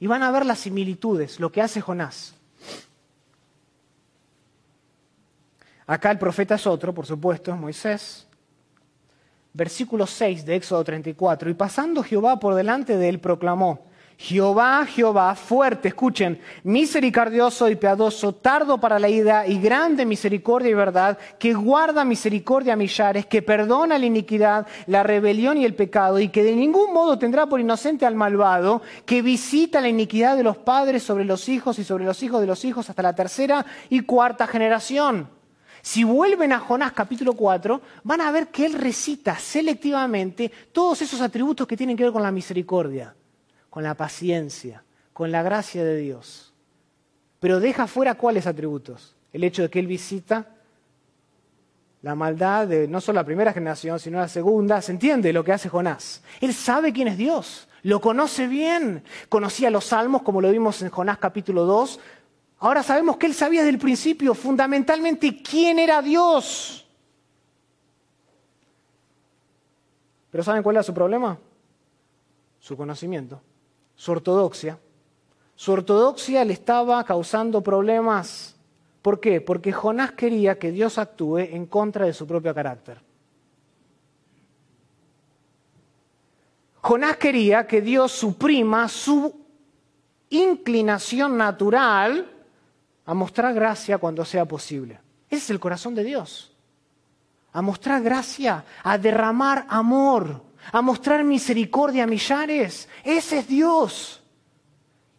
Y 0.00 0.06
van 0.06 0.22
a 0.22 0.30
ver 0.30 0.46
las 0.46 0.60
similitudes, 0.60 1.38
lo 1.38 1.52
que 1.52 1.60
hace 1.60 1.80
Jonás. 1.80 2.34
Acá 5.90 6.12
el 6.12 6.18
profeta 6.18 6.54
es 6.54 6.68
otro, 6.68 6.94
por 6.94 7.04
supuesto, 7.04 7.50
es 7.50 7.58
Moisés. 7.58 8.24
Versículo 9.52 10.06
6 10.06 10.46
de 10.46 10.54
Éxodo 10.54 10.84
34. 10.84 11.50
Y 11.50 11.54
pasando 11.54 12.04
Jehová 12.04 12.38
por 12.38 12.54
delante 12.54 12.96
de 12.96 13.08
él, 13.08 13.18
proclamó, 13.18 13.80
Jehová, 14.16 14.86
Jehová, 14.86 15.34
fuerte, 15.34 15.88
escuchen, 15.88 16.40
misericordioso 16.62 17.68
y 17.68 17.74
piadoso, 17.74 18.32
tardo 18.32 18.78
para 18.78 19.00
la 19.00 19.08
ida 19.08 19.48
y 19.48 19.60
grande 19.60 20.06
misericordia 20.06 20.70
y 20.70 20.74
verdad, 20.74 21.18
que 21.40 21.54
guarda 21.54 22.04
misericordia 22.04 22.74
a 22.74 22.76
millares, 22.76 23.26
que 23.26 23.42
perdona 23.42 23.98
la 23.98 24.06
iniquidad, 24.06 24.68
la 24.86 25.02
rebelión 25.02 25.58
y 25.58 25.64
el 25.64 25.74
pecado, 25.74 26.20
y 26.20 26.28
que 26.28 26.44
de 26.44 26.54
ningún 26.54 26.92
modo 26.92 27.18
tendrá 27.18 27.46
por 27.46 27.58
inocente 27.58 28.06
al 28.06 28.14
malvado, 28.14 28.80
que 29.04 29.22
visita 29.22 29.80
la 29.80 29.88
iniquidad 29.88 30.36
de 30.36 30.44
los 30.44 30.56
padres 30.56 31.02
sobre 31.02 31.24
los 31.24 31.48
hijos 31.48 31.80
y 31.80 31.84
sobre 31.84 32.04
los 32.04 32.22
hijos 32.22 32.40
de 32.40 32.46
los 32.46 32.64
hijos 32.64 32.88
hasta 32.88 33.02
la 33.02 33.16
tercera 33.16 33.66
y 33.88 34.02
cuarta 34.02 34.46
generación. 34.46 35.39
Si 35.82 36.04
vuelven 36.04 36.52
a 36.52 36.60
Jonás 36.60 36.92
capítulo 36.92 37.32
4, 37.34 37.80
van 38.04 38.20
a 38.20 38.30
ver 38.30 38.48
que 38.48 38.66
él 38.66 38.74
recita 38.74 39.36
selectivamente 39.36 40.50
todos 40.72 41.02
esos 41.02 41.20
atributos 41.20 41.66
que 41.66 41.76
tienen 41.76 41.96
que 41.96 42.04
ver 42.04 42.12
con 42.12 42.22
la 42.22 42.30
misericordia 42.30 43.14
con 43.70 43.84
la 43.84 43.94
paciencia, 43.94 44.82
con 45.12 45.30
la 45.30 45.42
gracia 45.42 45.84
de 45.84 45.96
Dios. 45.96 46.52
Pero 47.38 47.60
deja 47.60 47.86
fuera 47.86 48.16
cuáles 48.16 48.46
atributos. 48.46 49.16
El 49.32 49.44
hecho 49.44 49.62
de 49.62 49.70
que 49.70 49.78
Él 49.78 49.86
visita 49.86 50.48
la 52.02 52.14
maldad 52.14 52.66
de 52.66 52.88
no 52.88 53.00
solo 53.00 53.20
la 53.20 53.24
primera 53.24 53.52
generación, 53.52 53.98
sino 54.00 54.18
la 54.18 54.28
segunda. 54.28 54.82
¿Se 54.82 54.92
entiende 54.92 55.32
lo 55.32 55.44
que 55.44 55.52
hace 55.52 55.68
Jonás? 55.68 56.22
Él 56.40 56.52
sabe 56.52 56.92
quién 56.92 57.08
es 57.08 57.16
Dios, 57.16 57.68
lo 57.82 58.00
conoce 58.00 58.48
bien. 58.48 59.04
Conocía 59.28 59.70
los 59.70 59.84
salmos, 59.84 60.22
como 60.22 60.40
lo 60.40 60.50
vimos 60.50 60.82
en 60.82 60.90
Jonás 60.90 61.18
capítulo 61.18 61.64
2. 61.64 62.00
Ahora 62.60 62.82
sabemos 62.82 63.16
que 63.16 63.26
él 63.26 63.34
sabía 63.34 63.60
desde 63.60 63.74
el 63.74 63.78
principio 63.78 64.34
fundamentalmente 64.34 65.42
quién 65.42 65.78
era 65.78 66.00
Dios. 66.00 66.86
Pero 70.30 70.44
¿saben 70.44 70.62
cuál 70.62 70.76
era 70.76 70.82
su 70.82 70.94
problema? 70.94 71.38
Su 72.60 72.76
conocimiento 72.76 73.42
su 74.00 74.12
ortodoxia. 74.12 74.78
Su 75.54 75.72
ortodoxia 75.72 76.42
le 76.46 76.54
estaba 76.54 77.04
causando 77.04 77.60
problemas. 77.60 78.56
¿Por 79.02 79.20
qué? 79.20 79.42
Porque 79.42 79.72
Jonás 79.72 80.12
quería 80.12 80.58
que 80.58 80.72
Dios 80.72 80.96
actúe 80.96 81.40
en 81.40 81.66
contra 81.66 82.06
de 82.06 82.14
su 82.14 82.26
propio 82.26 82.54
carácter. 82.54 83.02
Jonás 86.80 87.18
quería 87.18 87.66
que 87.66 87.82
Dios 87.82 88.10
suprima 88.12 88.88
su 88.88 89.38
inclinación 90.30 91.36
natural 91.36 92.26
a 93.10 93.14
mostrar 93.14 93.52
gracia 93.52 93.98
cuando 93.98 94.24
sea 94.24 94.44
posible. 94.44 95.00
Ese 95.28 95.44
es 95.44 95.50
el 95.50 95.58
corazón 95.58 95.96
de 95.96 96.04
Dios. 96.04 96.54
A 97.52 97.60
mostrar 97.60 98.02
gracia, 98.02 98.64
a 98.84 98.98
derramar 98.98 99.66
amor 99.68 100.50
a 100.72 100.82
mostrar 100.82 101.24
misericordia 101.24 102.04
a 102.04 102.06
millares. 102.06 102.88
Ese 103.04 103.38
es 103.38 103.48
Dios. 103.48 104.22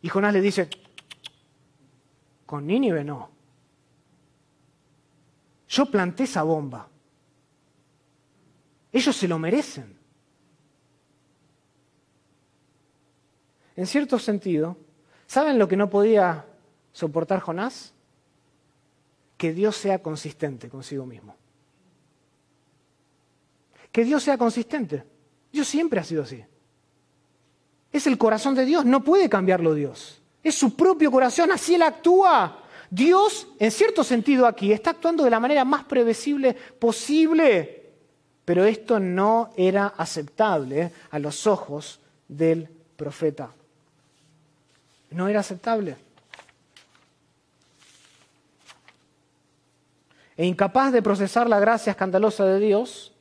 Y 0.02 0.10
Jonás 0.10 0.34
le 0.34 0.42
dice, 0.42 0.70
con 2.46 2.66
Nínive 2.66 3.04
no. 3.04 3.30
Yo 5.68 5.86
planté 5.86 6.24
esa 6.24 6.44
bomba. 6.44 6.88
Ellos 8.92 9.16
se 9.16 9.28
lo 9.28 9.40
merecen. 9.40 9.98
En 13.76 13.88
cierto 13.88 14.20
sentido, 14.20 14.78
¿saben 15.26 15.58
lo 15.58 15.68
que 15.68 15.78
no 15.78 15.90
podía 15.90 16.46
soportar 16.94 17.40
Jonás? 17.40 17.94
Que 19.38 19.54
Dios 19.54 19.76
sea 19.76 20.00
consistente 20.00 20.70
consigo 20.70 21.06
mismo. 21.06 21.36
Que 23.92 24.04
Dios 24.04 24.24
sea 24.24 24.38
consistente. 24.38 25.04
Dios 25.52 25.68
siempre 25.68 26.00
ha 26.00 26.04
sido 26.04 26.24
así. 26.24 26.44
Es 27.92 28.08
el 28.08 28.18
corazón 28.18 28.56
de 28.56 28.66
Dios, 28.66 28.86
no 28.86 29.04
puede 29.04 29.30
cambiarlo 29.30 29.74
Dios. 29.74 30.22
Es 30.44 30.56
su 30.56 30.76
propio 30.76 31.12
corazón, 31.12 31.52
así 31.52 31.76
Él 31.76 31.82
actúa. 31.82 32.64
Dios, 32.90 33.48
en 33.60 33.72
cierto 33.72 34.04
sentido 34.04 34.46
aquí, 34.46 34.72
está 34.72 34.92
actuando 34.92 35.24
de 35.24 35.30
la 35.30 35.40
manera 35.40 35.66
más 35.66 35.84
previsible 35.86 36.54
posible, 36.54 37.90
pero 38.46 38.66
esto 38.66 39.00
no 39.00 39.52
era 39.56 39.88
aceptable 39.88 40.92
a 41.10 41.20
los 41.20 41.48
ojos 41.48 42.00
del 42.28 42.70
profeta. 42.96 43.52
No 45.12 45.28
era 45.28 45.42
aceptable. 45.42 45.96
E 50.42 50.46
incapaz 50.46 50.92
de 50.92 51.04
procesar 51.04 51.48
la 51.48 51.60
gracia 51.60 51.92
escandalosa 51.92 52.44
de 52.46 52.60
Dios, 52.60 53.14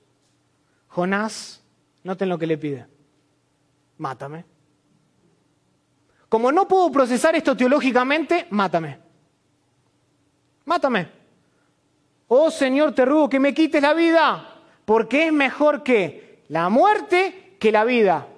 Jonás, 0.89 1.63
noten 2.03 2.31
lo 2.31 2.39
que 2.39 2.47
le 2.47 2.57
pide, 2.57 2.87
mátame. 3.99 4.47
Como 6.31 6.51
no 6.51 6.67
puedo 6.67 6.91
procesar 6.91 7.37
esto 7.37 7.55
teológicamente, 7.55 8.47
mátame. 8.49 9.01
Mátame. 10.65 11.11
Oh 12.29 12.51
Señor, 12.51 12.95
te 12.95 13.05
ruego 13.05 13.29
que 13.29 13.39
me 13.39 13.53
quites 13.53 13.83
la 13.83 13.93
vida, 13.93 14.63
porque 14.87 15.27
es 15.27 15.33
mejor 15.35 15.83
que 15.83 16.43
la 16.49 16.71
muerte 16.71 17.57
que 17.61 17.71
la 17.71 17.85
vida. 17.85 18.29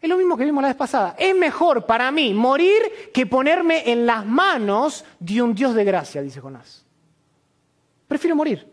Es 0.00 0.08
lo 0.08 0.16
mismo 0.16 0.36
que 0.36 0.44
vimos 0.44 0.62
la 0.62 0.68
vez 0.68 0.76
pasada. 0.76 1.16
Es 1.18 1.34
mejor 1.34 1.86
para 1.86 2.12
mí 2.12 2.32
morir 2.34 3.10
que 3.12 3.26
ponerme 3.26 3.90
en 3.90 4.06
las 4.06 4.24
manos 4.24 5.04
de 5.18 5.42
un 5.42 5.56
Dios 5.56 5.74
de 5.74 5.82
gracia, 5.82 6.22
dice 6.22 6.40
Jonás. 6.40 6.87
Prefiero 8.08 8.34
morir. 8.34 8.66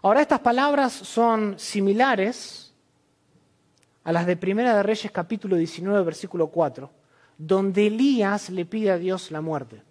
Ahora 0.00 0.22
estas 0.22 0.38
palabras 0.38 0.92
son 0.92 1.58
similares 1.58 2.72
a 4.04 4.12
las 4.12 4.24
de 4.24 4.36
Primera 4.36 4.76
de 4.76 4.84
Reyes 4.84 5.10
capítulo 5.10 5.56
19 5.56 6.04
versículo 6.04 6.46
4, 6.46 6.88
donde 7.36 7.88
Elías 7.88 8.50
le 8.50 8.64
pide 8.66 8.92
a 8.92 8.98
Dios 8.98 9.32
la 9.32 9.40
muerte. 9.40 9.82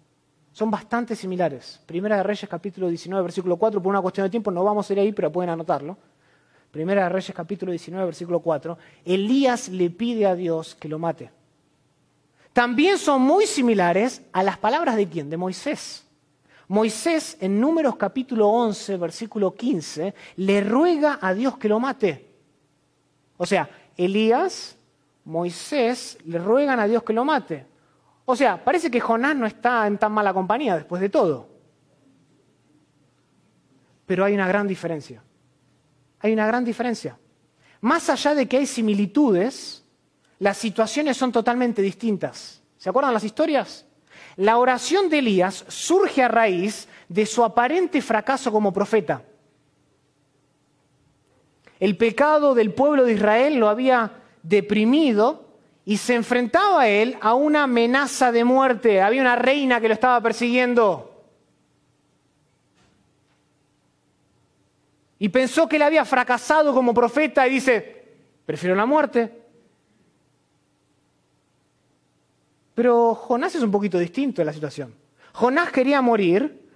Son 0.52 0.70
bastante 0.70 1.14
similares. 1.14 1.82
Primera 1.84 2.16
de 2.16 2.22
Reyes 2.22 2.48
capítulo 2.48 2.88
19 2.88 3.22
versículo 3.22 3.58
4, 3.58 3.82
por 3.82 3.90
una 3.90 4.00
cuestión 4.00 4.24
de 4.24 4.30
tiempo 4.30 4.50
no 4.50 4.64
vamos 4.64 4.88
a 4.88 4.92
ir 4.94 5.00
ahí, 5.00 5.12
pero 5.12 5.30
pueden 5.30 5.50
anotarlo. 5.50 5.98
Primera 6.70 7.02
de 7.02 7.08
Reyes 7.10 7.36
capítulo 7.36 7.72
19 7.72 8.06
versículo 8.06 8.40
4, 8.40 8.78
Elías 9.04 9.68
le 9.68 9.90
pide 9.90 10.24
a 10.24 10.34
Dios 10.34 10.74
que 10.74 10.88
lo 10.88 10.98
mate. 10.98 11.35
También 12.56 12.96
son 12.96 13.20
muy 13.20 13.46
similares 13.46 14.22
a 14.32 14.42
las 14.42 14.56
palabras 14.56 14.96
de 14.96 15.06
quién? 15.06 15.28
De 15.28 15.36
Moisés. 15.36 16.06
Moisés 16.68 17.36
en 17.38 17.60
Números 17.60 17.96
capítulo 17.96 18.48
11, 18.48 18.96
versículo 18.96 19.54
15, 19.54 20.14
le 20.36 20.62
ruega 20.62 21.18
a 21.20 21.34
Dios 21.34 21.58
que 21.58 21.68
lo 21.68 21.78
mate. 21.78 22.26
O 23.36 23.44
sea, 23.44 23.68
Elías, 23.94 24.74
Moisés 25.26 26.16
le 26.24 26.38
ruegan 26.38 26.80
a 26.80 26.86
Dios 26.86 27.02
que 27.02 27.12
lo 27.12 27.26
mate. 27.26 27.66
O 28.24 28.34
sea, 28.34 28.64
parece 28.64 28.90
que 28.90 29.00
Jonás 29.00 29.36
no 29.36 29.44
está 29.44 29.86
en 29.86 29.98
tan 29.98 30.12
mala 30.12 30.32
compañía 30.32 30.76
después 30.76 31.02
de 31.02 31.10
todo. 31.10 31.50
Pero 34.06 34.24
hay 34.24 34.32
una 34.32 34.48
gran 34.48 34.66
diferencia. 34.66 35.22
Hay 36.20 36.32
una 36.32 36.46
gran 36.46 36.64
diferencia. 36.64 37.18
Más 37.82 38.08
allá 38.08 38.34
de 38.34 38.48
que 38.48 38.56
hay 38.56 38.66
similitudes, 38.66 39.85
las 40.38 40.58
situaciones 40.58 41.16
son 41.16 41.32
totalmente 41.32 41.80
distintas. 41.82 42.62
¿Se 42.76 42.88
acuerdan 42.88 43.14
las 43.14 43.24
historias? 43.24 43.86
La 44.36 44.58
oración 44.58 45.08
de 45.08 45.20
Elías 45.20 45.64
surge 45.68 46.22
a 46.22 46.28
raíz 46.28 46.88
de 47.08 47.24
su 47.24 47.42
aparente 47.42 48.02
fracaso 48.02 48.52
como 48.52 48.72
profeta. 48.72 49.22
El 51.80 51.96
pecado 51.96 52.54
del 52.54 52.72
pueblo 52.72 53.04
de 53.04 53.14
Israel 53.14 53.56
lo 53.56 53.68
había 53.68 54.12
deprimido 54.42 55.46
y 55.84 55.98
se 55.98 56.14
enfrentaba 56.14 56.82
a 56.82 56.88
él 56.88 57.16
a 57.20 57.34
una 57.34 57.62
amenaza 57.62 58.32
de 58.32 58.44
muerte. 58.44 59.00
Había 59.00 59.20
una 59.20 59.36
reina 59.36 59.80
que 59.80 59.88
lo 59.88 59.94
estaba 59.94 60.20
persiguiendo. 60.20 61.24
Y 65.18 65.28
pensó 65.30 65.68
que 65.68 65.76
él 65.76 65.82
había 65.82 66.04
fracasado 66.04 66.74
como 66.74 66.92
profeta 66.92 67.46
y 67.46 67.52
dice, 67.52 68.16
prefiero 68.44 68.74
la 68.74 68.84
muerte. 68.84 69.45
Pero 72.76 73.14
Jonás 73.14 73.54
es 73.54 73.62
un 73.62 73.70
poquito 73.70 73.98
distinto 73.98 74.42
en 74.42 74.46
la 74.46 74.52
situación. 74.52 74.94
Jonás 75.32 75.72
quería 75.72 76.02
morir 76.02 76.68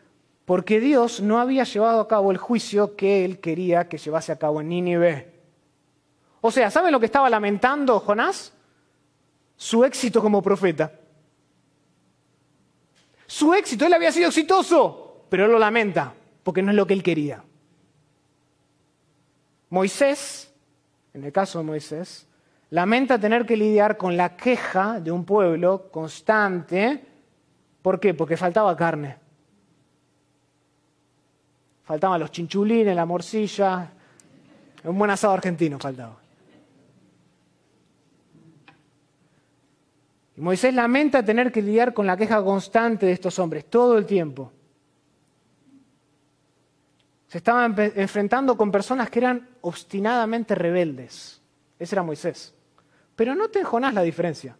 porque 0.46 0.80
Dios 0.80 1.20
no 1.20 1.38
había 1.38 1.64
llevado 1.64 2.00
a 2.00 2.08
cabo 2.08 2.30
el 2.30 2.38
juicio 2.38 2.96
que 2.96 3.22
él 3.26 3.38
quería 3.38 3.86
que 3.86 3.98
llevase 3.98 4.32
a 4.32 4.38
cabo 4.38 4.62
en 4.62 4.70
Nínive. 4.70 5.30
O 6.40 6.50
sea, 6.50 6.70
¿saben 6.70 6.90
lo 6.90 7.00
que 7.00 7.04
estaba 7.04 7.28
lamentando 7.28 8.00
Jonás? 8.00 8.54
Su 9.56 9.84
éxito 9.84 10.22
como 10.22 10.40
profeta. 10.40 10.90
Su 13.26 13.52
éxito, 13.52 13.84
él 13.84 13.92
había 13.92 14.10
sido 14.10 14.28
exitoso, 14.28 15.26
pero 15.28 15.44
él 15.44 15.52
lo 15.52 15.58
lamenta 15.58 16.14
porque 16.42 16.62
no 16.62 16.70
es 16.70 16.76
lo 16.76 16.86
que 16.86 16.94
él 16.94 17.02
quería. 17.02 17.44
Moisés, 19.68 20.50
en 21.12 21.24
el 21.24 21.30
caso 21.30 21.58
de 21.58 21.64
Moisés, 21.64 22.26
lamenta 22.70 23.18
tener 23.18 23.44
que 23.44 23.56
lidiar 23.56 23.96
con 23.96 24.16
la 24.16 24.36
queja 24.36 25.00
de 25.00 25.10
un 25.10 25.24
pueblo 25.24 25.90
constante. 25.90 27.04
¿Por 27.82 27.98
qué? 28.00 28.14
Porque 28.14 28.36
faltaba 28.36 28.76
carne. 28.76 29.16
Faltaban 31.84 32.20
los 32.20 32.30
chinchulines, 32.30 32.94
la 32.94 33.04
morcilla, 33.04 33.90
un 34.84 34.98
buen 34.98 35.10
asado 35.10 35.34
argentino 35.34 35.78
faltaba. 35.78 36.16
Y 40.36 40.40
Moisés 40.40 40.72
lamenta 40.72 41.24
tener 41.24 41.50
que 41.50 41.60
lidiar 41.60 41.92
con 41.92 42.06
la 42.06 42.16
queja 42.16 42.42
constante 42.44 43.06
de 43.06 43.12
estos 43.12 43.38
hombres 43.40 43.64
todo 43.66 43.98
el 43.98 44.06
tiempo. 44.06 44.52
Se 47.26 47.38
estaban 47.38 47.74
enfrentando 47.96 48.56
con 48.56 48.70
personas 48.70 49.10
que 49.10 49.18
eran 49.18 49.48
obstinadamente 49.60 50.54
rebeldes. 50.54 51.40
Ese 51.78 51.94
era 51.94 52.02
Moisés. 52.02 52.54
Pero 53.20 53.34
noten 53.34 53.64
Jonás 53.64 53.92
la 53.92 54.00
diferencia. 54.00 54.56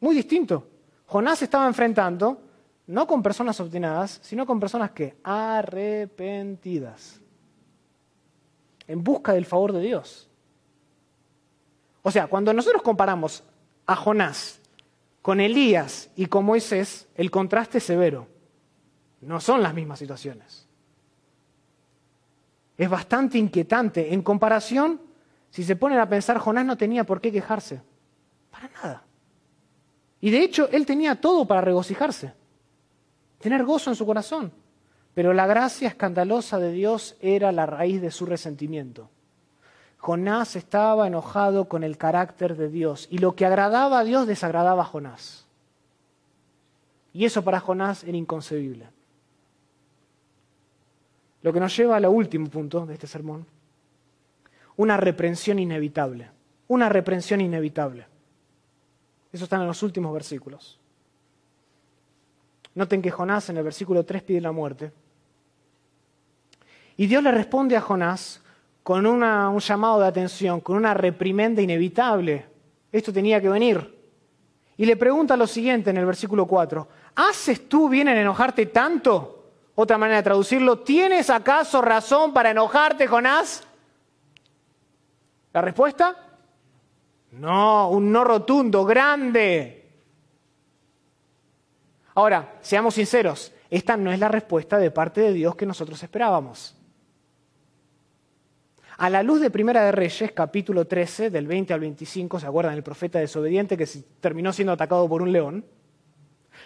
Muy 0.00 0.16
distinto. 0.16 0.66
Jonás 1.06 1.40
estaba 1.40 1.68
enfrentando 1.68 2.42
no 2.88 3.06
con 3.06 3.22
personas 3.22 3.60
obstinadas, 3.60 4.18
sino 4.24 4.44
con 4.44 4.58
personas 4.58 4.90
que 4.90 5.18
arrepentidas, 5.22 7.20
en 8.88 9.04
busca 9.04 9.34
del 9.34 9.46
favor 9.46 9.72
de 9.72 9.82
Dios. 9.82 10.28
O 12.02 12.10
sea, 12.10 12.26
cuando 12.26 12.52
nosotros 12.52 12.82
comparamos 12.82 13.44
a 13.86 13.94
Jonás 13.94 14.60
con 15.22 15.38
Elías 15.38 16.10
y 16.16 16.26
con 16.26 16.44
Moisés, 16.44 17.06
el 17.14 17.30
contraste 17.30 17.78
es 17.78 17.84
severo. 17.84 18.26
No 19.20 19.38
son 19.38 19.62
las 19.62 19.74
mismas 19.74 20.00
situaciones. 20.00 20.66
Es 22.76 22.90
bastante 22.90 23.38
inquietante 23.38 24.12
en 24.12 24.22
comparación 24.22 25.03
si 25.54 25.62
se 25.62 25.76
ponen 25.76 26.00
a 26.00 26.08
pensar, 26.08 26.38
Jonás 26.38 26.66
no 26.66 26.76
tenía 26.76 27.04
por 27.04 27.20
qué 27.20 27.30
quejarse. 27.30 27.80
Para 28.50 28.68
nada. 28.70 29.04
Y 30.20 30.32
de 30.32 30.42
hecho, 30.42 30.68
él 30.72 30.84
tenía 30.84 31.20
todo 31.20 31.46
para 31.46 31.60
regocijarse, 31.60 32.34
tener 33.38 33.64
gozo 33.64 33.90
en 33.90 33.94
su 33.94 34.04
corazón. 34.04 34.50
Pero 35.14 35.32
la 35.32 35.46
gracia 35.46 35.86
escandalosa 35.86 36.58
de 36.58 36.72
Dios 36.72 37.16
era 37.20 37.52
la 37.52 37.66
raíz 37.66 38.02
de 38.02 38.10
su 38.10 38.26
resentimiento. 38.26 39.10
Jonás 39.98 40.56
estaba 40.56 41.06
enojado 41.06 41.68
con 41.68 41.84
el 41.84 41.98
carácter 41.98 42.56
de 42.56 42.68
Dios 42.68 43.06
y 43.08 43.18
lo 43.18 43.36
que 43.36 43.46
agradaba 43.46 44.00
a 44.00 44.04
Dios 44.04 44.26
desagradaba 44.26 44.82
a 44.82 44.86
Jonás. 44.86 45.46
Y 47.12 47.26
eso 47.26 47.44
para 47.44 47.60
Jonás 47.60 48.02
era 48.02 48.16
inconcebible. 48.16 48.88
Lo 51.42 51.52
que 51.52 51.60
nos 51.60 51.76
lleva 51.76 51.94
al 51.94 52.06
último 52.06 52.48
punto 52.48 52.86
de 52.86 52.94
este 52.94 53.06
sermón 53.06 53.53
una 54.76 54.96
reprensión 54.96 55.58
inevitable. 55.58 56.30
Una 56.68 56.88
reprensión 56.88 57.40
inevitable. 57.40 58.06
Eso 59.32 59.44
está 59.44 59.56
en 59.56 59.66
los 59.66 59.82
últimos 59.82 60.12
versículos. 60.12 60.78
Noten 62.74 63.02
que 63.02 63.10
Jonás 63.10 63.48
en 63.50 63.56
el 63.56 63.64
versículo 63.64 64.04
3 64.04 64.22
pide 64.22 64.40
la 64.40 64.52
muerte. 64.52 64.92
Y 66.96 67.06
Dios 67.06 67.22
le 67.22 67.32
responde 67.32 67.76
a 67.76 67.80
Jonás 67.80 68.42
con 68.82 69.06
un 69.06 69.58
llamado 69.58 70.00
de 70.00 70.06
atención, 70.06 70.60
con 70.60 70.76
una 70.76 70.94
reprimenda 70.94 71.62
inevitable. 71.62 72.46
Esto 72.92 73.12
tenía 73.12 73.40
que 73.40 73.48
venir. 73.48 73.94
Y 74.76 74.86
le 74.86 74.96
pregunta 74.96 75.36
lo 75.36 75.46
siguiente 75.46 75.90
en 75.90 75.96
el 75.96 76.06
versículo 76.06 76.46
4. 76.46 76.88
¿Haces 77.16 77.68
tú 77.68 77.88
bien 77.88 78.08
en 78.08 78.18
enojarte 78.18 78.66
tanto? 78.66 79.44
Otra 79.76 79.98
manera 79.98 80.18
de 80.18 80.24
traducirlo, 80.24 80.80
¿tienes 80.80 81.30
acaso 81.30 81.82
razón 81.82 82.32
para 82.32 82.50
enojarte, 82.50 83.06
Jonás? 83.06 83.66
¿La 85.54 85.60
respuesta? 85.60 86.16
No, 87.30 87.88
un 87.90 88.10
no 88.10 88.24
rotundo, 88.24 88.84
grande. 88.84 89.88
Ahora, 92.16 92.58
seamos 92.60 92.94
sinceros, 92.94 93.52
esta 93.70 93.96
no 93.96 94.10
es 94.10 94.18
la 94.18 94.26
respuesta 94.26 94.78
de 94.78 94.90
parte 94.90 95.20
de 95.20 95.32
Dios 95.32 95.54
que 95.54 95.64
nosotros 95.64 96.02
esperábamos. 96.02 96.76
A 98.96 99.08
la 99.08 99.22
luz 99.22 99.40
de 99.40 99.50
Primera 99.50 99.84
de 99.84 99.92
Reyes, 99.92 100.32
capítulo 100.32 100.88
13, 100.88 101.30
del 101.30 101.46
20 101.46 101.72
al 101.72 101.80
25, 101.80 102.40
¿se 102.40 102.46
acuerdan? 102.46 102.74
El 102.74 102.82
profeta 102.82 103.20
desobediente 103.20 103.76
que 103.76 103.86
terminó 104.20 104.52
siendo 104.52 104.72
atacado 104.72 105.08
por 105.08 105.22
un 105.22 105.30
león. 105.30 105.64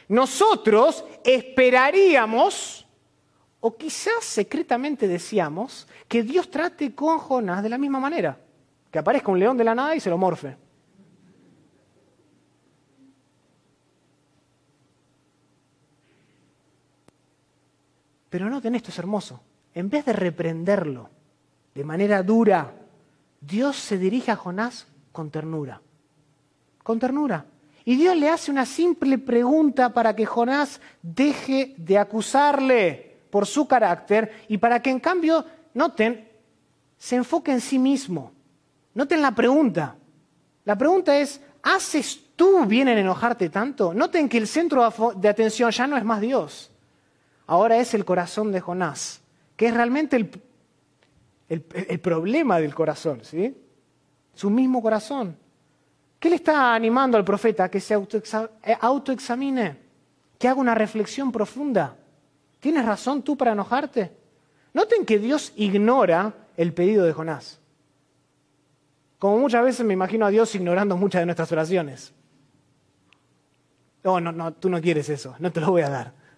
Nosotros 0.09 1.05
esperaríamos, 1.25 2.87
o 3.61 3.77
quizás 3.77 4.25
secretamente 4.25 5.07
decíamos, 5.07 5.87
que 6.09 6.23
Dios 6.23 6.51
trate 6.51 6.95
con 6.95 7.19
Jonás 7.19 7.63
de 7.63 7.69
la 7.69 7.77
misma 7.77 8.01
manera. 8.01 8.48
Que 8.91 8.99
aparezca 8.99 9.31
un 9.31 9.39
león 9.39 9.57
de 9.57 9.65
la 9.65 9.75
nada 9.75 9.95
y 9.95 10.01
se 10.01 10.11
lo 10.11 10.19
morfe. 10.19 10.57
Pero 18.31 18.51
noten 18.51 18.75
esto 18.75 18.91
es 18.91 18.99
hermoso. 18.99 19.41
En 19.75 19.89
vez 19.89 20.05
de 20.05 20.13
reprenderlo 20.13 21.11
de 21.75 21.85
manera 21.85 22.23
dura, 22.23 22.75
Dios 23.41 23.77
se 23.77 23.99
dirige 23.99 24.31
a 24.31 24.37
Jonás 24.37 24.87
con 25.13 25.31
ternura. 25.31 25.81
Con 26.83 26.99
ternura. 26.99 27.47
Y 27.85 27.97
Dios 27.97 28.17
le 28.17 28.29
hace 28.29 28.51
una 28.51 28.67
simple 28.67 29.19
pregunta 29.19 29.95
para 29.95 30.15
que 30.15 30.27
Jonás 30.27 30.81
deje 31.03 31.75
de 31.79 31.97
acusarle 31.97 33.17
por 33.31 33.47
su 33.47 33.67
carácter 33.67 34.45
y 34.49 34.59
para 34.59 34.83
que 34.83 34.91
en 34.91 35.01
cambio, 35.01 35.45
noten, 35.75 36.29
se 36.99 37.17
enfoque 37.17 37.53
en 37.53 37.61
sí 37.61 37.79
mismo. 37.79 38.33
Noten 38.99 39.23
la 39.23 39.31
pregunta. 39.31 39.97
La 40.67 40.77
pregunta 40.77 41.17
es, 41.17 41.41
¿haces 41.63 42.21
tú 42.37 42.67
bien 42.67 42.89
en 42.89 42.99
enojarte 42.99 43.49
tanto? 43.49 43.95
Noten 43.95 44.29
que 44.29 44.37
el 44.37 44.47
centro 44.47 44.93
de 45.17 45.29
atención 45.31 45.71
ya 45.71 45.87
no 45.87 45.97
es 45.97 46.05
más 46.05 46.21
Dios 46.21 46.71
ahora 47.49 47.79
es 47.79 47.95
el 47.95 48.05
corazón 48.05 48.53
de 48.53 48.61
Jonás, 48.61 49.21
que 49.57 49.67
es 49.67 49.75
realmente 49.75 50.17
el, 51.49 52.01
problema 52.01 52.61
del 52.61 52.75
corazón, 52.75 53.21
¿sí? 53.25 53.57
Su 54.35 54.51
mismo 54.51 54.81
corazón. 54.81 55.37
¿Qué 56.21 56.31
le 56.31 56.37
está 56.37 56.75
animando 56.75 57.17
al 57.17 57.25
profeta? 57.25 57.69
Que 57.69 57.81
se 57.81 57.95
eh, 57.95 58.77
autoexamine, 58.81 59.77
que 60.39 60.47
haga 60.47 60.61
una 60.61 60.75
reflexión 60.75 61.33
profunda. 61.33 61.97
¿Tienes 62.61 62.85
razón 62.85 63.23
tú 63.23 63.37
para 63.37 63.53
enojarte? 63.53 64.13
Noten 64.75 65.05
que 65.05 65.19
Dios 65.19 65.53
ignora 65.57 66.33
el 66.57 66.73
pedido 66.75 67.07
de 67.07 67.13
Jonás. 67.13 67.59
Como 69.19 69.39
muchas 69.39 69.65
veces 69.65 69.85
me 69.85 69.95
imagino 69.95 70.27
a 70.27 70.31
Dios 70.31 70.55
ignorando 70.55 70.97
muchas 70.97 71.23
de 71.23 71.27
nuestras 71.27 71.51
oraciones. 71.53 72.13
Oh, 74.05 74.21
no, 74.21 74.33
no, 74.33 74.53
tú 74.53 74.71
no 74.71 74.81
quieres 74.81 75.09
eso, 75.09 75.35
no 75.39 75.51
te 75.51 75.61
lo 75.61 75.71
voy 75.71 75.83
a 75.83 75.91
dar 75.91 76.29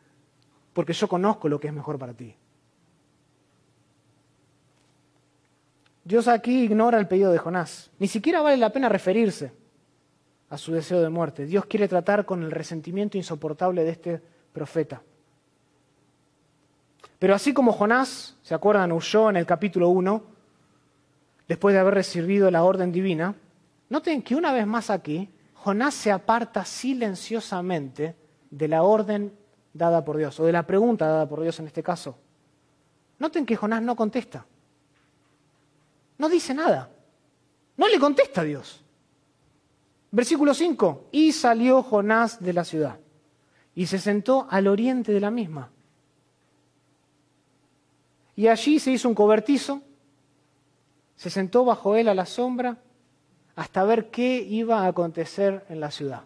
porque 0.72 0.92
yo 0.92 1.08
conozco 1.08 1.48
lo 1.48 1.58
que 1.58 1.68
es 1.68 1.74
mejor 1.74 1.98
para 1.98 2.14
ti. 2.14 2.34
Dios 6.04 6.28
aquí 6.28 6.64
ignora 6.64 6.98
el 6.98 7.06
pedido 7.06 7.30
de 7.30 7.38
Jonás. 7.38 7.90
Ni 7.98 8.08
siquiera 8.08 8.40
vale 8.40 8.56
la 8.56 8.70
pena 8.70 8.88
referirse 8.88 9.52
a 10.48 10.56
su 10.56 10.72
deseo 10.72 11.00
de 11.00 11.08
muerte. 11.08 11.46
Dios 11.46 11.66
quiere 11.66 11.86
tratar 11.86 12.24
con 12.24 12.42
el 12.42 12.50
resentimiento 12.50 13.16
insoportable 13.16 13.84
de 13.84 13.90
este 13.90 14.22
profeta. 14.52 15.02
Pero 17.18 17.34
así 17.34 17.52
como 17.52 17.72
Jonás, 17.72 18.36
¿se 18.42 18.54
acuerdan? 18.54 18.92
Huyó 18.92 19.30
en 19.30 19.36
el 19.36 19.46
capítulo 19.46 19.90
1, 19.90 20.24
después 21.50 21.74
de 21.74 21.80
haber 21.80 21.94
recibido 21.94 22.48
la 22.48 22.62
orden 22.62 22.92
divina. 22.92 23.34
Noten 23.88 24.22
que 24.22 24.36
una 24.36 24.52
vez 24.52 24.68
más 24.68 24.88
aquí, 24.88 25.28
Jonás 25.54 25.94
se 25.94 26.12
aparta 26.12 26.64
silenciosamente 26.64 28.14
de 28.52 28.68
la 28.68 28.84
orden 28.84 29.32
dada 29.72 30.04
por 30.04 30.16
Dios, 30.16 30.38
o 30.38 30.44
de 30.44 30.52
la 30.52 30.64
pregunta 30.64 31.08
dada 31.08 31.28
por 31.28 31.42
Dios 31.42 31.58
en 31.58 31.66
este 31.66 31.82
caso. 31.82 32.16
Noten 33.18 33.44
que 33.44 33.56
Jonás 33.56 33.82
no 33.82 33.96
contesta. 33.96 34.46
No 36.18 36.28
dice 36.28 36.54
nada. 36.54 36.88
No 37.76 37.88
le 37.88 37.98
contesta 37.98 38.42
a 38.42 38.44
Dios. 38.44 38.84
Versículo 40.12 40.54
5. 40.54 41.08
Y 41.10 41.32
salió 41.32 41.82
Jonás 41.82 42.40
de 42.40 42.52
la 42.52 42.62
ciudad 42.62 43.00
y 43.74 43.86
se 43.86 43.98
sentó 43.98 44.46
al 44.48 44.68
oriente 44.68 45.10
de 45.10 45.18
la 45.18 45.32
misma. 45.32 45.72
Y 48.36 48.46
allí 48.46 48.78
se 48.78 48.92
hizo 48.92 49.08
un 49.08 49.16
cobertizo, 49.16 49.82
se 51.20 51.28
sentó 51.28 51.66
bajo 51.66 51.96
él 51.96 52.08
a 52.08 52.14
la 52.14 52.24
sombra 52.24 52.78
hasta 53.54 53.84
ver 53.84 54.10
qué 54.10 54.38
iba 54.40 54.80
a 54.80 54.86
acontecer 54.86 55.66
en 55.68 55.78
la 55.78 55.90
ciudad. 55.90 56.22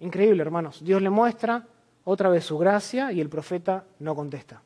Increíble, 0.00 0.42
hermanos. 0.42 0.84
Dios 0.84 1.00
le 1.00 1.08
muestra 1.08 1.66
otra 2.04 2.28
vez 2.28 2.44
su 2.44 2.58
gracia 2.58 3.10
y 3.10 3.22
el 3.22 3.30
profeta 3.30 3.86
no 4.00 4.14
contesta. 4.14 4.60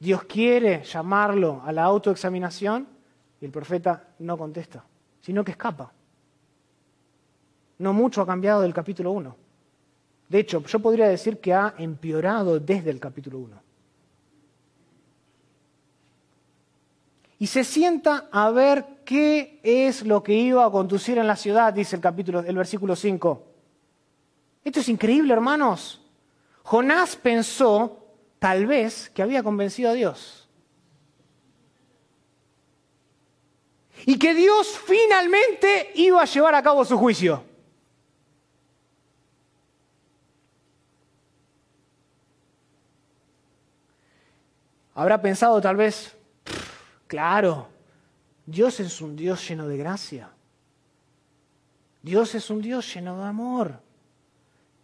Dios 0.00 0.22
quiere 0.22 0.84
llamarlo 0.84 1.60
a 1.66 1.70
la 1.70 1.82
autoexaminación 1.82 2.88
y 3.42 3.44
el 3.44 3.50
profeta 3.50 4.08
no 4.20 4.38
contesta, 4.38 4.82
sino 5.20 5.44
que 5.44 5.50
escapa. 5.50 5.92
No 7.76 7.92
mucho 7.92 8.22
ha 8.22 8.26
cambiado 8.26 8.62
del 8.62 8.72
capítulo 8.72 9.12
1. 9.12 9.36
De 10.30 10.38
hecho, 10.38 10.62
yo 10.62 10.78
podría 10.78 11.08
decir 11.08 11.40
que 11.40 11.52
ha 11.52 11.74
empeorado 11.76 12.58
desde 12.58 12.88
el 12.88 13.00
capítulo 13.00 13.38
1. 13.40 13.65
Y 17.38 17.48
se 17.48 17.64
sienta 17.64 18.28
a 18.32 18.50
ver 18.50 18.84
qué 19.04 19.60
es 19.62 20.04
lo 20.04 20.22
que 20.22 20.32
iba 20.32 20.64
a 20.64 20.70
conducir 20.70 21.18
en 21.18 21.26
la 21.26 21.36
ciudad, 21.36 21.72
dice 21.72 21.96
el 21.96 22.02
capítulo, 22.02 22.40
el 22.40 22.56
versículo 22.56 22.96
5. 22.96 23.42
Esto 24.64 24.80
es 24.80 24.88
increíble, 24.88 25.32
hermanos. 25.32 26.00
Jonás 26.62 27.14
pensó, 27.14 28.04
tal 28.38 28.66
vez, 28.66 29.10
que 29.10 29.22
había 29.22 29.42
convencido 29.42 29.90
a 29.90 29.94
Dios. 29.94 30.48
Y 34.06 34.18
que 34.18 34.34
Dios 34.34 34.78
finalmente 34.84 35.92
iba 35.94 36.22
a 36.22 36.26
llevar 36.26 36.54
a 36.54 36.62
cabo 36.62 36.84
su 36.84 36.96
juicio. 36.96 37.44
Habrá 44.94 45.20
pensado 45.20 45.60
tal 45.60 45.76
vez, 45.76 46.16
claro, 47.06 47.68
Dios 48.44 48.80
es 48.80 49.00
un 49.00 49.16
Dios 49.16 49.48
lleno 49.48 49.66
de 49.68 49.76
gracia. 49.76 50.30
Dios 52.02 52.34
es 52.34 52.50
un 52.50 52.60
Dios 52.60 52.94
lleno 52.94 53.18
de 53.18 53.24
amor. 53.24 53.80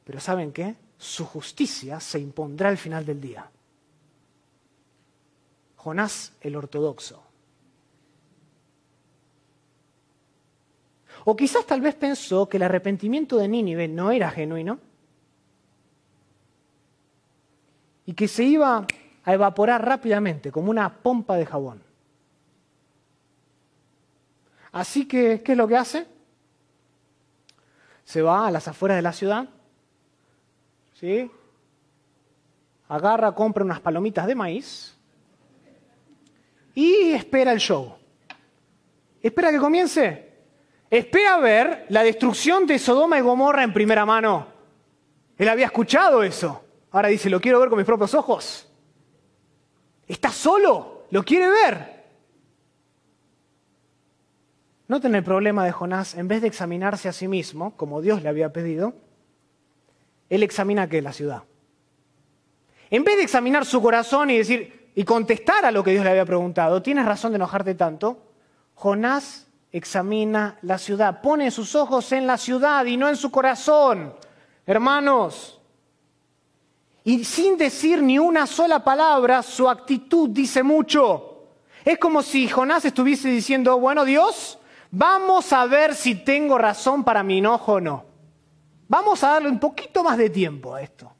Pero 0.05 0.19
¿saben 0.21 0.53
qué? 0.53 0.77
su 1.03 1.27
justicia 1.27 1.99
se 1.99 2.21
impondrá 2.21 2.69
al 2.69 2.79
final 2.79 3.05
del 3.05 3.21
día. 3.21 3.51
Jonás 5.75 6.33
el 6.41 6.55
ortodoxo. 6.55 7.21
O 11.25 11.35
quizás 11.35 11.67
tal 11.67 11.81
vez 11.81 11.97
pensó 11.97 12.49
que 12.49 12.57
el 12.57 12.63
arrepentimiento 12.63 13.37
de 13.37 13.49
Nínive 13.49 13.89
no 13.89 14.13
era 14.13 14.31
genuino 14.31 14.79
y 18.07 18.15
que 18.15 18.29
se 18.29 18.45
iba 18.45 18.87
a 19.25 19.35
evaporar 19.35 19.85
rápidamente 19.85 20.53
como 20.53 20.71
una 20.71 21.03
pompa 21.03 21.37
de 21.37 21.47
jabón. 21.47 21.83
Así 24.73 25.07
que, 25.07 25.43
¿qué 25.43 25.53
es 25.53 25.59
lo 25.59 25.69
que 25.69 25.77
hace? 25.77 26.07
Se 28.05 28.23
va 28.23 28.47
a 28.47 28.51
las 28.51 28.67
afueras 28.67 28.97
de 28.97 29.03
la 29.03 29.13
ciudad 29.13 29.49
¿sí? 31.03 31.29
Agarra, 32.89 33.35
compra 33.35 33.65
unas 33.65 33.81
palomitas 33.81 34.27
de 34.27 34.37
maíz 34.37 34.97
y 36.75 37.13
espera 37.13 37.53
el 37.53 37.59
show. 37.59 37.97
Espera 39.21 39.51
que 39.51 39.59
comience. 39.59 40.31
Espera 40.89 41.39
ver 41.39 41.87
la 41.89 42.03
destrucción 42.03 42.67
de 42.67 42.79
Sodoma 42.79 43.19
y 43.19 43.23
Gomorra 43.23 43.65
en 43.65 43.73
primera 43.73 44.07
mano. 44.07 44.47
Él 45.37 45.49
había 45.49 45.67
escuchado 45.67 46.23
eso. 46.23 46.65
Ahora 46.93 47.09
dice, 47.09 47.31
lo 47.31 47.41
quiero 47.41 47.59
ver 47.59 47.69
con 47.69 47.79
mis 47.79 47.87
propios 47.87 48.15
ojos. 48.15 48.69
Está 50.07 50.31
solo, 50.31 51.07
lo 51.11 51.23
quiere 51.25 51.49
ver. 51.49 51.92
Noten 54.93 55.15
el 55.15 55.25
problema 55.25 55.65
de 55.65 55.73
Jonás, 55.73 56.17
en 56.17 56.29
vez 56.29 56.43
de 56.43 56.49
examinarse 56.49 57.09
a 57.09 57.15
sí 57.15 57.27
mismo, 57.27 57.75
como 57.79 58.03
Dios 58.03 58.23
le 58.23 58.29
había 58.29 58.53
pedido, 58.53 58.93
él 60.29 60.43
examina 60.43 60.87
qué? 60.87 61.01
La 61.01 61.15
ciudad. 61.15 61.45
En 62.91 63.03
vez 63.03 63.17
de 63.17 63.23
examinar 63.23 63.65
su 63.65 63.81
corazón 63.81 64.29
y 64.29 64.37
decir 64.37 64.91
y 64.95 65.05
contestar 65.05 65.65
a 65.65 65.71
lo 65.71 65.83
que 65.83 65.93
Dios 65.93 66.05
le 66.05 66.11
había 66.11 66.27
preguntado, 66.27 66.83
¿tienes 66.83 67.07
razón 67.07 67.33
de 67.33 67.37
enojarte 67.37 67.75
tanto? 67.75 68.19
Jonás 68.75 69.47
examina 69.73 70.59
la 70.61 70.77
ciudad, 70.77 71.23
pone 71.23 71.51
sus 71.51 71.75
ojos 71.75 72.13
en 72.13 72.27
la 72.27 72.37
ciudad 72.37 72.85
y 72.85 72.99
no 72.99 73.09
en 73.09 73.17
su 73.17 73.31
corazón. 73.31 74.13
Hermanos, 74.67 75.59
y 77.03 77.25
sin 77.25 77.57
decir 77.57 78.03
ni 78.03 78.19
una 78.19 78.47
sola 78.47 78.85
palabra, 78.85 79.43
su 79.43 79.71
actitud 79.71 80.29
dice 80.29 80.63
mucho. 80.63 81.47
Es 81.83 81.97
como 81.97 82.21
si 82.21 82.47
Jonás 82.47 82.85
estuviese 82.85 83.31
diciendo, 83.31 83.81
bueno 83.81 84.05
Dios, 84.05 84.59
vamos 84.93 85.53
a 85.53 85.67
ver 85.67 85.97
si 85.97 86.15
tengo 86.15 86.57
razón 86.57 87.03
para 87.03 87.25
mi 87.25 87.39
enojo 87.39 87.73
o 87.73 87.81
no. 87.81 88.05
Vamos 88.87 89.25
a 89.25 89.33
darle 89.33 89.49
un 89.49 89.59
poquito 89.59 90.05
más 90.05 90.17
de 90.17 90.31
tiempo 90.31 90.75
a 90.75 90.83
esto. 90.83 91.11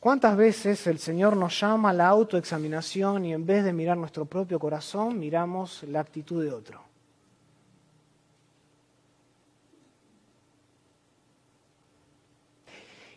¿Cuántas 0.00 0.36
veces 0.36 0.86
el 0.86 0.98
Señor 0.98 1.36
nos 1.36 1.60
llama 1.60 1.90
a 1.90 1.92
la 1.92 2.08
autoexaminación 2.08 3.26
y 3.26 3.34
en 3.34 3.44
vez 3.44 3.64
de 3.64 3.72
mirar 3.72 3.96
nuestro 3.96 4.24
propio 4.24 4.58
corazón, 4.58 5.18
miramos 5.18 5.82
la 5.82 6.00
actitud 6.00 6.42
de 6.42 6.50
otro? 6.50 6.82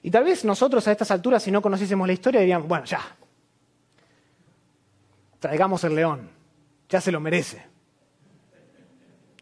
Y 0.04 0.10
tal 0.10 0.24
vez 0.24 0.44
nosotros 0.44 0.88
a 0.88 0.92
estas 0.92 1.12
alturas, 1.12 1.44
si 1.44 1.52
no 1.52 1.62
conociésemos 1.62 2.08
la 2.08 2.14
historia, 2.14 2.42
diríamos, 2.42 2.68
bueno, 2.68 2.86
ya, 2.86 3.00
traigamos 5.40 5.84
el 5.84 5.96
león, 5.96 6.30
ya 6.90 7.00
se 7.00 7.12
lo 7.12 7.20
merece. 7.20 7.71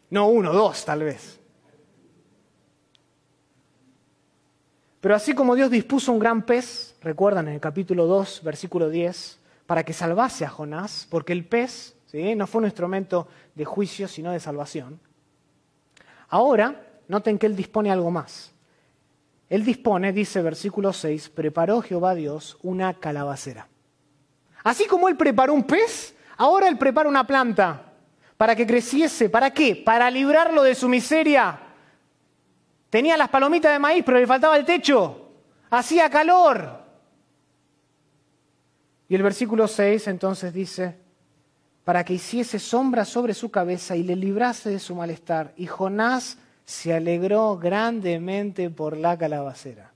No 0.09 0.27
uno, 0.27 0.51
dos 0.53 0.85
tal 0.85 1.03
vez. 1.03 1.39
Pero 5.01 5.15
así 5.15 5.33
como 5.33 5.55
Dios 5.55 5.71
dispuso 5.71 6.11
un 6.11 6.19
gran 6.19 6.45
pez, 6.45 6.95
recuerdan 7.01 7.47
en 7.47 7.53
el 7.53 7.59
capítulo 7.61 8.05
2, 8.05 8.41
versículo 8.43 8.89
10, 8.89 9.39
para 9.65 9.83
que 9.83 9.93
salvase 9.93 10.45
a 10.45 10.49
Jonás, 10.49 11.07
porque 11.09 11.31
el 11.31 11.45
pez 11.45 11.95
no 12.35 12.47
fue 12.47 12.59
un 12.59 12.65
instrumento 12.65 13.27
de 13.55 13.65
juicio, 13.65 14.07
sino 14.07 14.31
de 14.31 14.39
salvación. 14.39 14.99
Ahora, 16.29 16.87
noten 17.07 17.37
que 17.37 17.45
Él 17.45 17.55
dispone 17.55 17.91
algo 17.91 18.11
más. 18.11 18.51
Él 19.47 19.63
dispone, 19.63 20.11
dice 20.11 20.41
versículo 20.41 20.91
6, 20.91 21.29
preparó 21.29 21.81
Jehová 21.81 22.13
Dios 22.13 22.57
una 22.61 22.93
calabacera. 22.95 23.67
Así 24.63 24.85
como 24.85 25.07
Él 25.07 25.17
preparó 25.17 25.53
un 25.53 25.63
pez, 25.63 26.15
ahora 26.37 26.67
Él 26.67 26.77
prepara 26.77 27.07
una 27.07 27.25
planta 27.25 27.88
para 28.39 28.55
que 28.55 28.65
creciese. 28.65 29.27
¿Para 29.27 29.51
qué? 29.51 29.75
Para 29.75 30.09
librarlo 30.09 30.63
de 30.63 30.73
su 30.73 30.87
miseria. 30.87 31.59
Tenía 32.89 33.17
las 33.17 33.27
palomitas 33.27 33.73
de 33.73 33.79
maíz, 33.79 34.01
pero 34.05 34.17
le 34.17 34.25
faltaba 34.25 34.55
el 34.55 34.63
techo. 34.63 35.29
Hacía 35.69 36.09
calor. 36.09 36.81
Y 39.09 39.15
el 39.15 39.23
versículo 39.23 39.67
6 39.67 40.07
entonces 40.07 40.53
dice, 40.53 40.95
para 41.83 42.05
que 42.05 42.13
hiciese 42.13 42.59
sombra 42.59 43.03
sobre 43.03 43.33
su 43.33 43.51
cabeza 43.51 43.97
y 43.97 44.03
le 44.03 44.15
librase 44.15 44.69
de 44.69 44.79
su 44.79 44.95
malestar. 44.95 45.53
Y 45.57 45.67
Jonás 45.67 46.37
se 46.63 46.93
alegró 46.93 47.57
grandemente 47.57 48.69
por 48.69 48.95
la 48.95 49.17
calabacera. 49.17 49.91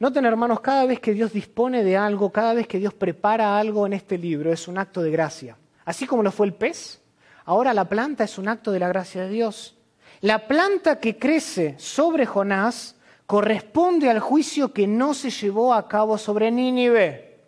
Noten, 0.00 0.24
hermanos, 0.24 0.60
cada 0.60 0.86
vez 0.86 0.98
que 0.98 1.12
Dios 1.12 1.30
dispone 1.30 1.84
de 1.84 1.94
algo, 1.94 2.32
cada 2.32 2.54
vez 2.54 2.66
que 2.66 2.78
Dios 2.78 2.94
prepara 2.94 3.58
algo 3.58 3.86
en 3.86 3.92
este 3.92 4.16
libro, 4.16 4.50
es 4.50 4.66
un 4.66 4.78
acto 4.78 5.02
de 5.02 5.10
gracia. 5.10 5.58
Así 5.84 6.06
como 6.06 6.22
lo 6.22 6.32
fue 6.32 6.46
el 6.46 6.54
pez, 6.54 7.02
ahora 7.44 7.74
la 7.74 7.86
planta 7.86 8.24
es 8.24 8.38
un 8.38 8.48
acto 8.48 8.72
de 8.72 8.78
la 8.78 8.88
gracia 8.88 9.20
de 9.20 9.28
Dios. 9.28 9.76
La 10.22 10.48
planta 10.48 10.98
que 11.00 11.18
crece 11.18 11.74
sobre 11.78 12.24
Jonás 12.24 12.96
corresponde 13.26 14.08
al 14.08 14.20
juicio 14.20 14.72
que 14.72 14.86
no 14.86 15.12
se 15.12 15.28
llevó 15.28 15.74
a 15.74 15.86
cabo 15.86 16.16
sobre 16.16 16.50
Nínive. 16.50 17.38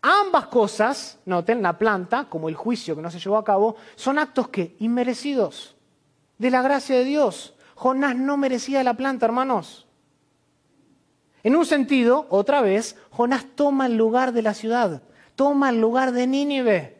Ambas 0.00 0.46
cosas, 0.46 1.18
noten, 1.26 1.60
la 1.60 1.76
planta, 1.76 2.24
como 2.30 2.48
el 2.48 2.54
juicio 2.54 2.96
que 2.96 3.02
no 3.02 3.10
se 3.10 3.18
llevó 3.18 3.36
a 3.36 3.44
cabo, 3.44 3.76
son 3.96 4.18
actos 4.18 4.48
que 4.48 4.76
inmerecidos 4.78 5.76
de 6.38 6.50
la 6.50 6.62
gracia 6.62 6.96
de 6.96 7.04
Dios. 7.04 7.54
Jonás 7.74 8.16
no 8.16 8.38
merecía 8.38 8.82
la 8.82 8.94
planta, 8.94 9.26
hermanos. 9.26 9.86
En 11.44 11.54
un 11.54 11.66
sentido, 11.66 12.26
otra 12.30 12.62
vez, 12.62 12.96
Jonás 13.10 13.44
toma 13.54 13.86
el 13.86 13.96
lugar 13.96 14.32
de 14.32 14.40
la 14.42 14.54
ciudad, 14.54 15.02
toma 15.36 15.68
el 15.68 15.80
lugar 15.80 16.12
de 16.12 16.26
Nínive 16.26 16.96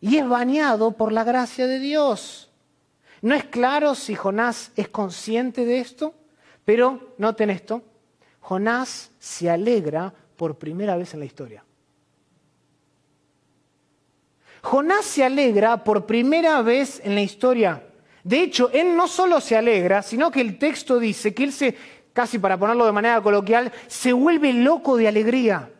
y 0.00 0.16
es 0.16 0.28
bañado 0.28 0.90
por 0.90 1.12
la 1.12 1.22
gracia 1.22 1.68
de 1.68 1.78
Dios. 1.78 2.50
No 3.22 3.34
es 3.34 3.44
claro 3.44 3.94
si 3.94 4.16
Jonás 4.16 4.72
es 4.74 4.88
consciente 4.88 5.64
de 5.64 5.78
esto, 5.78 6.12
pero 6.64 7.14
noten 7.16 7.50
esto, 7.50 7.82
Jonás 8.40 9.12
se 9.20 9.48
alegra 9.48 10.12
por 10.36 10.58
primera 10.58 10.96
vez 10.96 11.14
en 11.14 11.20
la 11.20 11.26
historia. 11.26 11.64
Jonás 14.60 15.04
se 15.04 15.22
alegra 15.22 15.84
por 15.84 16.04
primera 16.04 16.62
vez 16.62 17.00
en 17.04 17.14
la 17.14 17.22
historia. 17.22 17.86
De 18.24 18.42
hecho, 18.42 18.70
él 18.72 18.96
no 18.96 19.06
solo 19.06 19.40
se 19.40 19.56
alegra, 19.56 20.02
sino 20.02 20.30
que 20.30 20.40
el 20.40 20.58
texto 20.58 20.98
dice 20.98 21.32
que 21.32 21.44
él 21.44 21.52
se 21.52 21.76
casi 22.14 22.38
para 22.38 22.56
ponerlo 22.56 22.86
de 22.86 22.92
manera 22.92 23.20
coloquial, 23.20 23.70
se 23.88 24.14
vuelve 24.14 24.54
loco 24.54 24.96
de 24.96 25.08
alegría. 25.08 25.70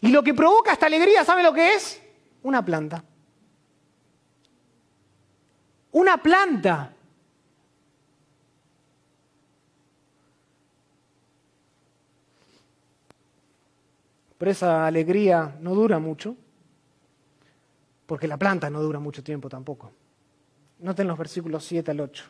Y 0.00 0.08
lo 0.08 0.22
que 0.24 0.32
provoca 0.34 0.72
esta 0.72 0.86
alegría, 0.86 1.24
¿sabe 1.24 1.42
lo 1.42 1.52
que 1.52 1.74
es? 1.74 2.02
Una 2.42 2.64
planta. 2.64 3.04
Una 5.92 6.16
planta. 6.16 6.94
Pero 14.38 14.50
esa 14.50 14.86
alegría 14.86 15.58
no 15.60 15.74
dura 15.74 15.98
mucho, 15.98 16.34
porque 18.06 18.26
la 18.26 18.38
planta 18.38 18.70
no 18.70 18.80
dura 18.80 18.98
mucho 18.98 19.22
tiempo 19.22 19.50
tampoco. 19.50 19.92
Noten 20.80 21.06
los 21.06 21.18
versículos 21.18 21.64
7 21.64 21.90
al 21.90 22.00
8. 22.00 22.24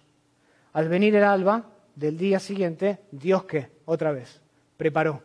Al 0.72 0.88
venir 0.88 1.14
el 1.14 1.24
alba 1.24 1.66
del 1.94 2.16
día 2.16 2.40
siguiente, 2.40 2.98
Dios 3.12 3.44
qué? 3.44 3.70
Otra 3.84 4.12
vez, 4.12 4.40
preparó. 4.76 5.22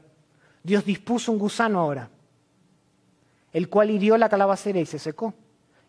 Dios 0.64 0.86
dispuso 0.86 1.32
un 1.32 1.40
gusano 1.40 1.80
ahora, 1.80 2.10
el 3.52 3.70
cual 3.70 3.90
hirió 3.92 4.18
la 4.18 4.30
calabacera 4.30 4.80
y 4.80 4.86
se 4.86 5.00
secó. 5.00 5.34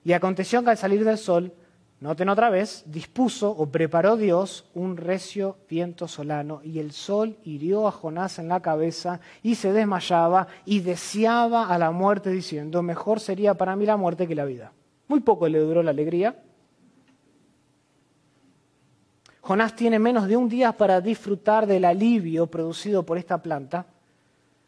Y 0.04 0.12
aconteció 0.12 0.62
que 0.62 0.70
al 0.70 0.76
salir 0.76 1.04
del 1.04 1.18
sol, 1.18 1.52
noten 2.00 2.28
otra 2.28 2.48
vez, 2.48 2.84
dispuso 2.86 3.50
o 3.50 3.66
preparó 3.66 4.16
Dios 4.16 4.70
un 4.74 4.96
recio 4.96 5.58
viento 5.68 6.08
solano, 6.08 6.60
y 6.62 6.78
el 6.78 6.92
sol 6.92 7.36
hirió 7.44 7.88
a 7.88 7.92
Jonás 7.92 8.38
en 8.38 8.48
la 8.48 8.60
cabeza 8.60 9.20
y 9.42 9.56
se 9.56 9.72
desmayaba 9.72 10.46
y 10.64 10.80
deseaba 10.80 11.68
a 11.68 11.78
la 11.78 11.90
muerte, 11.90 12.30
diciendo, 12.30 12.82
mejor 12.82 13.20
sería 13.20 13.54
para 13.54 13.76
mí 13.76 13.84
la 13.84 13.96
muerte 13.96 14.26
que 14.26 14.34
la 14.34 14.44
vida. 14.44 14.72
Muy 15.08 15.20
poco 15.20 15.48
le 15.48 15.58
duró 15.58 15.82
la 15.82 15.90
alegría, 15.90 16.36
Jonás 19.46 19.76
tiene 19.76 20.00
menos 20.00 20.26
de 20.26 20.36
un 20.36 20.48
día 20.48 20.72
para 20.72 21.00
disfrutar 21.00 21.68
del 21.68 21.84
alivio 21.84 22.48
producido 22.48 23.04
por 23.04 23.16
esta 23.16 23.40
planta, 23.40 23.86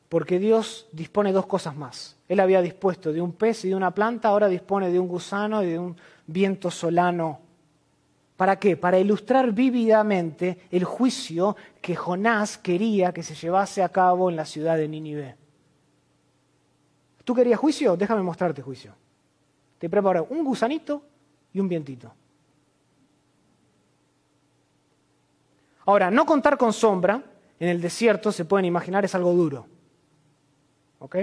porque 0.08 0.38
Dios 0.38 0.86
dispone 0.92 1.32
dos 1.32 1.46
cosas 1.46 1.74
más. 1.74 2.16
Él 2.28 2.38
había 2.38 2.62
dispuesto 2.62 3.12
de 3.12 3.20
un 3.20 3.32
pez 3.32 3.64
y 3.64 3.70
de 3.70 3.74
una 3.74 3.90
planta, 3.90 4.28
ahora 4.28 4.46
dispone 4.46 4.92
de 4.92 5.00
un 5.00 5.08
gusano 5.08 5.64
y 5.64 5.70
de 5.70 5.80
un 5.80 5.96
viento 6.28 6.70
solano. 6.70 7.40
¿Para 8.36 8.56
qué? 8.60 8.76
Para 8.76 9.00
ilustrar 9.00 9.50
vívidamente 9.50 10.60
el 10.70 10.84
juicio 10.84 11.56
que 11.80 11.96
Jonás 11.96 12.56
quería 12.56 13.12
que 13.12 13.24
se 13.24 13.34
llevase 13.34 13.82
a 13.82 13.88
cabo 13.88 14.30
en 14.30 14.36
la 14.36 14.44
ciudad 14.44 14.76
de 14.76 14.86
Nínive. 14.86 15.34
¿Tú 17.24 17.34
querías 17.34 17.58
juicio? 17.58 17.96
Déjame 17.96 18.22
mostrarte 18.22 18.62
juicio. 18.62 18.94
Te 19.76 19.90
preparo 19.90 20.28
un 20.30 20.44
gusanito 20.44 21.02
y 21.52 21.58
un 21.58 21.68
vientito. 21.68 22.12
Ahora, 25.88 26.10
no 26.10 26.26
contar 26.26 26.58
con 26.58 26.74
sombra 26.74 27.22
en 27.58 27.66
el 27.66 27.80
desierto, 27.80 28.30
se 28.30 28.44
pueden 28.44 28.66
imaginar, 28.66 29.06
es 29.06 29.14
algo 29.14 29.32
duro. 29.32 29.66
¿Ok? 30.98 31.16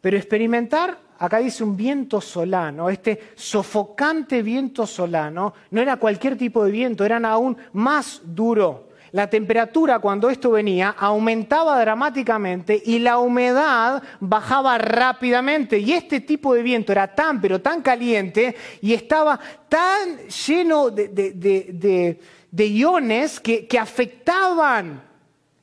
Pero 0.00 0.16
experimentar, 0.16 0.96
acá 1.18 1.38
dice 1.38 1.64
un 1.64 1.76
viento 1.76 2.20
solano, 2.20 2.88
este 2.88 3.32
sofocante 3.34 4.40
viento 4.40 4.86
solano, 4.86 5.52
no 5.72 5.80
era 5.80 5.96
cualquier 5.96 6.38
tipo 6.38 6.64
de 6.64 6.70
viento, 6.70 7.04
eran 7.04 7.24
aún 7.24 7.56
más 7.72 8.20
duro. 8.24 8.90
La 9.10 9.28
temperatura 9.28 9.98
cuando 9.98 10.30
esto 10.30 10.52
venía 10.52 10.94
aumentaba 10.96 11.78
dramáticamente 11.80 12.80
y 12.86 13.00
la 13.00 13.18
humedad 13.18 14.00
bajaba 14.20 14.78
rápidamente. 14.78 15.80
Y 15.80 15.92
este 15.92 16.20
tipo 16.20 16.54
de 16.54 16.62
viento 16.62 16.92
era 16.92 17.12
tan, 17.12 17.40
pero 17.40 17.60
tan 17.60 17.82
caliente 17.82 18.54
y 18.80 18.94
estaba 18.94 19.40
tan 19.68 20.18
lleno 20.28 20.88
de, 20.88 21.08
de 21.08 21.32
de 21.32 22.20
iones 22.52 23.40
que, 23.40 23.66
afectaban 23.80 25.02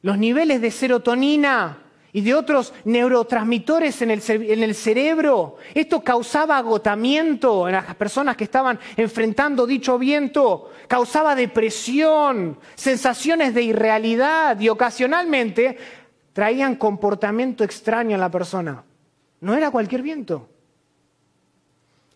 los 0.01 0.17
niveles 0.17 0.59
de 0.59 0.71
serotonina 0.71 1.83
y 2.11 2.21
de 2.21 2.33
otros 2.33 2.73
neurotransmisores 2.85 4.01
en 4.01 4.11
el, 4.11 4.23
en 4.27 4.63
el, 4.63 4.73
cerebro. 4.73 5.57
Esto 5.75 6.01
causaba 6.01 6.57
agotamiento 6.57 7.67
en 7.67 7.75
las 7.75 7.93
personas 7.95 8.35
que 8.35 8.45
estaban 8.45 8.79
enfrentando 8.97 9.67
dicho 9.67 9.99
viento, 9.99 10.71
causaba 10.87 11.35
depresión, 11.35 12.57
sensaciones 12.73 13.53
de 13.53 13.61
irrealidad 13.61 14.59
y 14.59 14.69
ocasionalmente 14.69 15.77
traían 16.33 16.75
comportamiento 16.75 17.63
extraño 17.63 18.15
en 18.15 18.21
la 18.21 18.31
persona. 18.31 18.83
No 19.41 19.53
era 19.53 19.69
cualquier 19.69 20.01
viento. 20.01 20.49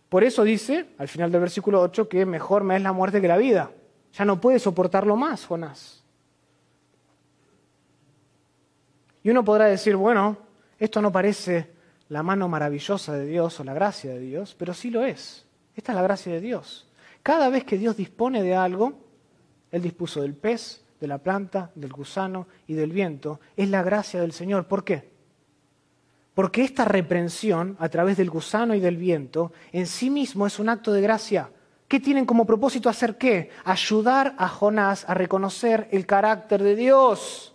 Por 0.09 0.23
eso 0.23 0.43
dice, 0.43 0.87
al 0.97 1.07
final 1.07 1.31
del 1.31 1.41
versículo 1.41 1.81
8, 1.81 2.09
que 2.09 2.25
mejor 2.25 2.63
me 2.63 2.75
es 2.75 2.81
la 2.81 2.91
muerte 2.91 3.21
que 3.21 3.27
la 3.27 3.37
vida. 3.37 3.71
Ya 4.13 4.25
no 4.25 4.39
puede 4.39 4.59
soportarlo 4.59 5.15
más, 5.15 5.45
Jonás. 5.45 6.03
Y 9.23 9.29
uno 9.29 9.43
podrá 9.43 9.65
decir, 9.65 9.95
bueno, 9.95 10.37
esto 10.77 11.01
no 11.01 11.11
parece 11.11 11.71
la 12.09 12.23
mano 12.23 12.47
maravillosa 12.47 13.13
de 13.13 13.25
Dios 13.25 13.59
o 13.59 13.63
la 13.63 13.73
gracia 13.73 14.11
de 14.11 14.19
Dios, 14.19 14.55
pero 14.57 14.73
sí 14.73 14.89
lo 14.91 15.03
es. 15.03 15.45
Esta 15.75 15.93
es 15.93 15.95
la 15.95 16.03
gracia 16.03 16.33
de 16.33 16.41
Dios. 16.41 16.87
Cada 17.23 17.49
vez 17.49 17.63
que 17.63 17.77
Dios 17.77 17.95
dispone 17.95 18.43
de 18.43 18.53
algo, 18.53 18.99
Él 19.71 19.81
dispuso 19.81 20.21
del 20.21 20.35
pez, 20.35 20.83
de 20.99 21.07
la 21.07 21.17
planta, 21.17 21.71
del 21.73 21.91
gusano 21.91 22.47
y 22.67 22.73
del 22.73 22.91
viento. 22.91 23.39
Es 23.55 23.69
la 23.69 23.81
gracia 23.81 24.21
del 24.21 24.33
Señor. 24.33 24.67
¿Por 24.67 24.83
qué? 24.83 25.11
Porque 26.33 26.63
esta 26.63 26.85
reprensión 26.85 27.77
a 27.79 27.89
través 27.89 28.17
del 28.17 28.29
gusano 28.29 28.75
y 28.75 28.79
del 28.79 28.97
viento 28.97 29.51
en 29.71 29.87
sí 29.87 30.09
mismo 30.09 30.45
es 30.47 30.59
un 30.59 30.69
acto 30.69 30.91
de 30.91 31.01
gracia. 31.01 31.49
¿Qué 31.93 31.99
tienen 31.99 32.25
como 32.25 32.43
propósito 32.43 32.89
hacer 32.89 33.19
qué? 33.19 33.51
Ayudar 33.63 34.33
a 34.39 34.49
Jonás 34.49 35.07
a 35.07 35.13
reconocer 35.13 35.87
el 35.91 36.07
carácter 36.07 36.63
de 36.63 36.75
Dios. 36.75 37.53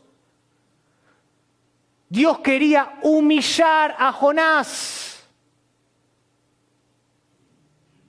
Dios 2.09 2.39
quería 2.39 3.01
humillar 3.03 3.97
a 3.99 4.13
Jonás 4.13 5.27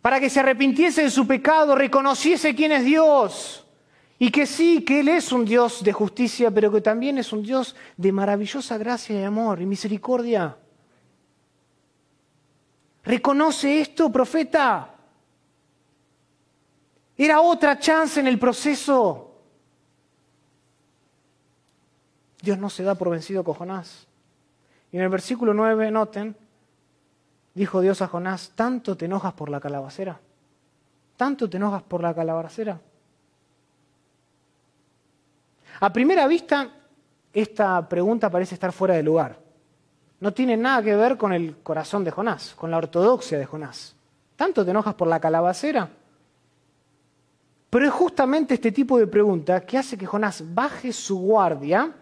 para 0.04 0.20
que 0.20 0.30
se 0.30 0.42
arrepintiese 0.42 1.02
de 1.02 1.10
su 1.10 1.26
pecado, 1.26 1.74
reconociese 1.74 2.54
quién 2.54 2.74
es 2.74 2.86
Dios 2.86 3.66
y 4.20 4.30
que 4.30 4.46
sí, 4.46 4.84
que 4.84 5.00
Él 5.00 5.08
es 5.08 5.32
un 5.32 5.46
Dios 5.46 5.84
de 5.84 5.94
justicia, 5.94 6.52
pero 6.52 6.72
que 6.72 6.82
también 6.82 7.18
es 7.18 7.34
un 7.34 7.42
Dios 7.42 7.76
de 7.98 8.12
maravillosa 8.12 8.78
gracia 8.78 9.20
y 9.20 9.24
amor 9.24 9.64
y 9.64 9.66
misericordia. 9.66 10.56
¿Reconoce 13.04 13.82
esto, 13.82 14.12
profeta? 14.12 14.99
Era 17.22 17.42
otra 17.42 17.78
chance 17.78 18.18
en 18.18 18.28
el 18.28 18.40
proceso. 18.40 19.36
Dios 22.42 22.58
no 22.58 22.70
se 22.70 22.82
da 22.82 22.96
por 22.96 23.10
vencido 23.10 23.44
con 23.44 23.56
Jonás. 23.56 24.08
Y 24.90 24.96
en 24.96 25.04
el 25.04 25.10
versículo 25.10 25.54
9, 25.54 25.92
noten, 25.92 26.34
dijo 27.54 27.82
Dios 27.82 28.02
a 28.02 28.08
Jonás, 28.08 28.54
¿tanto 28.56 28.96
te 28.96 29.04
enojas 29.04 29.34
por 29.34 29.50
la 29.50 29.60
calabacera? 29.60 30.18
¿Tanto 31.18 31.50
te 31.50 31.58
enojas 31.58 31.84
por 31.84 32.02
la 32.02 32.14
calabacera? 32.14 32.80
A 35.82 35.92
primera 35.92 36.26
vista, 36.26 36.70
esta 37.34 37.90
pregunta 37.90 38.30
parece 38.30 38.56
estar 38.56 38.72
fuera 38.72 38.94
de 38.94 39.04
lugar. 39.04 39.38
No 40.22 40.34
tiene 40.34 40.56
nada 40.56 40.82
que 40.82 40.96
ver 40.96 41.18
con 41.18 41.34
el 41.34 41.58
corazón 41.58 42.06
de 42.06 42.12
Jonás, 42.12 42.56
con 42.56 42.72
la 42.72 42.78
ortodoxia 42.78 43.38
de 43.38 43.46
Jonás. 43.46 43.94
¿Tanto 44.38 44.64
te 44.64 44.72
enojas 44.72 44.94
por 44.94 45.10
la 45.10 45.20
calabacera? 45.20 45.99
Pero 47.70 47.86
es 47.86 47.92
justamente 47.92 48.56
este 48.56 48.72
tipo 48.72 48.98
de 48.98 49.08
pregunta 49.08 49.66
que 49.66 49.78
hace 49.78 49.98
que 49.98 50.06
Jonás 50.06 50.44
baje 50.54 50.92
su 50.92 51.20
guardia 51.20 51.94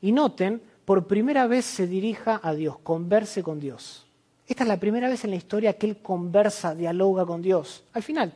y 0.00 0.12
noten, 0.12 0.62
por 0.84 1.06
primera 1.06 1.46
vez 1.46 1.66
se 1.66 1.86
dirija 1.86 2.40
a 2.42 2.54
Dios, 2.54 2.78
converse 2.78 3.42
con 3.42 3.60
Dios. 3.60 4.06
Esta 4.46 4.64
es 4.64 4.68
la 4.68 4.80
primera 4.80 5.08
vez 5.08 5.22
en 5.24 5.30
la 5.30 5.36
historia 5.36 5.74
que 5.74 5.86
él 5.86 5.98
conversa, 6.02 6.74
dialoga 6.74 7.24
con 7.24 7.42
Dios. 7.42 7.84
Al 7.92 8.02
final, 8.02 8.34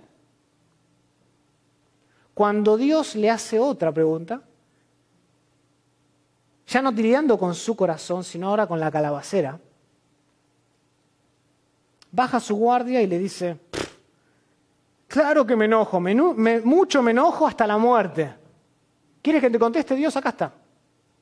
cuando 2.34 2.76
Dios 2.76 3.16
le 3.16 3.30
hace 3.30 3.58
otra 3.58 3.90
pregunta, 3.90 4.42
ya 6.66 6.82
no 6.82 6.92
lidiando 6.92 7.38
con 7.38 7.54
su 7.54 7.74
corazón, 7.74 8.24
sino 8.24 8.48
ahora 8.48 8.66
con 8.66 8.78
la 8.78 8.90
calabacera, 8.90 9.58
baja 12.12 12.38
su 12.38 12.54
guardia 12.54 13.02
y 13.02 13.06
le 13.06 13.18
dice, 13.18 13.58
claro 15.14 15.46
que 15.46 15.54
me 15.54 15.66
enojo, 15.66 16.00
mucho 16.00 17.00
me 17.00 17.12
enojo 17.12 17.46
hasta 17.46 17.68
la 17.68 17.78
muerte. 17.78 18.34
¿Quieres 19.22 19.40
que 19.40 19.48
te 19.48 19.60
conteste 19.60 19.94
Dios? 19.94 20.16
Acá 20.16 20.30
está. 20.30 20.52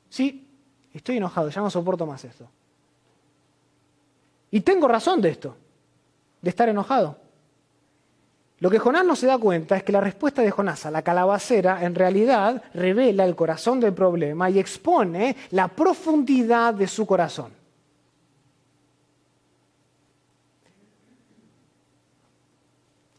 Sí, 0.09 0.49
estoy 0.95 1.19
enojado, 1.19 1.51
ya 1.51 1.61
no 1.61 1.69
soporto 1.69 2.07
más 2.07 2.25
esto. 2.25 2.49
Y 4.51 4.63
tengo 4.63 4.89
razón 4.89 5.21
de 5.21 5.29
esto, 5.29 5.55
de 6.41 6.49
estar 6.49 6.71
enojado. 6.71 7.19
Lo 8.61 8.71
que 8.71 8.79
Jonás 8.79 9.05
no 9.05 9.15
se 9.15 9.27
da 9.27 9.37
cuenta 9.37 9.77
es 9.77 9.83
que 9.83 9.93
la 9.93 10.01
respuesta 10.01 10.41
de 10.41 10.51
Jonás 10.51 10.87
a 10.87 10.91
la 10.91 11.03
calabacera 11.03 11.85
en 11.85 11.95
realidad 11.95 12.63
revela 12.73 13.27
el 13.27 13.37
corazón 13.37 13.79
del 13.79 13.93
problema 13.93 14.49
y 14.49 14.59
expone 14.59 15.37
la 15.51 15.69
profundidad 15.69 16.73
de 16.73 16.89
su 16.89 17.05
corazón. 17.05 17.62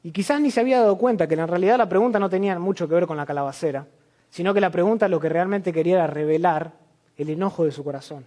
Y 0.03 0.11
quizás 0.11 0.39
ni 0.41 0.51
se 0.51 0.59
había 0.59 0.81
dado 0.81 0.97
cuenta 0.97 1.27
que 1.27 1.35
en 1.35 1.47
realidad 1.47 1.77
la 1.77 1.87
pregunta 1.87 2.19
no 2.19 2.29
tenía 2.29 2.59
mucho 2.59 2.87
que 2.87 2.95
ver 2.95 3.07
con 3.07 3.17
la 3.17 3.25
calabacera, 3.25 3.87
sino 4.29 4.53
que 4.53 4.61
la 4.61 4.69
pregunta 4.69 5.07
lo 5.07 5.19
que 5.19 5.29
realmente 5.29 5.71
quería 5.71 5.95
era 5.95 6.07
revelar 6.07 6.73
el 7.15 7.29
enojo 7.29 7.63
de 7.63 7.71
su 7.71 7.83
corazón. 7.83 8.25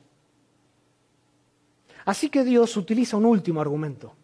Así 2.07 2.31
que 2.31 2.45
Dios 2.45 2.77
utiliza 2.77 3.17
un 3.17 3.27
último 3.27 3.61
argumento. 3.61 4.15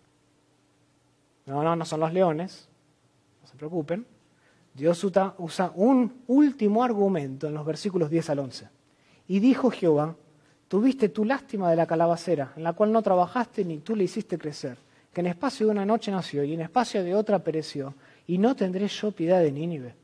No, 1.46 1.62
no, 1.62 1.76
no 1.76 1.84
son 1.84 2.00
los 2.00 2.12
leones, 2.12 2.68
se 3.44 3.56
preocupen, 3.56 4.06
Dios 4.72 5.04
usa 5.04 5.72
un 5.74 6.22
último 6.28 6.82
argumento 6.82 7.48
en 7.48 7.54
los 7.54 7.66
versículos 7.66 8.08
10 8.08 8.30
al 8.30 8.38
11. 8.38 8.68
Y 9.28 9.40
dijo 9.40 9.70
Jehová, 9.70 10.16
tuviste 10.68 11.08
tu 11.10 11.24
lástima 11.24 11.68
de 11.68 11.76
la 11.76 11.86
calabacera, 11.86 12.52
en 12.56 12.62
la 12.62 12.72
cual 12.72 12.92
no 12.92 13.02
trabajaste 13.02 13.64
ni 13.64 13.78
tú 13.78 13.94
le 13.94 14.04
hiciste 14.04 14.38
crecer, 14.38 14.78
que 15.12 15.20
en 15.20 15.26
espacio 15.26 15.66
de 15.66 15.72
una 15.72 15.84
noche 15.84 16.10
nació 16.10 16.44
y 16.44 16.54
en 16.54 16.62
espacio 16.62 17.02
de 17.02 17.14
otra 17.14 17.38
pereció, 17.40 17.94
y 18.26 18.38
no 18.38 18.56
tendré 18.56 18.88
yo 18.88 19.12
piedad 19.12 19.40
de 19.40 19.52
Nínive, 19.52 19.94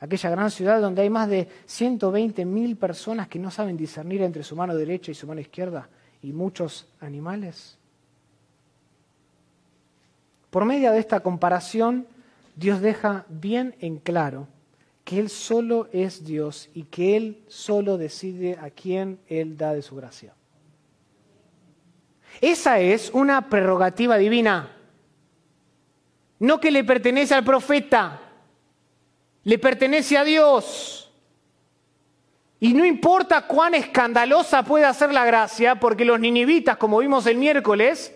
aquella 0.00 0.30
gran 0.30 0.50
ciudad 0.50 0.80
donde 0.80 1.02
hay 1.02 1.10
más 1.10 1.28
de 1.28 1.48
120 1.66 2.44
mil 2.44 2.76
personas 2.76 3.28
que 3.28 3.38
no 3.38 3.50
saben 3.50 3.76
discernir 3.76 4.22
entre 4.22 4.44
su 4.44 4.54
mano 4.54 4.76
derecha 4.76 5.10
y 5.10 5.14
su 5.14 5.26
mano 5.26 5.40
izquierda, 5.40 5.88
y 6.22 6.32
muchos 6.32 6.86
animales. 7.00 7.76
Por 10.50 10.64
medio 10.64 10.92
de 10.92 11.00
esta 11.00 11.20
comparación, 11.20 12.06
Dios 12.54 12.80
deja 12.80 13.26
bien 13.28 13.74
en 13.80 13.96
claro 13.96 14.46
que 15.04 15.18
Él 15.18 15.28
solo 15.28 15.88
es 15.92 16.24
Dios 16.24 16.70
y 16.74 16.84
que 16.84 17.16
Él 17.16 17.42
solo 17.48 17.98
decide 17.98 18.56
a 18.60 18.70
quién 18.70 19.18
Él 19.28 19.56
da 19.56 19.74
de 19.74 19.82
su 19.82 19.96
gracia. 19.96 20.34
Esa 22.40 22.78
es 22.80 23.10
una 23.12 23.48
prerrogativa 23.48 24.16
divina, 24.16 24.76
no 26.38 26.60
que 26.60 26.70
le 26.70 26.84
pertenece 26.84 27.34
al 27.34 27.44
profeta, 27.44 28.20
le 29.44 29.58
pertenece 29.58 30.18
a 30.18 30.24
Dios. 30.24 31.12
Y 32.60 32.72
no 32.72 32.84
importa 32.84 33.46
cuán 33.46 33.74
escandalosa 33.74 34.62
pueda 34.62 34.92
ser 34.94 35.12
la 35.12 35.24
gracia, 35.24 35.78
porque 35.78 36.04
los 36.04 36.18
ninivitas, 36.18 36.76
como 36.76 36.98
vimos 36.98 37.26
el 37.26 37.36
miércoles, 37.36 38.14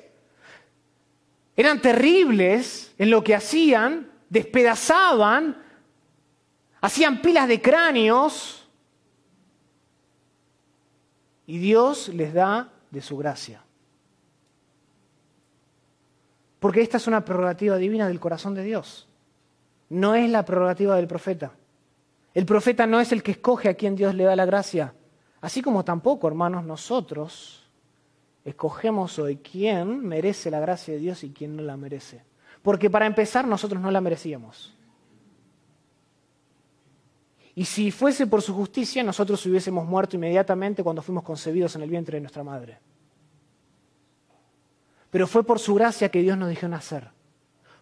eran 1.57 1.83
terribles 1.83 2.95
en 2.99 3.11
lo 3.11 3.23
que 3.23 3.35
hacían, 3.35 4.11
despedazaban, 4.31 5.63
hacían 6.81 7.21
pilas 7.21 7.49
de 7.49 7.61
cráneos 7.61 8.69
y 11.47 11.59
Dios 11.59 12.09
les 12.09 12.33
da 12.33 12.71
de 12.91 13.03
su 13.03 13.17
gracia. 13.17 13.63
Porque 16.59 16.81
esta 16.81 16.97
es 16.97 17.07
una 17.07 17.25
prerrogativa 17.25 17.77
divina 17.77 18.09
del 18.09 18.21
corazón 18.21 18.55
de 18.55 18.65
Dios. 18.65 19.09
No 19.91 20.15
es 20.15 20.29
la 20.31 20.45
prerrogativa 20.45 20.97
del 20.97 21.07
profeta. 21.07 21.53
El 22.35 22.47
profeta 22.47 22.87
no 22.87 23.01
es 23.01 23.13
el 23.13 23.23
que 23.23 23.33
escoge 23.33 23.69
a 23.69 23.75
quien 23.75 23.97
Dios 23.97 24.15
le 24.15 24.25
da 24.25 24.37
la 24.37 24.45
gracia. 24.45 24.95
Así 25.41 25.63
como 25.63 25.85
tampoco, 25.85 26.29
hermanos, 26.29 26.65
nosotros 26.65 27.65
escogemos 28.45 29.19
hoy 29.19 29.37
quién 29.37 30.07
merece 30.07 30.51
la 30.51 30.61
gracia 30.61 30.95
de 30.95 31.01
Dios 31.01 31.25
y 31.25 31.31
quién 31.31 31.57
no 31.57 31.63
la 31.63 31.77
merece. 31.77 32.23
Porque 32.63 32.91
para 32.91 33.07
empezar 33.07 33.47
nosotros 33.47 33.81
no 33.81 33.91
la 33.91 34.01
merecíamos. 34.01 34.75
Y 37.55 37.65
si 37.65 37.91
fuese 37.91 38.27
por 38.27 38.41
su 38.41 38.55
justicia, 38.55 39.03
nosotros 39.03 39.45
hubiésemos 39.47 39.85
muerto 39.85 40.17
inmediatamente 40.17 40.85
cuando 40.85 41.03
fuimos 41.03 41.25
concebidos 41.25 41.75
en 41.75 41.83
el 41.83 41.91
vientre 41.91 42.17
de 42.17 42.21
nuestra 42.21 42.45
madre. 42.45 42.79
Pero 45.19 45.27
fue 45.27 45.43
por 45.43 45.59
su 45.59 45.75
gracia 45.75 46.13
que 46.13 46.23
Dios 46.23 46.39
nos 46.39 46.49
dejó 46.49 46.69
nacer. 46.69 47.11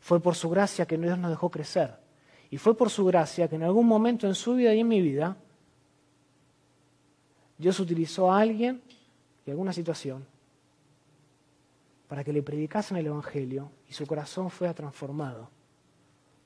Fue 0.01 0.20
por 0.20 0.34
su 0.34 0.49
gracia 0.49 0.87
que 0.87 0.97
Dios 0.97 1.18
nos 1.18 1.30
dejó 1.30 1.51
crecer. 1.51 1.95
Y 2.49 2.57
fue 2.57 2.74
por 2.74 2.89
su 2.89 3.05
gracia 3.05 3.47
que 3.47 3.57
en 3.57 3.62
algún 3.62 3.87
momento 3.87 4.26
en 4.26 4.34
su 4.34 4.55
vida 4.55 4.72
y 4.72 4.80
en 4.80 4.89
mi 4.89 5.03
vida, 5.03 5.37
Dios 7.59 7.78
utilizó 7.78 8.32
a 8.32 8.41
alguien 8.41 8.82
y 9.45 9.51
alguna 9.51 9.74
situación 9.74 10.24
para 12.09 12.24
que 12.24 12.32
le 12.32 12.43
predicasen 12.43 12.97
el 12.97 13.09
Evangelio 13.09 13.70
y 13.87 13.93
su 13.93 14.07
corazón 14.07 14.49
fue 14.49 14.72
transformado 14.72 15.51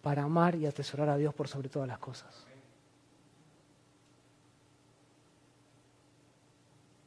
para 0.03 0.25
amar 0.25 0.57
y 0.57 0.67
atesorar 0.67 1.09
a 1.09 1.17
Dios 1.17 1.33
por 1.33 1.47
sobre 1.47 1.69
todas 1.69 1.87
las 1.87 2.01
cosas. 2.01 2.49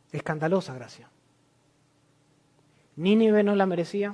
Escandalosa 0.10 0.74
gracia. 0.74 1.10
Nínive 2.96 3.44
no 3.44 3.56
la 3.56 3.66
merecía, 3.66 4.12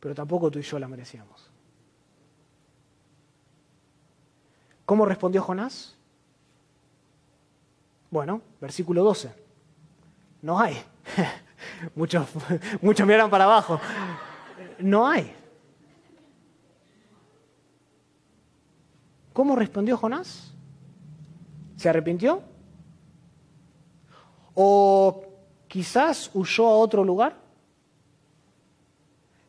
pero 0.00 0.14
tampoco 0.14 0.50
tú 0.50 0.58
y 0.58 0.62
yo 0.62 0.78
la 0.78 0.88
merecíamos. 0.88 1.50
¿Cómo 4.86 5.06
respondió 5.06 5.42
Jonás? 5.42 5.96
Bueno, 8.10 8.42
versículo 8.60 9.02
12. 9.02 9.32
No 10.42 10.58
hay. 10.60 10.82
Muchos, 11.94 12.28
muchos 12.80 13.06
miran 13.06 13.30
para 13.30 13.44
abajo. 13.44 13.80
No 14.78 15.06
hay. 15.08 15.34
¿Cómo 19.32 19.56
respondió 19.56 19.96
Jonás? 19.96 20.52
¿Se 21.76 21.88
arrepintió? 21.88 22.42
¿O 24.54 25.24
quizás 25.74 26.30
huyó 26.34 26.68
a 26.68 26.78
otro 26.78 27.02
lugar? 27.02 27.36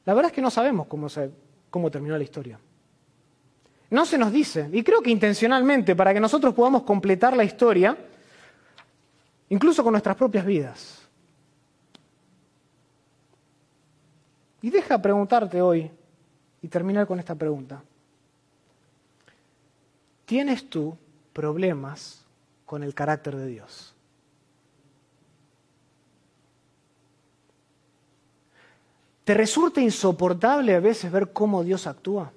La 0.05 0.15
verdad 0.15 0.31
es 0.31 0.35
que 0.35 0.41
no 0.41 0.49
sabemos 0.49 0.87
cómo, 0.87 1.91
terminó 1.91 2.17
la 2.17 2.23
historia. 2.23 2.59
No 3.91 4.07
se 4.07 4.17
nos 4.17 4.31
dice, 4.31 4.67
y 4.73 4.83
creo 4.83 5.03
que 5.03 5.11
intencionalmente, 5.11 5.95
para 5.95 6.15
que 6.15 6.19
nosotros 6.19 6.55
podamos 6.55 6.81
completar 6.81 7.37
la 7.37 7.43
historia, 7.43 7.95
incluso 9.49 9.83
con 9.83 9.91
nuestras 9.91 10.15
propias 10.15 10.47
vidas. 10.47 11.07
Y 14.63 14.71
deja 14.71 14.99
preguntarte 14.99 15.61
hoy, 15.61 15.91
y 16.63 16.67
terminar 16.67 17.05
con 17.05 17.19
esta 17.19 17.35
pregunta. 17.35 17.83
¿Tienes 20.25 20.67
tú 20.71 20.97
problemas 21.33 22.25
con 22.65 22.81
el 22.81 22.95
carácter 22.95 23.35
de 23.35 23.45
Dios? 23.45 23.94
¿Te 29.25 29.33
resulta 29.33 29.81
insoportable 29.81 30.75
a 30.75 30.79
veces 30.79 31.11
ver 31.11 31.33
cómo 31.33 31.63
Dios 31.63 31.87
actúa? 31.87 32.31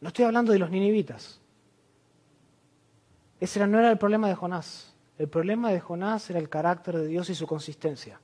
No 0.00 0.08
estoy 0.08 0.24
hablando 0.24 0.52
de 0.52 0.60
los 0.60 0.70
ninivitas. 0.70 1.40
Ese 3.40 3.66
no 3.66 3.80
era 3.80 3.90
el 3.90 3.98
problema 3.98 4.28
de 4.28 4.36
Jonás. 4.36 4.94
El 5.18 5.28
problema 5.28 5.72
de 5.72 5.80
Jonás 5.80 6.30
era 6.30 6.38
el 6.38 6.48
carácter 6.48 6.96
de 6.96 7.08
Dios 7.08 7.30
y 7.30 7.34
su 7.34 7.48
consistencia. 7.48 8.20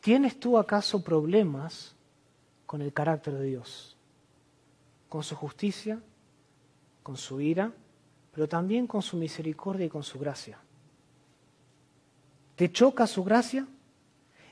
¿Tienes 0.00 0.40
tú 0.40 0.58
acaso 0.58 1.04
problemas 1.04 1.94
con 2.66 2.82
el 2.82 2.92
carácter 2.92 3.34
de 3.34 3.44
Dios? 3.44 3.96
Con 5.08 5.22
su 5.22 5.36
justicia, 5.36 6.00
con 7.04 7.16
su 7.16 7.40
ira, 7.40 7.72
pero 8.32 8.48
también 8.48 8.88
con 8.88 9.02
su 9.02 9.16
misericordia 9.16 9.86
y 9.86 9.90
con 9.90 10.02
su 10.02 10.18
gracia. 10.18 10.58
¿Te 12.60 12.70
choca 12.70 13.06
su 13.06 13.24
gracia? 13.24 13.66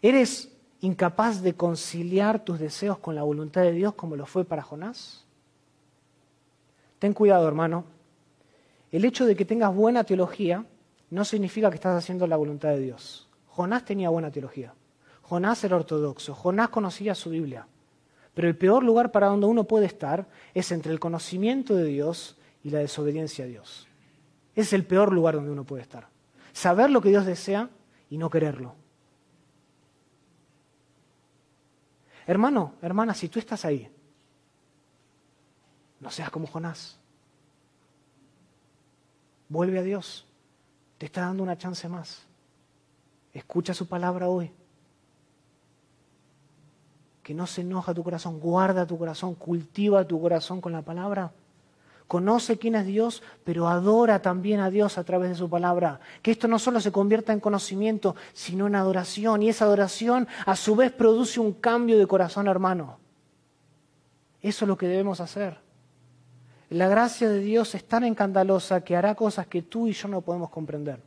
¿Eres 0.01 0.51
incapaz 0.81 1.43
de 1.43 1.53
conciliar 1.53 2.43
tus 2.43 2.59
deseos 2.59 2.97
con 2.97 3.15
la 3.15 3.23
voluntad 3.23 3.61
de 3.61 3.73
Dios 3.73 3.93
como 3.93 4.17
lo 4.17 4.25
fue 4.25 4.47
para 4.47 4.63
Jonás? 4.63 5.27
Ten 6.99 7.13
cuidado, 7.13 7.47
hermano. 7.47 7.85
El 8.91 9.05
hecho 9.05 9.27
de 9.27 9.37
que 9.37 9.45
tengas 9.45 9.75
buena 9.75 10.05
teología 10.05 10.65
no 11.11 11.23
significa 11.27 11.69
que 11.69 11.75
estás 11.75 12.03
haciendo 12.03 12.27
la 12.27 12.39
voluntad 12.39 12.71
de 12.71 12.81
Dios. 12.81 13.29
Jonás 13.49 13.85
tenía 13.85 14.09
buena 14.09 14.31
teología. 14.31 14.73
Jonás 15.21 15.63
era 15.65 15.77
ortodoxo. 15.77 16.35
Jonás 16.35 16.71
conocía 16.71 17.15
su 17.15 17.29
Biblia. 17.29 17.67
Pero 18.33 18.49
el 18.49 18.57
peor 18.57 18.85
lugar 18.85 19.13
para 19.13 19.27
donde 19.27 19.49
uno 19.49 19.65
puede 19.65 19.85
estar 19.85 20.27
es 20.55 20.73
entre 20.73 20.95
el 20.95 20.99
conocimiento 20.99 21.77
de 21.77 21.85
Dios 21.85 22.39
y 22.65 22.71
la 22.71 22.79
desobediencia 22.79 23.45
a 23.45 23.49
Dios. 23.49 23.87
Es 24.55 24.73
el 24.73 24.87
peor 24.87 25.13
lugar 25.13 25.35
donde 25.35 25.51
uno 25.51 25.65
puede 25.65 25.83
estar. 25.83 26.09
Saber 26.55 26.89
lo 26.89 27.03
que 27.03 27.11
Dios 27.11 27.27
desea 27.27 27.69
y 28.11 28.19
no 28.19 28.31
quererlo. 28.31 28.75
Hermano, 32.27 32.75
hermana, 32.83 33.15
si 33.15 33.29
tú 33.29 33.39
estás 33.39 33.65
ahí, 33.65 33.91
no 36.01 36.11
seas 36.11 36.31
como 36.31 36.47
Jonás. 36.47 36.99
Vuelve 39.49 39.79
a 39.79 39.83
Dios. 39.83 40.27
Te 40.99 41.07
está 41.07 41.23
dando 41.23 41.43
una 41.43 41.57
chance 41.57 41.89
más. 41.89 42.27
Escucha 43.33 43.73
su 43.73 43.87
palabra 43.87 44.29
hoy. 44.29 44.53
Que 47.23 47.35
no 47.35 47.47
se 47.47 47.63
enoja 47.63 47.95
tu 47.95 48.05
corazón. 48.05 48.41
Guarda 48.41 48.87
tu 48.87 48.99
corazón. 48.99 49.35
Cultiva 49.35 50.07
tu 50.07 50.21
corazón 50.21 50.61
con 50.61 50.73
la 50.73 50.83
palabra. 50.83 51.33
Conoce 52.09 52.57
quién 52.57 52.75
es 52.75 52.87
Dios, 52.87 53.23
pero 53.45 53.69
adora 53.69 54.23
también 54.23 54.61
a 54.61 54.71
Dios 54.71 54.97
a 54.97 55.05
través 55.05 55.29
de 55.29 55.37
su 55.37 55.51
palabra. 55.51 56.01
Que 56.23 56.31
esto 56.31 56.49
no 56.49 56.59
solo 56.59 56.81
se 56.81 56.91
convierta 56.91 57.35
en 57.35 57.41
conocimiento, 57.41 58.17
sino 58.33 58.67
en 58.67 58.75
adoración. 58.77 59.43
Y 59.43 59.51
esa 59.51 59.67
adoración 59.67 60.27
a 60.47 60.57
su 60.57 60.75
vez 60.75 60.91
produce 60.91 61.39
un 61.39 61.53
cambio 61.53 61.99
de 61.99 62.07
corazón, 62.07 62.49
hermano. 62.49 62.99
Eso 64.41 64.65
es 64.65 64.69
lo 64.69 64.79
que 64.79 64.89
debemos 64.89 65.21
hacer. 65.21 65.59
La 66.71 66.89
gracia 66.89 67.29
de 67.29 67.41
Dios 67.41 67.75
es 67.75 67.87
tan 67.87 68.05
escandalosa 68.05 68.81
que 68.81 68.97
hará 68.97 69.15
cosas 69.15 69.47
que 69.47 69.61
tú 69.61 69.87
y 69.87 69.93
yo 69.93 70.09
no 70.09 70.23
podemos 70.23 70.49
comprender. 70.49 71.03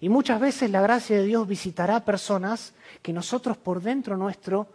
Y 0.00 0.08
muchas 0.08 0.40
veces 0.40 0.70
la 0.70 0.80
gracia 0.80 1.18
de 1.18 1.24
Dios 1.24 1.46
visitará 1.46 2.04
personas 2.04 2.74
que 3.00 3.12
nosotros 3.12 3.56
por 3.56 3.80
dentro 3.80 4.16
nuestro 4.16 4.66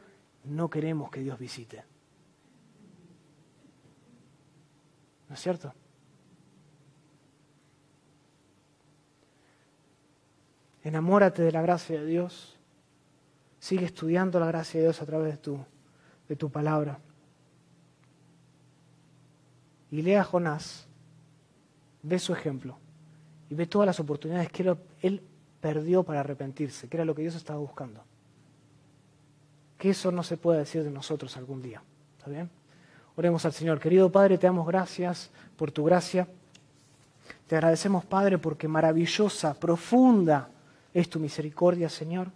no 0.46 0.70
queremos 0.70 1.12
que 1.12 1.20
Dios 1.20 1.38
visite. 1.38 1.84
¿No 5.30 5.36
es 5.36 5.42
cierto? 5.42 5.74
Enamórate 10.84 11.42
de 11.42 11.52
la 11.52 11.62
gracia 11.62 12.00
de 12.00 12.06
Dios. 12.06 12.58
Sigue 13.60 13.86
estudiando 13.86 14.40
la 14.40 14.48
gracia 14.48 14.80
de 14.80 14.86
Dios 14.86 15.02
a 15.02 15.06
través 15.06 15.32
de 15.32 15.38
tu, 15.38 15.66
de 16.28 16.36
tu 16.36 16.50
palabra 16.52 17.00
y 19.96 20.02
lee 20.02 20.16
a 20.16 20.26
Jonás, 20.26 20.88
ve 22.04 22.20
su 22.20 22.34
ejemplo 22.34 22.78
y 23.50 23.56
ve 23.56 23.66
todas 23.66 23.86
las 23.86 24.00
oportunidades 24.02 24.52
que 24.52 24.76
él 25.02 25.22
perdió 25.62 26.04
para 26.04 26.20
arrepentirse, 26.20 26.90
que 26.90 26.98
era 26.98 27.06
lo 27.06 27.16
que 27.16 27.22
Dios 27.22 27.36
estaba 27.36 27.60
buscando. 27.60 28.04
Que 29.78 29.92
eso 29.92 30.12
no 30.12 30.22
se 30.24 30.36
pueda 30.36 30.60
decir 30.60 30.84
de 30.84 30.92
nosotros 30.92 31.38
algún 31.38 31.62
día. 31.62 31.82
¿Está 32.18 32.30
bien? 32.30 32.50
Oremos 33.16 33.46
al 33.46 33.54
Señor. 33.54 33.80
Querido 33.80 34.12
Padre, 34.12 34.38
te 34.38 34.48
damos 34.48 34.68
gracias 34.68 35.30
por 35.56 35.72
tu 35.72 35.86
gracia. 35.86 36.28
Te 37.48 37.56
agradecemos, 37.56 38.06
Padre, 38.06 38.38
porque 38.38 38.68
maravillosa, 38.68 39.54
profunda 39.54 40.50
es 40.94 41.10
tu 41.10 41.20
misericordia, 41.20 41.90
Señor. 41.90 42.30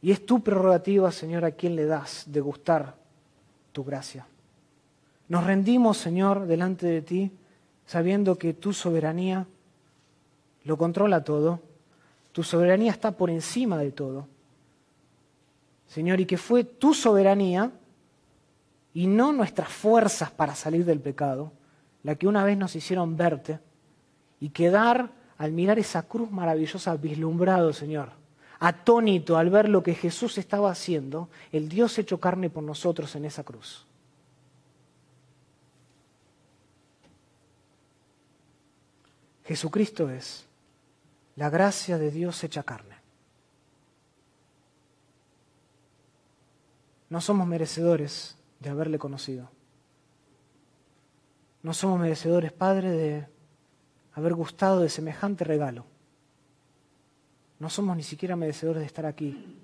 Y 0.00 0.10
es 0.10 0.24
tu 0.24 0.42
prerrogativa, 0.42 1.10
Señor, 1.10 1.44
a 1.44 1.52
quien 1.52 1.76
le 1.76 1.86
das 1.86 2.24
de 2.26 2.40
gustar 2.40 2.94
tu 3.72 3.84
gracia. 3.84 4.26
Nos 5.28 5.44
rendimos, 5.44 5.96
Señor, 5.98 6.46
delante 6.46 6.86
de 6.86 7.02
ti, 7.02 7.32
sabiendo 7.86 8.36
que 8.36 8.54
tu 8.54 8.72
soberanía 8.72 9.46
lo 10.64 10.76
controla 10.76 11.24
todo, 11.24 11.60
tu 12.32 12.42
soberanía 12.42 12.92
está 12.92 13.12
por 13.12 13.30
encima 13.30 13.78
de 13.78 13.92
todo. 13.92 14.26
Señor, 15.88 16.20
y 16.20 16.26
que 16.26 16.38
fue 16.38 16.64
tu 16.64 16.94
soberanía 16.94 17.70
y 18.94 19.06
no 19.06 19.32
nuestras 19.32 19.68
fuerzas 19.68 20.30
para 20.30 20.54
salir 20.54 20.84
del 20.84 21.00
pecado, 21.00 21.52
la 22.02 22.14
que 22.16 22.26
una 22.26 22.44
vez 22.44 22.58
nos 22.58 22.76
hicieron 22.76 23.16
verte 23.16 23.60
y 24.40 24.50
quedar 24.50 25.10
al 25.38 25.52
mirar 25.52 25.78
esa 25.78 26.02
cruz 26.02 26.30
maravillosa 26.30 26.96
vislumbrado, 26.96 27.72
Señor, 27.72 28.10
atónito 28.58 29.36
al 29.36 29.50
ver 29.50 29.68
lo 29.68 29.82
que 29.82 29.94
Jesús 29.94 30.38
estaba 30.38 30.70
haciendo, 30.70 31.28
el 31.52 31.68
Dios 31.68 31.98
hecho 31.98 32.20
carne 32.20 32.50
por 32.50 32.62
nosotros 32.62 33.14
en 33.16 33.24
esa 33.24 33.42
cruz. 33.42 33.86
Jesucristo 39.44 40.08
es 40.10 40.46
la 41.36 41.50
gracia 41.50 41.98
de 41.98 42.10
Dios 42.10 42.42
hecha 42.44 42.62
carne. 42.62 42.96
No 47.10 47.20
somos 47.20 47.46
merecedores 47.46 48.36
de 48.62 48.70
haberle 48.70 48.98
conocido. 48.98 49.50
No 51.62 51.74
somos 51.74 52.00
merecedores, 52.00 52.52
Padre, 52.52 52.90
de 52.90 53.26
haber 54.14 54.34
gustado 54.34 54.80
de 54.80 54.88
semejante 54.88 55.44
regalo. 55.44 55.84
No 57.58 57.68
somos 57.68 57.96
ni 57.96 58.02
siquiera 58.02 58.36
merecedores 58.36 58.80
de 58.80 58.86
estar 58.86 59.06
aquí, 59.06 59.58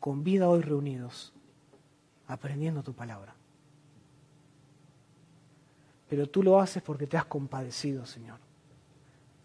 con 0.00 0.24
vida 0.24 0.48
hoy 0.48 0.62
reunidos, 0.62 1.32
aprendiendo 2.26 2.82
tu 2.82 2.92
palabra. 2.92 3.34
Pero 6.08 6.28
tú 6.28 6.42
lo 6.42 6.60
haces 6.60 6.82
porque 6.82 7.06
te 7.06 7.16
has 7.16 7.24
compadecido, 7.26 8.04
Señor. 8.04 8.38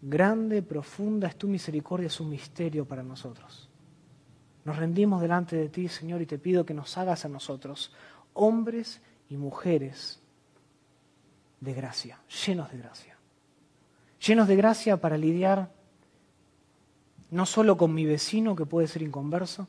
Grande, 0.02 0.62
profunda 0.62 1.28
es 1.28 1.36
tu 1.36 1.46
misericordia, 1.46 2.06
es 2.06 2.20
un 2.20 2.30
misterio 2.30 2.84
para 2.84 3.02
nosotros. 3.02 3.68
Nos 4.64 4.76
rendimos 4.76 5.22
delante 5.22 5.56
de 5.56 5.68
ti, 5.68 5.88
Señor, 5.88 6.20
y 6.20 6.26
te 6.26 6.38
pido 6.38 6.66
que 6.66 6.74
nos 6.74 6.96
hagas 6.98 7.24
a 7.24 7.28
nosotros 7.28 7.92
hombres 8.34 9.00
y 9.28 9.36
mujeres 9.36 10.20
de 11.60 11.74
gracia, 11.74 12.18
llenos 12.46 12.70
de 12.70 12.78
gracia. 12.78 13.16
Llenos 14.26 14.48
de 14.48 14.56
gracia 14.56 14.96
para 14.98 15.16
lidiar 15.16 15.70
no 17.30 17.46
solo 17.46 17.76
con 17.76 17.94
mi 17.94 18.04
vecino 18.04 18.56
que 18.56 18.66
puede 18.66 18.88
ser 18.88 19.02
inconverso, 19.02 19.68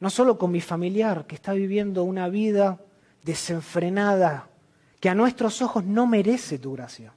no 0.00 0.10
solo 0.10 0.38
con 0.38 0.50
mi 0.50 0.60
familiar 0.60 1.26
que 1.26 1.34
está 1.34 1.52
viviendo 1.52 2.04
una 2.04 2.28
vida 2.28 2.80
desenfrenada, 3.22 4.48
que 5.00 5.08
a 5.08 5.14
nuestros 5.14 5.60
ojos 5.62 5.84
no 5.84 6.06
merece 6.06 6.58
tu 6.58 6.72
gracia 6.72 7.12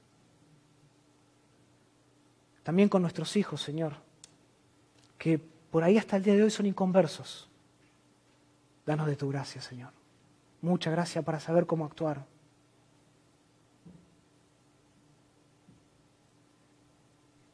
también 2.62 2.88
con 2.88 3.02
nuestros 3.02 3.36
hijos, 3.36 3.60
Señor, 3.60 3.94
que 5.18 5.38
por 5.38 5.82
ahí 5.82 5.98
hasta 5.98 6.16
el 6.16 6.22
día 6.22 6.34
de 6.34 6.44
hoy 6.44 6.50
son 6.50 6.66
inconversos. 6.66 7.48
Danos 8.86 9.06
de 9.06 9.16
tu 9.16 9.28
gracia, 9.28 9.60
Señor. 9.60 9.90
Mucha 10.62 10.90
gracia 10.90 11.22
para 11.22 11.40
saber 11.40 11.66
cómo 11.66 11.84
actuar. 11.84 12.24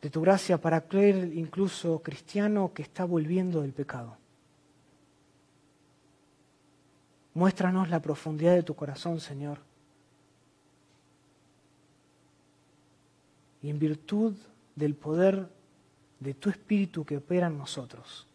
De 0.01 0.11
tu 0.11 0.21
gracia 0.21 0.59
para 0.61 0.83
creer 0.83 1.33
incluso 1.35 2.01
cristiano 2.01 2.73
que 2.73 2.83
está 2.83 3.05
volviendo 3.05 3.63
del 3.63 3.73
pecado. 3.73 4.17
Muéstranos 7.35 7.89
la 7.89 8.01
profundidad 8.01 8.55
de 8.55 8.63
tu 8.63 8.75
corazón, 8.75 9.21
Señor. 9.21 9.59
Y 13.63 13.71
en 13.71 13.79
virtud 13.79 14.37
del 14.77 14.95
poder 14.95 15.49
de 16.21 16.35
tu 16.35 16.51
Espíritu 16.51 17.05
que 17.05 17.17
opera 17.17 17.49
en 17.49 17.59
nosotros, 17.59 18.27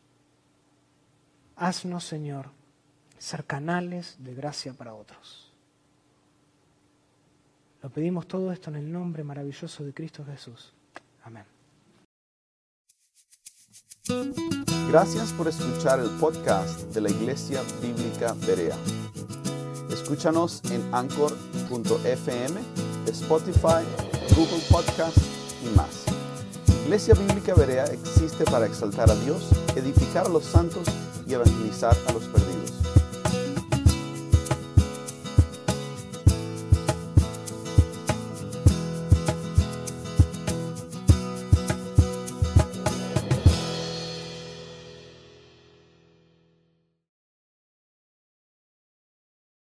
haznos, 1.56 2.04
Señor, 2.04 2.50
ser 3.24 3.46
canales 3.46 4.18
de 4.20 4.34
gracia 4.36 4.74
para 4.74 4.94
otros. 4.94 5.50
Lo 7.82 7.90
pedimos 7.90 8.28
todo 8.28 8.52
esto 8.52 8.70
en 8.70 8.76
el 8.76 8.92
nombre 8.92 9.24
maravilloso 9.24 9.86
de 9.86 9.94
Cristo 9.94 10.26
Jesús. 10.26 10.74
Amén. 11.24 11.46
Gracias 14.90 15.32
por 15.32 15.48
escuchar 15.48 16.02
el 16.02 16.10
podcast 16.20 16.82
de 16.94 17.00
la 17.00 17.10
Iglesia 17.10 17.62
Bíblica 17.82 18.36
Berea. 18.46 18.76
Escúchanos 19.90 20.62
en 20.66 20.94
anchor.fm, 20.94 22.60
Spotify, 23.08 23.86
Google 24.36 24.64
Podcast 24.70 25.18
y 25.64 25.74
más. 25.78 26.04
Iglesia 26.84 27.14
Bíblica 27.14 27.54
Berea 27.54 27.86
existe 27.86 28.44
para 28.44 28.66
exaltar 28.66 29.10
a 29.10 29.16
Dios, 29.16 29.50
edificar 29.78 30.26
a 30.26 30.30
los 30.30 30.44
santos 30.44 30.86
y 31.26 31.34
evangelizar 31.34 31.96
a 32.08 32.12
los 32.12 32.24
perdidos. 32.26 32.53